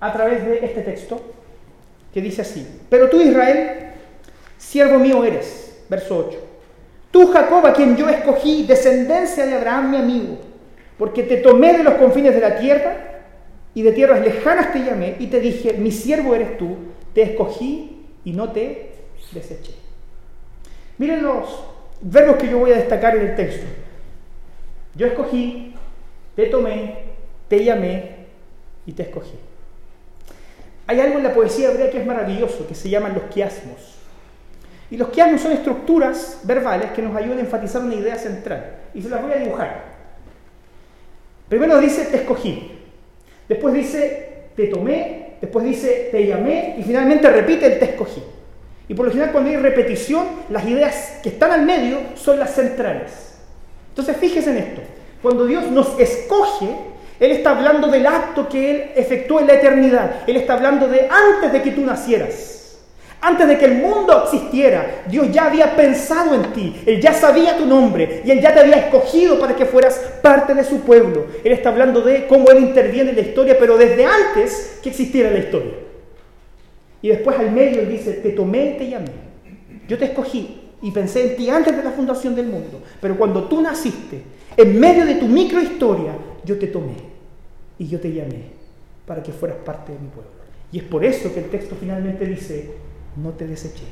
a 0.00 0.12
través 0.12 0.44
de 0.44 0.64
este 0.64 0.82
texto 0.82 1.20
que 2.12 2.20
dice 2.20 2.42
así, 2.42 2.66
pero 2.90 3.08
tú 3.08 3.20
Israel, 3.20 3.92
siervo 4.58 4.98
mío 4.98 5.24
eres, 5.24 5.82
verso 5.88 6.26
8. 6.28 6.43
Tú, 7.14 7.28
Jacob, 7.28 7.64
a 7.64 7.72
quien 7.72 7.96
yo 7.96 8.08
escogí, 8.08 8.64
descendencia 8.64 9.46
de 9.46 9.54
Abraham, 9.54 9.92
mi 9.92 9.96
amigo, 9.98 10.36
porque 10.98 11.22
te 11.22 11.36
tomé 11.36 11.72
de 11.72 11.84
los 11.84 11.94
confines 11.94 12.34
de 12.34 12.40
la 12.40 12.58
tierra 12.58 13.22
y 13.72 13.82
de 13.82 13.92
tierras 13.92 14.20
lejanas 14.20 14.72
te 14.72 14.80
llamé 14.80 15.14
y 15.20 15.28
te 15.28 15.38
dije, 15.38 15.74
mi 15.74 15.92
siervo 15.92 16.34
eres 16.34 16.58
tú, 16.58 16.76
te 17.12 17.22
escogí 17.22 18.04
y 18.24 18.32
no 18.32 18.50
te 18.50 18.94
deseché. 19.30 19.74
Miren 20.98 21.22
los 21.22 21.62
verbos 22.00 22.34
que 22.34 22.48
yo 22.48 22.58
voy 22.58 22.72
a 22.72 22.78
destacar 22.78 23.14
en 23.14 23.28
el 23.28 23.36
texto. 23.36 23.64
Yo 24.96 25.06
escogí, 25.06 25.72
te 26.34 26.46
tomé, 26.46 26.96
te 27.46 27.62
llamé 27.62 28.26
y 28.86 28.92
te 28.92 29.04
escogí. 29.04 29.38
Hay 30.88 30.98
algo 30.98 31.18
en 31.18 31.22
la 31.22 31.32
poesía 31.32 31.70
hebrea 31.70 31.92
que 31.92 32.00
es 32.00 32.06
maravilloso, 32.06 32.66
que 32.66 32.74
se 32.74 32.90
llaman 32.90 33.14
los 33.14 33.22
quiasmos. 33.32 33.93
Y 34.94 34.96
los 34.96 35.08
quiasmos 35.08 35.40
son 35.40 35.50
estructuras 35.50 36.38
verbales 36.44 36.92
que 36.92 37.02
nos 37.02 37.16
ayudan 37.16 37.38
a 37.38 37.40
enfatizar 37.40 37.82
una 37.82 37.96
idea 37.96 38.16
central. 38.16 38.76
Y 38.94 39.02
se 39.02 39.08
las 39.08 39.20
voy 39.20 39.32
a 39.32 39.38
dibujar. 39.38 39.82
Primero 41.48 41.80
dice 41.80 42.04
te 42.04 42.18
escogí. 42.18 42.78
Después 43.48 43.74
dice 43.74 44.50
te 44.54 44.68
tomé. 44.68 45.32
Después 45.40 45.64
dice 45.64 46.10
te 46.12 46.24
llamé. 46.24 46.76
Y 46.78 46.84
finalmente 46.84 47.28
repite 47.28 47.66
el 47.66 47.80
te 47.80 47.86
escogí. 47.86 48.22
Y 48.86 48.94
por 48.94 49.06
lo 49.06 49.10
general 49.10 49.32
cuando 49.32 49.50
hay 49.50 49.56
repetición, 49.56 50.28
las 50.48 50.64
ideas 50.64 51.18
que 51.24 51.30
están 51.30 51.50
al 51.50 51.66
medio 51.66 51.98
son 52.14 52.38
las 52.38 52.54
centrales. 52.54 53.34
Entonces 53.88 54.16
fíjese 54.16 54.50
en 54.50 54.58
esto. 54.58 54.80
Cuando 55.20 55.44
Dios 55.44 55.72
nos 55.72 55.98
escoge, 55.98 56.68
Él 57.18 57.32
está 57.32 57.50
hablando 57.50 57.88
del 57.88 58.06
acto 58.06 58.48
que 58.48 58.70
Él 58.70 58.90
efectuó 58.94 59.40
en 59.40 59.48
la 59.48 59.54
eternidad. 59.54 60.20
Él 60.28 60.36
está 60.36 60.54
hablando 60.54 60.86
de 60.86 61.08
antes 61.10 61.50
de 61.50 61.62
que 61.62 61.72
tú 61.72 61.80
nacieras. 61.80 62.53
Antes 63.26 63.48
de 63.48 63.56
que 63.56 63.64
el 63.64 63.76
mundo 63.76 64.24
existiera, 64.24 65.04
Dios 65.08 65.32
ya 65.32 65.46
había 65.46 65.74
pensado 65.74 66.34
en 66.34 66.52
ti, 66.52 66.76
Él 66.84 67.00
ya 67.00 67.14
sabía 67.14 67.56
tu 67.56 67.64
nombre 67.64 68.20
y 68.22 68.30
Él 68.30 68.38
ya 68.42 68.52
te 68.52 68.60
había 68.60 68.76
escogido 68.76 69.40
para 69.40 69.56
que 69.56 69.64
fueras 69.64 69.98
parte 70.20 70.52
de 70.52 70.62
su 70.62 70.80
pueblo. 70.80 71.24
Él 71.42 71.52
está 71.52 71.70
hablando 71.70 72.02
de 72.02 72.26
cómo 72.26 72.50
Él 72.50 72.58
interviene 72.58 73.10
en 73.10 73.16
la 73.16 73.22
historia, 73.22 73.56
pero 73.58 73.78
desde 73.78 74.04
antes 74.04 74.78
que 74.82 74.90
existiera 74.90 75.30
la 75.30 75.38
historia. 75.38 75.72
Y 77.00 77.08
después 77.08 77.38
al 77.38 77.50
medio 77.50 77.80
Él 77.80 77.88
dice, 77.88 78.12
te 78.12 78.28
tomé 78.32 78.72
y 78.72 78.76
te 78.76 78.90
llamé. 78.90 79.12
Yo 79.88 79.96
te 79.96 80.04
escogí 80.04 80.60
y 80.82 80.90
pensé 80.90 81.30
en 81.30 81.36
ti 81.36 81.48
antes 81.48 81.74
de 81.74 81.82
la 81.82 81.92
fundación 81.92 82.34
del 82.34 82.48
mundo, 82.48 82.82
pero 83.00 83.16
cuando 83.16 83.44
tú 83.44 83.62
naciste, 83.62 84.20
en 84.54 84.78
medio 84.78 85.06
de 85.06 85.14
tu 85.14 85.28
microhistoria, 85.28 86.12
yo 86.44 86.58
te 86.58 86.66
tomé 86.66 86.96
y 87.78 87.88
yo 87.88 87.98
te 87.98 88.12
llamé 88.12 88.50
para 89.06 89.22
que 89.22 89.32
fueras 89.32 89.56
parte 89.64 89.92
de 89.94 89.98
mi 89.98 90.08
pueblo. 90.08 90.30
Y 90.70 90.78
es 90.80 90.84
por 90.84 91.06
eso 91.06 91.32
que 91.32 91.40
el 91.40 91.48
texto 91.48 91.74
finalmente 91.80 92.26
dice, 92.26 92.84
no 93.16 93.30
te 93.30 93.46
deseché. 93.46 93.84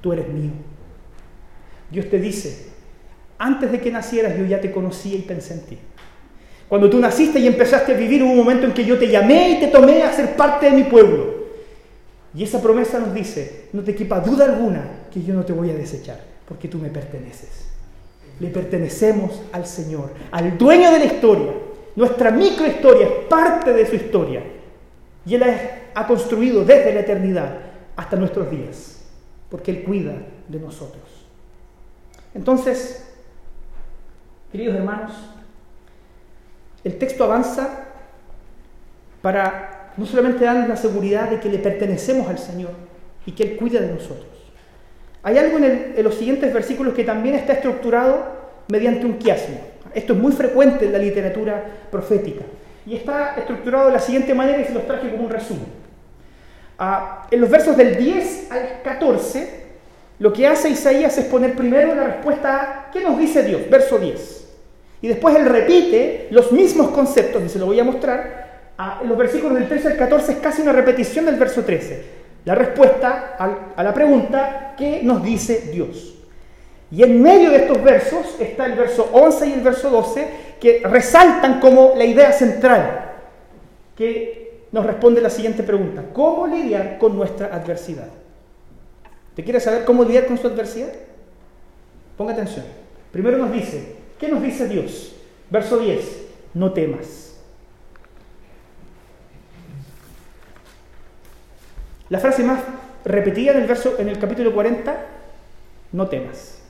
Tú 0.00 0.12
eres 0.12 0.28
mío. 0.28 0.50
Dios 1.90 2.08
te 2.08 2.18
dice, 2.18 2.68
antes 3.38 3.70
de 3.72 3.80
que 3.80 3.90
nacieras 3.90 4.38
yo 4.38 4.44
ya 4.44 4.60
te 4.60 4.70
conocía 4.70 5.16
y 5.16 5.22
pensé 5.22 5.54
en 5.54 5.60
ti. 5.62 5.78
Cuando 6.68 6.88
tú 6.88 7.00
naciste 7.00 7.40
y 7.40 7.48
empezaste 7.48 7.94
a 7.94 7.96
vivir, 7.96 8.22
hubo 8.22 8.30
un 8.30 8.36
momento 8.36 8.66
en 8.66 8.72
que 8.72 8.84
yo 8.84 8.96
te 8.98 9.08
llamé 9.08 9.50
y 9.50 9.60
te 9.60 9.66
tomé 9.68 10.02
a 10.02 10.12
ser 10.12 10.36
parte 10.36 10.66
de 10.66 10.76
mi 10.76 10.84
pueblo. 10.84 11.40
Y 12.32 12.44
esa 12.44 12.62
promesa 12.62 13.00
nos 13.00 13.12
dice, 13.12 13.68
no 13.72 13.82
te 13.82 13.94
quepa 13.94 14.20
duda 14.20 14.44
alguna 14.44 14.84
que 15.12 15.22
yo 15.22 15.34
no 15.34 15.44
te 15.44 15.52
voy 15.52 15.70
a 15.70 15.74
desechar, 15.74 16.20
porque 16.46 16.68
tú 16.68 16.78
me 16.78 16.88
perteneces. 16.88 17.66
Le 18.38 18.48
pertenecemos 18.48 19.42
al 19.52 19.66
Señor, 19.66 20.12
al 20.30 20.56
dueño 20.56 20.92
de 20.92 20.98
la 21.00 21.04
historia. 21.06 21.52
Nuestra 21.96 22.30
microhistoria 22.30 23.06
es 23.06 23.12
parte 23.28 23.72
de 23.72 23.84
su 23.86 23.96
historia. 23.96 24.42
Y 25.26 25.34
Él 25.34 25.42
ha 25.92 26.06
construido 26.06 26.64
desde 26.64 26.94
la 26.94 27.00
eternidad 27.00 27.69
hasta 28.00 28.16
nuestros 28.16 28.50
días, 28.50 28.98
porque 29.50 29.70
Él 29.70 29.82
cuida 29.82 30.14
de 30.48 30.58
nosotros. 30.58 31.02
Entonces, 32.32 33.12
queridos 34.50 34.76
hermanos, 34.76 35.12
el 36.82 36.96
texto 36.96 37.24
avanza 37.24 37.88
para 39.20 39.92
no 39.98 40.06
solamente 40.06 40.46
darnos 40.46 40.66
la 40.66 40.76
seguridad 40.76 41.28
de 41.28 41.40
que 41.40 41.50
le 41.50 41.58
pertenecemos 41.58 42.26
al 42.26 42.38
Señor 42.38 42.70
y 43.26 43.32
que 43.32 43.42
Él 43.42 43.56
cuida 43.58 43.82
de 43.82 43.92
nosotros. 43.92 44.30
Hay 45.22 45.36
algo 45.36 45.58
en, 45.58 46.02
los 46.02 46.14
siguientes 46.14 46.54
versículos 46.54 46.94
que 46.94 47.04
también 47.04 47.34
está 47.34 47.52
estructurado 47.52 48.24
mediante 48.68 49.04
un 49.04 49.18
quiasmo. 49.18 49.60
Esto 49.94 50.14
es 50.14 50.18
muy 50.18 50.32
frecuente 50.32 50.86
en 50.86 50.92
la 50.92 50.98
literatura 50.98 51.66
profética. 51.90 52.46
Y 52.86 52.96
está 52.96 53.34
estructurado 53.36 53.88
de 53.88 53.92
la 53.92 54.00
siguiente 54.00 54.32
manera 54.32 54.62
y 54.62 54.64
se 54.64 54.72
los 54.72 54.86
traje 54.86 55.10
como 55.10 55.24
un 55.24 55.30
resumen. 55.30 55.79
En 57.30 57.40
los 57.40 57.50
versos 57.50 57.76
del 57.76 57.96
10 57.96 58.50
al 58.50 58.82
14, 58.82 59.60
lo 60.18 60.32
que 60.32 60.46
hace 60.46 60.70
Isaías 60.70 61.16
es 61.18 61.26
poner 61.26 61.54
primero 61.54 61.94
la 61.94 62.04
respuesta 62.04 62.60
a 62.88 62.90
¿qué 62.90 63.02
nos 63.02 63.18
dice 63.18 63.42
Dios? 63.42 63.62
Verso 63.68 63.98
10. 63.98 64.48
Y 65.02 65.08
después 65.08 65.36
él 65.36 65.46
repite 65.46 66.28
los 66.30 66.52
mismos 66.52 66.90
conceptos, 66.90 67.42
y 67.42 67.48
se 67.48 67.58
lo 67.58 67.66
voy 67.66 67.80
a 67.80 67.84
mostrar. 67.84 68.48
En 69.02 69.08
los 69.08 69.18
versículos 69.18 69.58
del 69.58 69.68
13 69.68 69.88
al 69.88 69.96
14 69.96 70.32
es 70.32 70.38
casi 70.38 70.62
una 70.62 70.72
repetición 70.72 71.26
del 71.26 71.36
verso 71.36 71.62
13. 71.62 72.20
La 72.46 72.54
respuesta 72.54 73.36
a 73.76 73.82
la 73.82 73.92
pregunta 73.92 74.74
¿qué 74.78 75.00
nos 75.02 75.22
dice 75.22 75.70
Dios? 75.72 76.14
Y 76.90 77.02
en 77.02 77.22
medio 77.22 77.50
de 77.50 77.56
estos 77.58 77.82
versos 77.82 78.36
está 78.40 78.66
el 78.66 78.72
verso 78.72 79.10
11 79.12 79.46
y 79.46 79.52
el 79.52 79.60
verso 79.60 79.90
12 79.90 80.28
que 80.58 80.82
resaltan 80.84 81.60
como 81.60 81.92
la 81.96 82.04
idea 82.04 82.32
central, 82.32 83.12
que 83.94 84.39
nos 84.72 84.86
responde 84.86 85.20
la 85.20 85.30
siguiente 85.30 85.62
pregunta. 85.62 86.04
¿Cómo 86.12 86.46
lidiar 86.46 86.98
con 86.98 87.16
nuestra 87.16 87.54
adversidad? 87.54 88.08
¿Te 89.34 89.44
quieres 89.44 89.64
saber 89.64 89.84
cómo 89.84 90.04
lidiar 90.04 90.26
con 90.26 90.38
su 90.38 90.46
adversidad? 90.46 90.92
Ponga 92.16 92.32
atención. 92.32 92.64
Primero 93.12 93.38
nos 93.38 93.52
dice, 93.52 94.00
¿Qué 94.20 94.28
nos 94.28 94.42
dice 94.42 94.68
Dios? 94.68 95.16
Verso 95.48 95.78
10, 95.78 96.26
no 96.52 96.72
temas. 96.74 97.38
La 102.10 102.18
frase 102.18 102.42
más 102.42 102.60
repetida 103.04 103.52
en 103.52 103.62
el, 103.62 103.66
verso, 103.66 103.94
en 103.98 104.10
el 104.10 104.18
capítulo 104.18 104.52
40, 104.52 105.06
no 105.92 106.08
temas. 106.08 106.60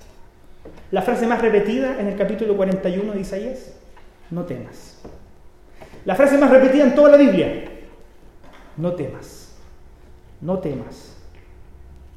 La 0.93 1.03
frase 1.03 1.27
más 1.27 1.43
repetida 1.43 1.99
en 1.99 2.07
el 2.07 2.17
capítulo 2.17 2.57
41 2.57 3.13
de 3.15 3.21
Isaías, 3.21 3.73
no 4.31 4.45
temas. 4.45 5.01
La 6.05 6.15
frase 6.15 6.39
más 6.39 6.51
repetida 6.51 6.85
en 6.85 6.95
toda 6.95 7.11
la 7.11 7.17
Biblia, 7.17 7.65
no 8.81 8.95
temas, 8.95 9.53
no 10.41 10.59
temas, 10.59 11.16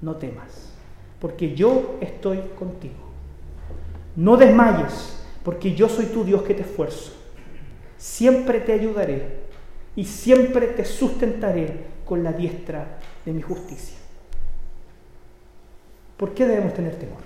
no 0.01 0.15
temas, 0.15 0.69
porque 1.19 1.53
yo 1.53 1.97
estoy 2.01 2.39
contigo. 2.57 2.93
No 4.15 4.37
desmayes, 4.37 5.25
porque 5.43 5.73
yo 5.73 5.89
soy 5.89 6.05
tu 6.05 6.23
Dios 6.23 6.43
que 6.43 6.53
te 6.53 6.61
esfuerzo. 6.61 7.11
Siempre 7.97 8.59
te 8.59 8.73
ayudaré 8.73 9.43
y 9.95 10.05
siempre 10.05 10.67
te 10.67 10.85
sustentaré 10.85 11.85
con 12.05 12.23
la 12.23 12.31
diestra 12.31 12.99
de 13.25 13.31
mi 13.33 13.41
justicia. 13.41 13.97
¿Por 16.17 16.33
qué 16.33 16.45
debemos 16.45 16.73
tener 16.73 16.95
temor? 16.95 17.21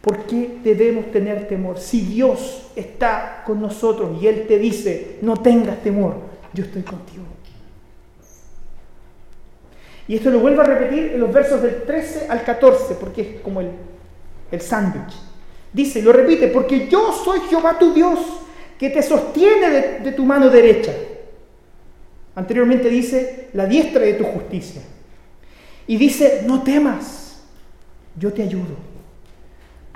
¿Por 0.00 0.24
qué 0.24 0.58
debemos 0.62 1.10
tener 1.12 1.46
temor? 1.48 1.78
Si 1.78 2.00
Dios 2.00 2.70
está 2.74 3.42
con 3.46 3.60
nosotros 3.60 4.20
y 4.20 4.26
Él 4.26 4.46
te 4.46 4.58
dice, 4.58 5.18
no 5.22 5.36
tengas 5.36 5.82
temor, 5.82 6.31
yo 6.54 6.64
estoy 6.64 6.82
contigo. 6.82 7.24
Y 10.08 10.16
esto 10.16 10.30
lo 10.30 10.40
vuelvo 10.40 10.62
a 10.62 10.64
repetir 10.64 11.12
en 11.14 11.20
los 11.20 11.32
versos 11.32 11.62
del 11.62 11.82
13 11.84 12.26
al 12.28 12.42
14, 12.42 12.94
porque 12.96 13.22
es 13.22 13.40
como 13.40 13.60
el, 13.60 13.70
el 14.50 14.60
sándwich. 14.60 15.14
Dice, 15.72 16.02
lo 16.02 16.12
repite, 16.12 16.48
porque 16.48 16.88
yo 16.88 17.12
soy 17.12 17.40
Jehová 17.48 17.78
tu 17.78 17.94
Dios, 17.94 18.18
que 18.78 18.90
te 18.90 19.02
sostiene 19.02 19.70
de, 19.70 19.98
de 20.00 20.12
tu 20.12 20.24
mano 20.24 20.50
derecha. 20.50 20.92
Anteriormente 22.34 22.88
dice, 22.88 23.48
la 23.52 23.66
diestra 23.66 24.02
de 24.02 24.14
tu 24.14 24.24
justicia. 24.24 24.82
Y 25.86 25.96
dice, 25.96 26.42
no 26.46 26.62
temas, 26.62 27.42
yo 28.18 28.32
te 28.32 28.42
ayudo. 28.42 28.76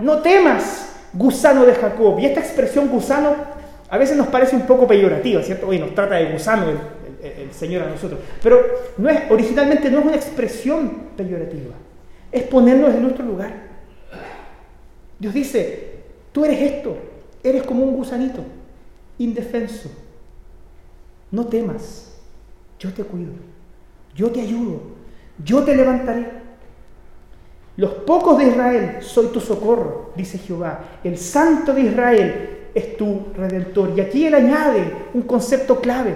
No 0.02 0.20
temas, 0.20 0.94
gusano 1.12 1.64
de 1.64 1.74
Jacob. 1.74 2.18
Y 2.20 2.26
esta 2.26 2.40
expresión 2.40 2.88
gusano 2.88 3.55
a 3.88 3.98
veces 3.98 4.16
nos 4.16 4.26
parece 4.28 4.56
un 4.56 4.66
poco 4.66 4.86
peyorativa, 4.86 5.42
¿cierto? 5.42 5.68
Hoy 5.68 5.78
nos 5.78 5.94
trata 5.94 6.16
de 6.16 6.32
gusano 6.32 6.66
el, 6.68 6.78
el, 7.22 7.52
Señor 7.52 7.82
a 7.82 7.90
nosotros. 7.90 8.20
Pero 8.42 8.60
no 8.98 9.08
es, 9.08 9.30
originalmente 9.30 9.90
no 9.90 10.00
es 10.00 10.06
una 10.06 10.16
expresión 10.16 10.90
peyorativa. 11.16 11.74
Es 12.32 12.42
ponernos 12.44 12.94
en 12.94 13.02
nuestro 13.02 13.24
lugar. 13.24 13.54
Dios 15.18 15.32
dice, 15.32 15.94
tú 16.32 16.44
eres 16.44 16.60
esto, 16.60 16.96
eres 17.42 17.62
como 17.62 17.84
un 17.84 17.96
gusanito, 17.96 18.40
indefenso. 19.18 19.90
No 21.30 21.46
temas, 21.46 22.16
yo 22.78 22.92
te 22.92 23.02
cuido, 23.04 23.32
yo 24.14 24.30
te 24.30 24.40
ayudo, 24.40 24.80
yo 25.42 25.62
te 25.62 25.74
levantaré. 25.74 26.46
Los 27.76 27.90
pocos 27.90 28.38
de 28.38 28.48
Israel 28.48 28.98
soy 29.00 29.26
tu 29.28 29.40
socorro, 29.40 30.12
dice 30.16 30.38
Jehová. 30.38 30.98
El 31.04 31.18
santo 31.18 31.74
de 31.74 31.82
Israel 31.82 32.55
es 32.76 32.98
tu 32.98 33.28
redentor. 33.34 33.92
Y 33.96 34.02
aquí 34.02 34.26
él 34.26 34.34
añade 34.34 34.84
un 35.14 35.22
concepto 35.22 35.80
clave. 35.80 36.14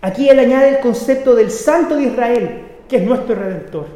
Aquí 0.00 0.28
él 0.28 0.38
añade 0.38 0.68
el 0.68 0.78
concepto 0.78 1.34
del 1.34 1.50
santo 1.50 1.96
de 1.96 2.04
Israel, 2.04 2.62
que 2.88 2.98
es 2.98 3.02
nuestro 3.02 3.34
redentor. 3.34 3.86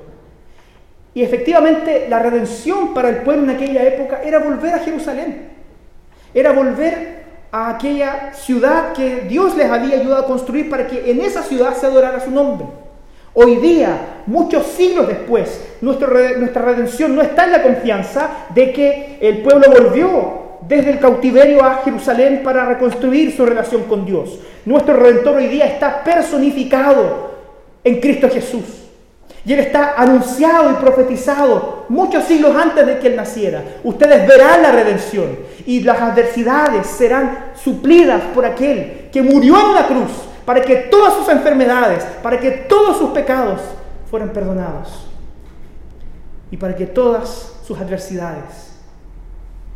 Y 1.15 1.23
efectivamente 1.23 2.09
la 2.11 2.19
redención 2.19 2.93
para 2.93 3.09
el 3.09 3.19
pueblo 3.19 3.45
en 3.45 3.51
aquella 3.51 3.85
época 3.85 4.21
era 4.25 4.41
volver 4.41 4.75
a 4.75 4.81
Jerusalén. 4.81 5.49
Era 6.35 6.51
volver 6.51 7.25
a 7.53 7.71
aquella 7.71 8.35
ciudad 8.35 8.93
que 8.93 9.21
Dios 9.29 9.57
les 9.57 9.71
había 9.71 10.01
ayudado 10.01 10.25
a 10.25 10.27
construir 10.27 10.69
para 10.69 10.89
que 10.89 11.09
en 11.09 11.21
esa 11.21 11.45
ciudad 11.45 11.75
se 11.77 11.87
adorara 11.87 12.19
su 12.19 12.33
nombre. 12.33 12.67
Hoy 13.33 13.57
día, 13.57 14.23
muchos 14.27 14.67
siglos 14.67 15.07
después, 15.07 15.61
nuestra 15.83 16.63
redención 16.63 17.15
no 17.15 17.23
está 17.23 17.45
en 17.45 17.53
la 17.53 17.63
confianza 17.63 18.29
de 18.53 18.73
que 18.73 19.19
el 19.21 19.43
pueblo 19.43 19.71
volvió 19.71 20.46
desde 20.67 20.91
el 20.91 20.99
cautiverio 20.99 21.65
a 21.65 21.83
Jerusalén 21.85 22.43
para 22.43 22.67
reconstruir 22.67 23.37
su 23.37 23.45
relación 23.47 23.85
con 23.85 24.05
Dios. 24.05 24.39
Nuestro 24.65 24.95
redentor 24.95 25.37
hoy 25.37 25.47
día 25.47 25.67
está 25.67 26.03
personificado 26.03 27.31
en 27.85 28.01
Cristo 28.01 28.29
Jesús. 28.29 28.65
Y 29.45 29.53
Él 29.53 29.61
está 29.61 29.95
anunciado 29.97 30.73
y 30.73 30.75
profetizado 30.75 31.87
muchos 31.89 32.25
siglos 32.25 32.55
antes 32.57 32.85
de 32.85 32.99
que 32.99 33.07
Él 33.07 33.17
naciera. 33.17 33.63
Ustedes 33.85 34.27
verán 34.27 34.63
la 34.63 34.73
redención 34.73 35.39
y 35.65 35.81
las 35.83 36.01
adversidades 36.01 36.87
serán 36.87 37.53
suplidas 37.55 38.23
por 38.35 38.45
aquel 38.45 39.09
que 39.13 39.23
murió 39.23 39.57
en 39.69 39.75
la 39.75 39.87
cruz 39.87 40.11
para 40.45 40.63
que 40.63 40.77
todas 40.77 41.15
sus 41.15 41.29
enfermedades, 41.29 42.05
para 42.23 42.41
que 42.41 42.51
todos 42.51 42.99
sus 42.99 43.11
pecados 43.11 43.61
fueran 44.11 44.31
perdonados 44.31 45.07
y 46.51 46.57
para 46.57 46.75
que 46.75 46.87
todas 46.87 47.55
sus 47.65 47.79
adversidades 47.79 48.73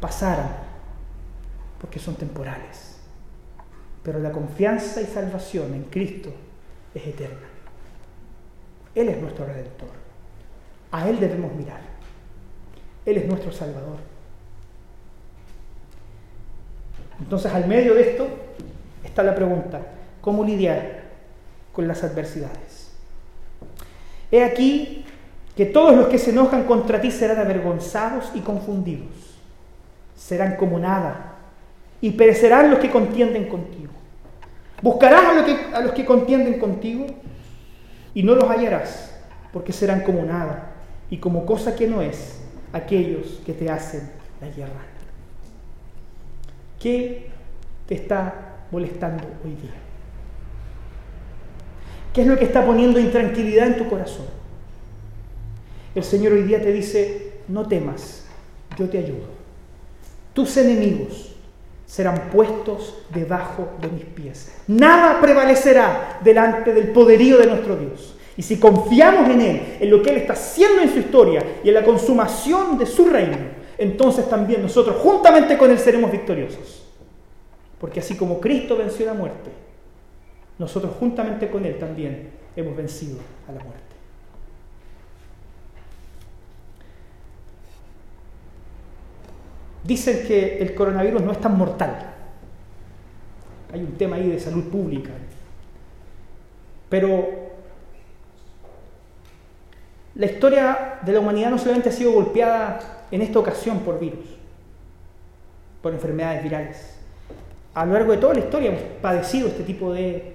pasaran, 0.01 0.70
porque 1.81 1.99
son 1.99 2.15
temporales. 2.17 2.97
Pero 4.03 4.19
la 4.19 4.31
confianza 4.31 5.01
y 5.01 5.07
salvación 5.07 5.75
en 5.75 5.85
Cristo 5.85 6.33
es 6.95 7.07
eterna. 7.07 7.49
Él 8.95 9.09
es 9.09 9.21
nuestro 9.21 9.47
redentor. 9.47 9.89
A 10.91 11.09
Él 11.09 11.21
debemos 11.21 11.55
mirar. 11.55 11.81
Él 13.07 13.17
es 13.17 13.27
nuestro 13.27 13.53
Salvador. 13.53 13.99
Entonces, 17.21 17.53
al 17.53 17.67
medio 17.67 17.95
de 17.95 18.11
esto 18.11 18.29
está 19.05 19.23
la 19.23 19.35
pregunta, 19.35 19.81
cómo 20.21 20.45
lidiar 20.45 21.05
con 21.73 21.87
las 21.87 22.03
adversidades. 22.03 22.93
He 24.31 24.43
aquí 24.43 25.05
que 25.57 25.67
todos 25.67 25.95
los 25.95 26.07
que 26.09 26.19
se 26.19 26.31
enojan 26.31 26.65
contra 26.65 27.01
ti 27.01 27.11
serán 27.11 27.39
avergonzados 27.39 28.31
y 28.35 28.41
confundidos, 28.41 29.39
serán 30.17 30.57
como 30.57 30.79
nada, 30.79 31.30
y 32.01 32.13
perecerán 32.13 32.71
los 32.71 32.79
que 32.79 32.91
contienden 32.91 33.49
contigo. 33.49 33.93
Buscarás 34.83 35.25
a 35.25 35.35
los 35.35 35.45
que, 35.45 35.75
a 35.75 35.81
los 35.81 35.93
que 35.93 36.05
contienden 36.05 36.59
contigo 36.59 37.07
y 38.15 38.23
no 38.23 38.35
los 38.35 38.49
hallarás, 38.49 39.15
porque 39.53 39.73
serán 39.73 40.03
como 40.03 40.23
nada 40.23 40.73
y 41.11 41.19
como 41.19 41.45
cosa 41.45 41.77
que 41.77 41.87
no 41.87 42.01
es 42.01 42.41
aquellos 42.73 43.41
que 43.45 43.53
te 43.53 43.71
hacen 43.71 44.11
la 44.41 44.49
guerra. 44.49 44.81
¿Qué 46.79 47.29
te 47.87 47.95
está 47.95 48.65
molestando 48.71 49.25
hoy 49.45 49.51
día? 49.51 49.75
¿Qué 52.15 52.23
es 52.23 52.27
lo 52.27 52.39
que 52.39 52.45
está 52.45 52.65
poniendo 52.65 52.99
intranquilidad 52.99 53.67
en 53.67 53.77
tu 53.77 53.89
corazón? 53.89 54.27
El 55.95 56.05
Señor 56.05 56.33
hoy 56.33 56.43
día 56.43 56.63
te 56.63 56.73
dice, 56.73 57.33
no 57.49 57.69
temas, 57.69 58.25
yo 58.79 58.89
te 58.89 58.99
ayudo. 58.99 59.27
Tus 60.33 60.57
enemigos 60.57 61.30
serán 61.91 62.31
puestos 62.31 63.03
debajo 63.13 63.71
de 63.81 63.89
mis 63.89 64.05
pies. 64.05 64.53
Nada 64.69 65.21
prevalecerá 65.21 66.21
delante 66.23 66.73
del 66.73 66.93
poderío 66.93 67.37
de 67.37 67.47
nuestro 67.47 67.75
Dios. 67.75 68.15
Y 68.37 68.43
si 68.43 68.61
confiamos 68.61 69.29
en 69.29 69.41
Él, 69.41 69.77
en 69.81 69.91
lo 69.91 70.01
que 70.01 70.11
Él 70.11 70.19
está 70.19 70.35
haciendo 70.35 70.83
en 70.83 70.93
su 70.93 71.01
historia 71.01 71.45
y 71.65 71.69
en 71.69 71.75
la 71.75 71.83
consumación 71.83 72.79
de 72.79 72.87
su 72.87 73.07
reino, 73.07 73.37
entonces 73.77 74.29
también 74.29 74.63
nosotros 74.63 74.99
juntamente 75.03 75.59
con 75.59 75.69
Él 75.69 75.81
seremos 75.81 76.13
victoriosos. 76.13 76.87
Porque 77.81 77.99
así 77.99 78.17
como 78.17 78.39
Cristo 78.39 78.77
venció 78.77 79.07
la 79.07 79.15
muerte, 79.15 79.51
nosotros 80.59 80.93
juntamente 81.01 81.51
con 81.51 81.65
Él 81.65 81.77
también 81.77 82.31
hemos 82.55 82.77
vencido 82.77 83.19
a 83.49 83.53
la 83.53 83.65
muerte. 83.65 83.90
Dicen 89.85 90.27
que 90.27 90.59
el 90.59 90.75
coronavirus 90.75 91.23
no 91.23 91.33
es 91.33 91.41
tan 91.41 91.57
mortal. 91.57 92.15
Hay 93.73 93.81
un 93.81 93.97
tema 93.97 94.17
ahí 94.17 94.29
de 94.29 94.39
salud 94.39 94.65
pública. 94.65 95.11
Pero 96.89 97.29
la 100.15 100.27
historia 100.27 100.99
de 101.03 101.13
la 101.13 101.21
humanidad 101.21 101.51
no 101.51 101.59
solamente 101.59 101.89
ha 101.89 101.93
sido 101.93 102.13
golpeada 102.13 103.07
en 103.11 103.23
esta 103.23 103.39
ocasión 103.39 103.79
por 103.81 103.99
virus, 103.99 104.27
por 105.81 105.93
enfermedades 105.93 106.43
virales. 106.43 106.97
A 107.75 107.87
lo 107.87 107.93
largo 107.93 108.13
de 108.13 108.19
toda 108.19 108.35
la 108.35 108.41
historia 108.41 108.71
hemos 108.71 108.83
padecido 109.01 109.49
este 109.49 109.63
tipo 109.63 109.93
de 109.93 110.35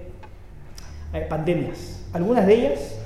eh, 1.14 1.26
pandemias, 1.30 2.06
algunas 2.14 2.48
de 2.48 2.54
ellas 2.54 3.00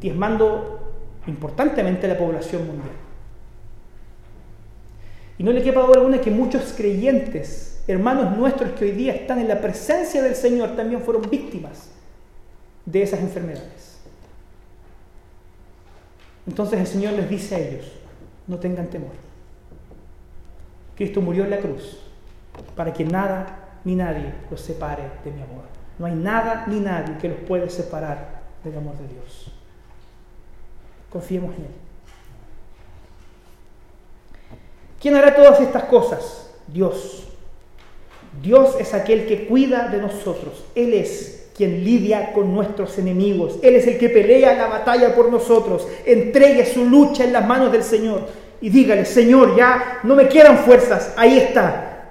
diezmando 0.00 0.92
importantemente 1.26 2.06
a 2.06 2.10
la 2.10 2.18
población 2.18 2.66
mundial. 2.66 2.94
Y 5.40 5.42
no 5.42 5.52
le 5.52 5.62
quepa 5.62 5.80
duda 5.80 5.94
alguna 5.96 6.20
que 6.20 6.30
muchos 6.30 6.74
creyentes, 6.76 7.82
hermanos 7.88 8.36
nuestros 8.36 8.72
que 8.72 8.84
hoy 8.84 8.90
día 8.90 9.14
están 9.14 9.38
en 9.38 9.48
la 9.48 9.58
presencia 9.58 10.22
del 10.22 10.34
Señor, 10.34 10.76
también 10.76 11.00
fueron 11.00 11.30
víctimas 11.30 11.88
de 12.84 13.02
esas 13.02 13.20
enfermedades. 13.20 14.02
Entonces 16.46 16.78
el 16.78 16.86
Señor 16.86 17.14
les 17.14 17.30
dice 17.30 17.54
a 17.54 17.58
ellos, 17.58 17.90
no 18.46 18.58
tengan 18.58 18.88
temor, 18.88 19.12
Cristo 20.94 21.22
murió 21.22 21.44
en 21.44 21.50
la 21.52 21.58
cruz 21.58 21.98
para 22.76 22.92
que 22.92 23.06
nada 23.06 23.78
ni 23.86 23.94
nadie 23.94 24.34
los 24.50 24.60
separe 24.60 25.04
de 25.24 25.30
mi 25.30 25.40
amor. 25.40 25.62
No 25.98 26.04
hay 26.04 26.16
nada 26.16 26.66
ni 26.66 26.80
nadie 26.80 27.16
que 27.16 27.30
los 27.30 27.38
pueda 27.38 27.70
separar 27.70 28.42
del 28.62 28.76
amor 28.76 28.98
de 28.98 29.08
Dios. 29.08 29.50
Confiemos 31.08 31.54
en 31.56 31.62
Él. 31.62 31.89
¿Quién 35.00 35.16
hará 35.16 35.34
todas 35.34 35.60
estas 35.60 35.84
cosas? 35.84 36.50
Dios. 36.66 37.24
Dios 38.42 38.76
es 38.78 38.94
aquel 38.94 39.26
que 39.26 39.46
cuida 39.46 39.88
de 39.88 39.98
nosotros. 39.98 40.64
Él 40.74 40.94
es 40.94 41.48
quien 41.56 41.84
lidia 41.84 42.32
con 42.32 42.54
nuestros 42.54 42.96
enemigos. 42.98 43.58
Él 43.62 43.76
es 43.76 43.86
el 43.86 43.98
que 43.98 44.08
pelea 44.08 44.54
la 44.54 44.66
batalla 44.66 45.14
por 45.14 45.30
nosotros. 45.30 45.86
Entregue 46.04 46.66
su 46.66 46.84
lucha 46.84 47.24
en 47.24 47.32
las 47.32 47.46
manos 47.46 47.72
del 47.72 47.82
Señor 47.82 48.28
y 48.60 48.68
dígale, 48.68 49.06
Señor, 49.06 49.56
ya 49.56 50.00
no 50.02 50.14
me 50.14 50.28
quedan 50.28 50.58
fuerzas. 50.58 51.14
Ahí 51.16 51.38
está. 51.38 52.08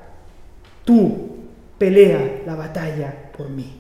Tú 0.84 1.30
pelea 1.78 2.42
la 2.46 2.56
batalla 2.56 3.32
por 3.38 3.50
mí. 3.50 3.76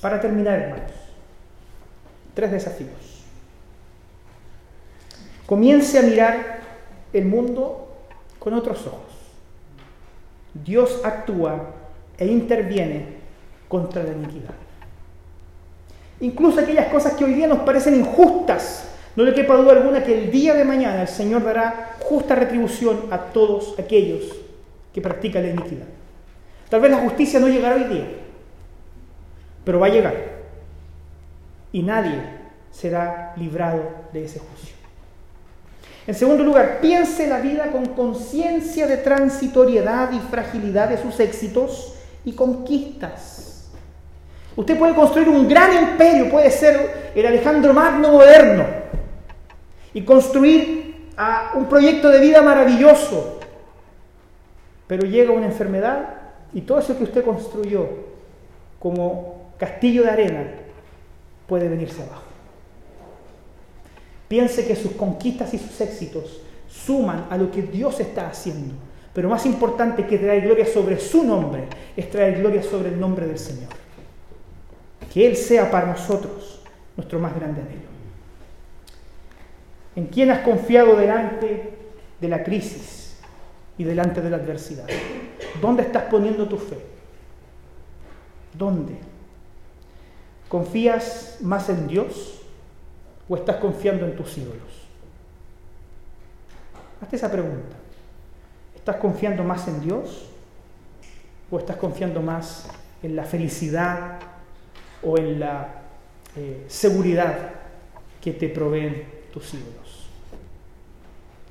Para 0.00 0.20
terminar, 0.20 0.58
hermanos, 0.58 0.92
tres 2.34 2.50
desafíos. 2.50 2.90
Comience 5.46 5.98
a 5.98 6.02
mirar 6.02 6.63
el 7.14 7.24
mundo 7.24 7.88
con 8.38 8.52
otros 8.54 8.86
ojos. 8.86 9.14
Dios 10.52 11.00
actúa 11.04 11.70
e 12.18 12.26
interviene 12.26 13.06
contra 13.68 14.02
la 14.02 14.12
iniquidad. 14.12 14.54
Incluso 16.20 16.60
aquellas 16.60 16.88
cosas 16.88 17.14
que 17.14 17.24
hoy 17.24 17.34
día 17.34 17.46
nos 17.46 17.60
parecen 17.60 17.94
injustas, 17.94 18.88
no 19.16 19.24
le 19.24 19.34
quepa 19.34 19.56
duda 19.56 19.72
alguna 19.72 20.02
que 20.02 20.24
el 20.24 20.30
día 20.30 20.54
de 20.54 20.64
mañana 20.64 21.02
el 21.02 21.08
Señor 21.08 21.44
dará 21.44 21.96
justa 22.00 22.34
retribución 22.34 23.06
a 23.10 23.18
todos 23.18 23.78
aquellos 23.78 24.24
que 24.92 25.00
practican 25.00 25.42
la 25.42 25.50
iniquidad. 25.50 25.86
Tal 26.68 26.80
vez 26.80 26.90
la 26.90 26.98
justicia 26.98 27.40
no 27.40 27.48
llegará 27.48 27.76
hoy 27.76 27.84
día, 27.84 28.06
pero 29.64 29.80
va 29.80 29.86
a 29.86 29.90
llegar. 29.90 30.14
Y 31.72 31.82
nadie 31.82 32.22
será 32.70 33.34
librado 33.36 33.82
de 34.12 34.24
ese 34.24 34.38
juicio. 34.38 34.73
En 36.06 36.14
segundo 36.14 36.44
lugar, 36.44 36.80
piense 36.80 37.26
la 37.26 37.40
vida 37.40 37.70
con 37.70 37.86
conciencia 37.86 38.86
de 38.86 38.98
transitoriedad 38.98 40.12
y 40.12 40.18
fragilidad 40.18 40.90
de 40.90 40.98
sus 40.98 41.18
éxitos 41.18 41.94
y 42.24 42.32
conquistas. 42.32 43.70
Usted 44.56 44.78
puede 44.78 44.94
construir 44.94 45.28
un 45.28 45.48
gran 45.48 45.72
imperio, 45.90 46.30
puede 46.30 46.50
ser 46.50 47.12
el 47.14 47.26
Alejandro 47.26 47.72
Magno 47.72 48.12
moderno, 48.12 48.64
y 49.94 50.02
construir 50.02 51.10
a 51.16 51.52
un 51.54 51.66
proyecto 51.66 52.08
de 52.10 52.20
vida 52.20 52.42
maravilloso, 52.42 53.38
pero 54.86 55.06
llega 55.06 55.32
una 55.32 55.46
enfermedad 55.46 56.08
y 56.52 56.62
todo 56.62 56.80
eso 56.80 56.98
que 56.98 57.04
usted 57.04 57.24
construyó 57.24 57.88
como 58.78 59.52
castillo 59.56 60.02
de 60.02 60.10
arena 60.10 60.44
puede 61.46 61.68
venirse 61.68 62.02
abajo. 62.02 62.23
Piense 64.28 64.66
que 64.66 64.76
sus 64.76 64.92
conquistas 64.92 65.52
y 65.54 65.58
sus 65.58 65.80
éxitos 65.80 66.40
suman 66.68 67.26
a 67.30 67.36
lo 67.36 67.50
que 67.50 67.62
Dios 67.62 68.00
está 68.00 68.28
haciendo. 68.28 68.74
Pero 69.12 69.28
más 69.28 69.46
importante 69.46 70.06
que 70.06 70.18
traer 70.18 70.42
gloria 70.42 70.66
sobre 70.66 70.98
su 70.98 71.22
nombre 71.22 71.68
es 71.96 72.10
traer 72.10 72.40
gloria 72.40 72.62
sobre 72.62 72.88
el 72.88 72.98
nombre 72.98 73.26
del 73.26 73.38
Señor. 73.38 73.70
Que 75.12 75.26
Él 75.26 75.36
sea 75.36 75.70
para 75.70 75.86
nosotros 75.86 76.60
nuestro 76.96 77.20
más 77.20 77.34
grande 77.34 77.60
anhelo. 77.60 77.94
¿En 79.94 80.06
quién 80.06 80.30
has 80.30 80.40
confiado 80.40 80.96
delante 80.96 81.72
de 82.20 82.28
la 82.28 82.42
crisis 82.42 83.16
y 83.78 83.84
delante 83.84 84.20
de 84.20 84.30
la 84.30 84.36
adversidad? 84.38 84.86
¿Dónde 85.60 85.84
estás 85.84 86.04
poniendo 86.04 86.48
tu 86.48 86.58
fe? 86.58 86.78
¿Dónde? 88.52 88.94
¿Confías 90.48 91.38
más 91.40 91.68
en 91.68 91.86
Dios 91.86 92.40
o 93.28 93.36
estás 93.36 93.56
confiando 93.56 94.06
en 94.06 94.16
tus 94.16 94.36
ídolos? 94.36 94.84
Hazte 97.00 97.16
esa 97.16 97.30
pregunta. 97.30 97.76
¿Estás 98.74 98.96
confiando 98.96 99.44
más 99.44 99.66
en 99.68 99.80
Dios 99.80 100.26
o 101.50 101.58
estás 101.58 101.76
confiando 101.76 102.20
más 102.20 102.68
en 103.02 103.16
la 103.16 103.24
felicidad 103.24 104.18
o 105.02 105.18
en 105.18 105.40
la 105.40 105.82
eh, 106.36 106.64
seguridad 106.68 107.50
que 108.20 108.32
te 108.32 108.48
proveen 108.48 109.04
tus 109.32 109.54
ídolos? 109.54 110.08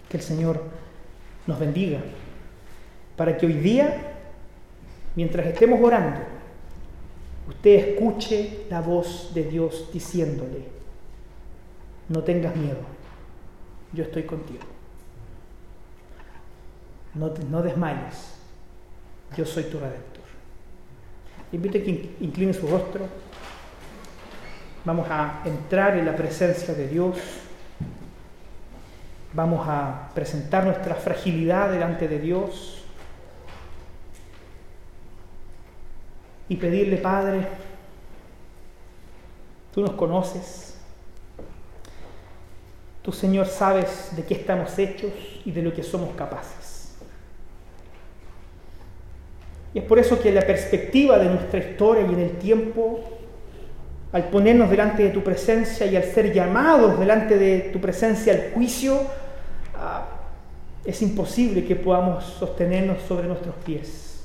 Que 0.09 0.17
el 0.17 0.23
Señor 0.23 0.61
nos 1.47 1.59
bendiga 1.59 1.99
para 3.15 3.37
que 3.37 3.45
hoy 3.45 3.53
día, 3.53 3.95
mientras 5.15 5.45
estemos 5.45 5.79
orando, 5.81 6.21
usted 7.47 7.89
escuche 7.89 8.65
la 8.69 8.81
voz 8.81 9.31
de 9.33 9.43
Dios 9.43 9.89
diciéndole, 9.93 10.65
no 12.09 12.23
tengas 12.23 12.55
miedo, 12.55 12.79
yo 13.93 14.03
estoy 14.03 14.23
contigo. 14.23 14.63
No, 17.15 17.61
desmayes, 17.61 18.35
yo 19.37 19.45
soy 19.45 19.63
tu 19.65 19.79
redentor. 19.79 20.23
Invito 21.51 21.77
a 21.77 21.81
que 21.81 22.15
incline 22.19 22.53
su 22.53 22.67
rostro. 22.67 23.05
Vamos 24.83 25.07
a 25.09 25.43
entrar 25.45 25.95
en 25.95 26.05
la 26.05 26.15
presencia 26.15 26.73
de 26.73 26.87
Dios. 26.87 27.17
Vamos 29.33 29.65
a 29.67 30.09
presentar 30.15 30.65
nuestra 30.65 30.95
fragilidad 30.95 31.71
delante 31.71 32.07
de 32.07 32.19
Dios. 32.19 32.83
y 36.49 36.55
pedirle, 36.57 36.97
Padre, 36.97 37.47
tú 39.73 39.81
nos 39.81 39.93
conoces, 39.93 40.72
tú 43.03 43.11
Señor 43.11 43.45
sabes 43.45 44.15
de 44.15 44.23
qué 44.23 44.33
estamos 44.33 44.79
hechos 44.79 45.11
y 45.45 45.51
de 45.51 45.61
lo 45.61 45.73
que 45.73 45.83
somos 45.83 46.15
capaces. 46.15 46.95
Y 49.73 49.79
es 49.79 49.85
por 49.85 49.99
eso 49.99 50.19
que 50.19 50.31
la 50.31 50.41
perspectiva 50.41 51.17
de 51.19 51.25
nuestra 51.25 51.59
historia 51.59 52.05
y 52.07 52.13
en 52.13 52.19
el 52.19 52.31
tiempo, 52.37 53.01
al 54.11 54.25
ponernos 54.25 54.69
delante 54.69 55.03
de 55.03 55.09
tu 55.09 55.23
presencia 55.23 55.85
y 55.85 55.95
al 55.95 56.03
ser 56.03 56.31
llamados 56.31 56.99
delante 56.99 57.37
de 57.37 57.71
tu 57.73 57.81
presencia 57.81 58.33
al 58.33 58.51
juicio, 58.53 59.01
ah, 59.75 60.05
es 60.85 61.01
imposible 61.01 61.65
que 61.65 61.75
podamos 61.75 62.23
sostenernos 62.23 63.01
sobre 63.01 63.27
nuestros 63.27 63.55
pies. 63.65 64.23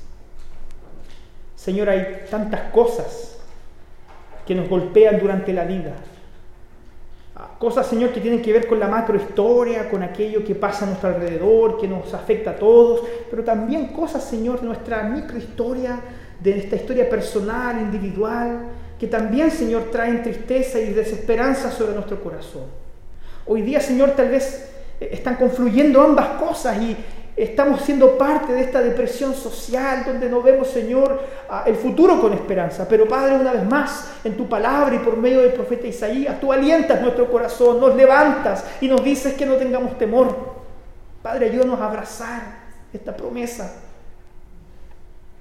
Señor, 1.55 1.89
hay 1.89 2.25
tantas 2.29 2.71
cosas 2.71 3.37
que 4.45 4.55
nos 4.55 4.69
golpean 4.69 5.19
durante 5.19 5.51
la 5.51 5.65
vida. 5.65 5.95
Cosas, 7.59 7.87
Señor, 7.87 8.11
que 8.13 8.21
tienen 8.21 8.41
que 8.41 8.53
ver 8.53 8.67
con 8.67 8.79
la 8.79 8.87
macrohistoria, 8.87 9.89
con 9.89 10.01
aquello 10.01 10.45
que 10.45 10.55
pasa 10.55 10.85
a 10.85 10.87
nuestro 10.87 11.09
alrededor, 11.09 11.77
que 11.77 11.89
nos 11.89 12.13
afecta 12.13 12.51
a 12.51 12.55
todos, 12.55 13.01
pero 13.29 13.43
también 13.43 13.87
cosas, 13.87 14.23
Señor, 14.23 14.61
de 14.61 14.67
nuestra 14.67 15.03
microhistoria, 15.03 15.99
de 16.39 16.57
esta 16.57 16.77
historia 16.77 17.09
personal, 17.09 17.77
individual, 17.81 18.61
que 18.97 19.07
también, 19.07 19.51
Señor, 19.51 19.91
traen 19.91 20.23
tristeza 20.23 20.79
y 20.79 20.93
desesperanza 20.93 21.69
sobre 21.69 21.93
nuestro 21.93 22.23
corazón. 22.23 22.63
Hoy 23.45 23.61
día, 23.61 23.81
Señor, 23.81 24.11
tal 24.11 24.29
vez 24.29 24.71
eh, 25.01 25.09
están 25.11 25.35
confluyendo 25.35 26.01
ambas 26.01 26.41
cosas 26.41 26.81
y, 26.81 26.95
Estamos 27.39 27.83
siendo 27.83 28.17
parte 28.17 28.51
de 28.51 28.59
esta 28.59 28.81
depresión 28.81 29.33
social 29.33 30.03
donde 30.05 30.29
no 30.29 30.41
vemos, 30.41 30.67
Señor, 30.67 31.21
el 31.65 31.75
futuro 31.77 32.19
con 32.19 32.33
esperanza. 32.33 32.85
Pero 32.85 33.07
Padre, 33.07 33.35
una 33.35 33.53
vez 33.53 33.65
más, 33.65 34.11
en 34.25 34.35
tu 34.35 34.49
palabra 34.49 34.93
y 34.93 34.99
por 34.99 35.15
medio 35.15 35.39
del 35.39 35.53
profeta 35.53 35.87
Isaías, 35.87 36.37
tú 36.41 36.51
alientas 36.51 37.01
nuestro 37.01 37.31
corazón, 37.31 37.79
nos 37.79 37.95
levantas 37.95 38.65
y 38.81 38.89
nos 38.89 39.01
dices 39.05 39.35
que 39.35 39.45
no 39.45 39.55
tengamos 39.55 39.97
temor. 39.97 40.35
Padre, 41.21 41.45
ayúdanos 41.45 41.79
a 41.79 41.85
abrazar 41.85 42.41
esta 42.91 43.15
promesa. 43.15 43.73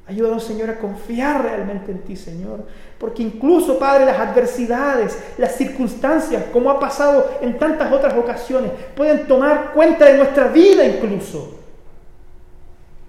Ayúdanos, 0.07 0.45
Señor, 0.45 0.71
a 0.71 0.79
confiar 0.79 1.43
realmente 1.43 1.91
en 1.91 1.99
ti, 2.03 2.15
Señor. 2.15 2.61
Porque 2.97 3.25
incluso, 3.25 3.77
Padre, 3.77 4.07
las 4.07 4.21
adversidades, 4.21 5.19
las 5.37 5.57
circunstancias, 5.57 6.45
como 6.53 6.71
ha 6.71 6.79
pasado 6.79 7.29
en 7.41 7.59
tantas 7.59 7.93
otras 7.93 8.17
ocasiones, 8.17 8.71
pueden 8.95 9.27
tomar 9.27 9.73
cuenta 9.75 10.05
de 10.05 10.17
nuestra 10.17 10.47
vida 10.47 10.85
incluso. 10.85 11.58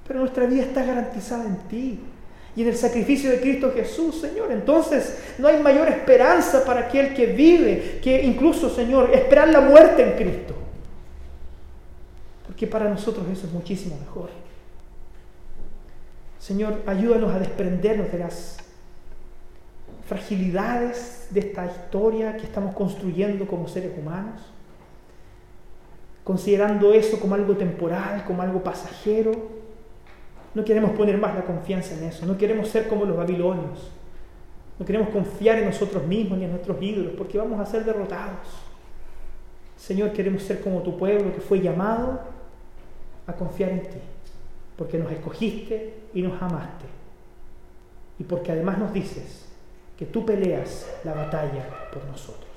Pero 0.10 0.22
nuestra 0.22 0.47
vida 0.47 0.64
está 0.64 0.84
garantizada 0.84 1.45
en 1.45 1.55
ti 1.70 1.99
y 2.55 2.64
en 2.64 2.68
el 2.68 2.76
sacrificio 2.76 3.30
de 3.30 3.39
Cristo 3.39 3.72
Jesús, 3.72 4.20
Señor. 4.20 4.51
Entonces 4.51 5.20
no 5.38 5.47
hay 5.47 5.62
mayor 5.62 5.88
esperanza 5.88 6.66
para 6.66 6.88
aquel 6.88 7.14
que 7.14 7.28
vive 7.28 7.99
que 8.01 8.24
incluso, 8.24 8.72
Señor, 8.72 9.12
esperar 9.14 9.49
la 9.49 9.62
muerte 9.62 10.01
en 10.01 10.18
Cristo. 10.18 10.55
Porque 12.47 12.66
para 12.66 12.89
nosotros 12.89 13.28
eso 13.32 13.45
es 13.45 13.53
muchísimo 13.53 13.99
mejor. 13.99 14.32
Señor, 16.39 16.82
ayúdanos 16.88 17.32
a 17.36 17.38
desprendernos 17.38 18.12
de 18.12 18.18
las 18.18 18.57
fragilidades 20.07 21.28
de 21.30 21.41
esta 21.41 21.68
historia 21.68 22.36
que 22.36 22.45
estamos 22.45 22.74
construyendo 22.74 23.45
como 23.45 23.68
seres 23.68 23.91
humanos 23.95 24.41
considerando 26.30 26.93
eso 26.93 27.20
como 27.20 27.34
algo 27.34 27.57
temporal, 27.57 28.24
como 28.24 28.43
algo 28.43 28.62
pasajero. 28.62 29.32
No 30.54 30.66
queremos 30.66 30.91
poner 30.91 31.18
más 31.18 31.36
la 31.36 31.43
confianza 31.43 31.95
en 31.95 32.06
eso, 32.06 32.26
no 32.26 32.38
queremos 32.38 32.70
ser 32.70 32.88
como 32.88 33.06
los 33.06 33.16
babilonios, 33.16 33.91
no 34.80 34.86
queremos 34.86 35.10
confiar 35.10 35.60
en 35.60 35.66
nosotros 35.66 36.06
mismos 36.06 36.38
ni 36.39 36.45
en 36.45 36.52
nuestros 36.52 36.82
ídolos, 36.82 37.14
porque 37.18 37.38
vamos 37.38 37.60
a 37.60 37.66
ser 37.66 37.84
derrotados. 37.86 38.47
Señor, 39.78 40.12
queremos 40.12 40.43
ser 40.43 40.62
como 40.62 40.82
tu 40.82 40.97
pueblo 40.97 41.34
que 41.34 41.41
fue 41.41 41.60
llamado 41.62 42.22
a 43.28 43.34
confiar 43.34 43.70
en 43.72 43.82
ti, 43.82 44.00
porque 44.76 44.97
nos 44.97 45.12
escogiste 45.12 46.00
y 46.14 46.22
nos 46.22 46.41
amaste, 46.41 46.86
y 48.18 48.24
porque 48.24 48.52
además 48.52 48.78
nos 48.80 48.93
dices 48.93 49.45
que 49.97 50.06
tú 50.06 50.26
peleas 50.26 50.89
la 51.04 51.14
batalla 51.14 51.89
por 51.93 52.04
nosotros. 52.06 52.50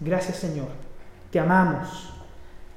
Gracias 0.00 0.38
Señor, 0.38 0.68
te 1.30 1.38
amamos, 1.38 2.14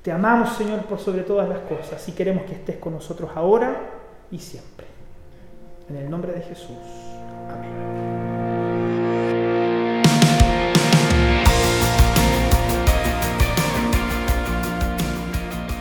te 0.01 0.11
amamos 0.11 0.49
Señor 0.49 0.82
por 0.82 0.99
sobre 0.99 1.24
todas 1.24 1.47
las 1.47 1.59
cosas. 1.59 2.07
Y 2.09 2.11
queremos 2.11 2.43
que 2.43 2.53
estés 2.53 2.76
con 2.76 2.93
nosotros 2.93 3.32
ahora 3.34 3.92
y 4.34 4.39
siempre. 4.39 4.88
En 5.89 5.95
el 5.95 6.09
nombre 6.09 6.34
de 6.34 6.41
Jesús. 6.41 6.77
Amén. 7.49 8.32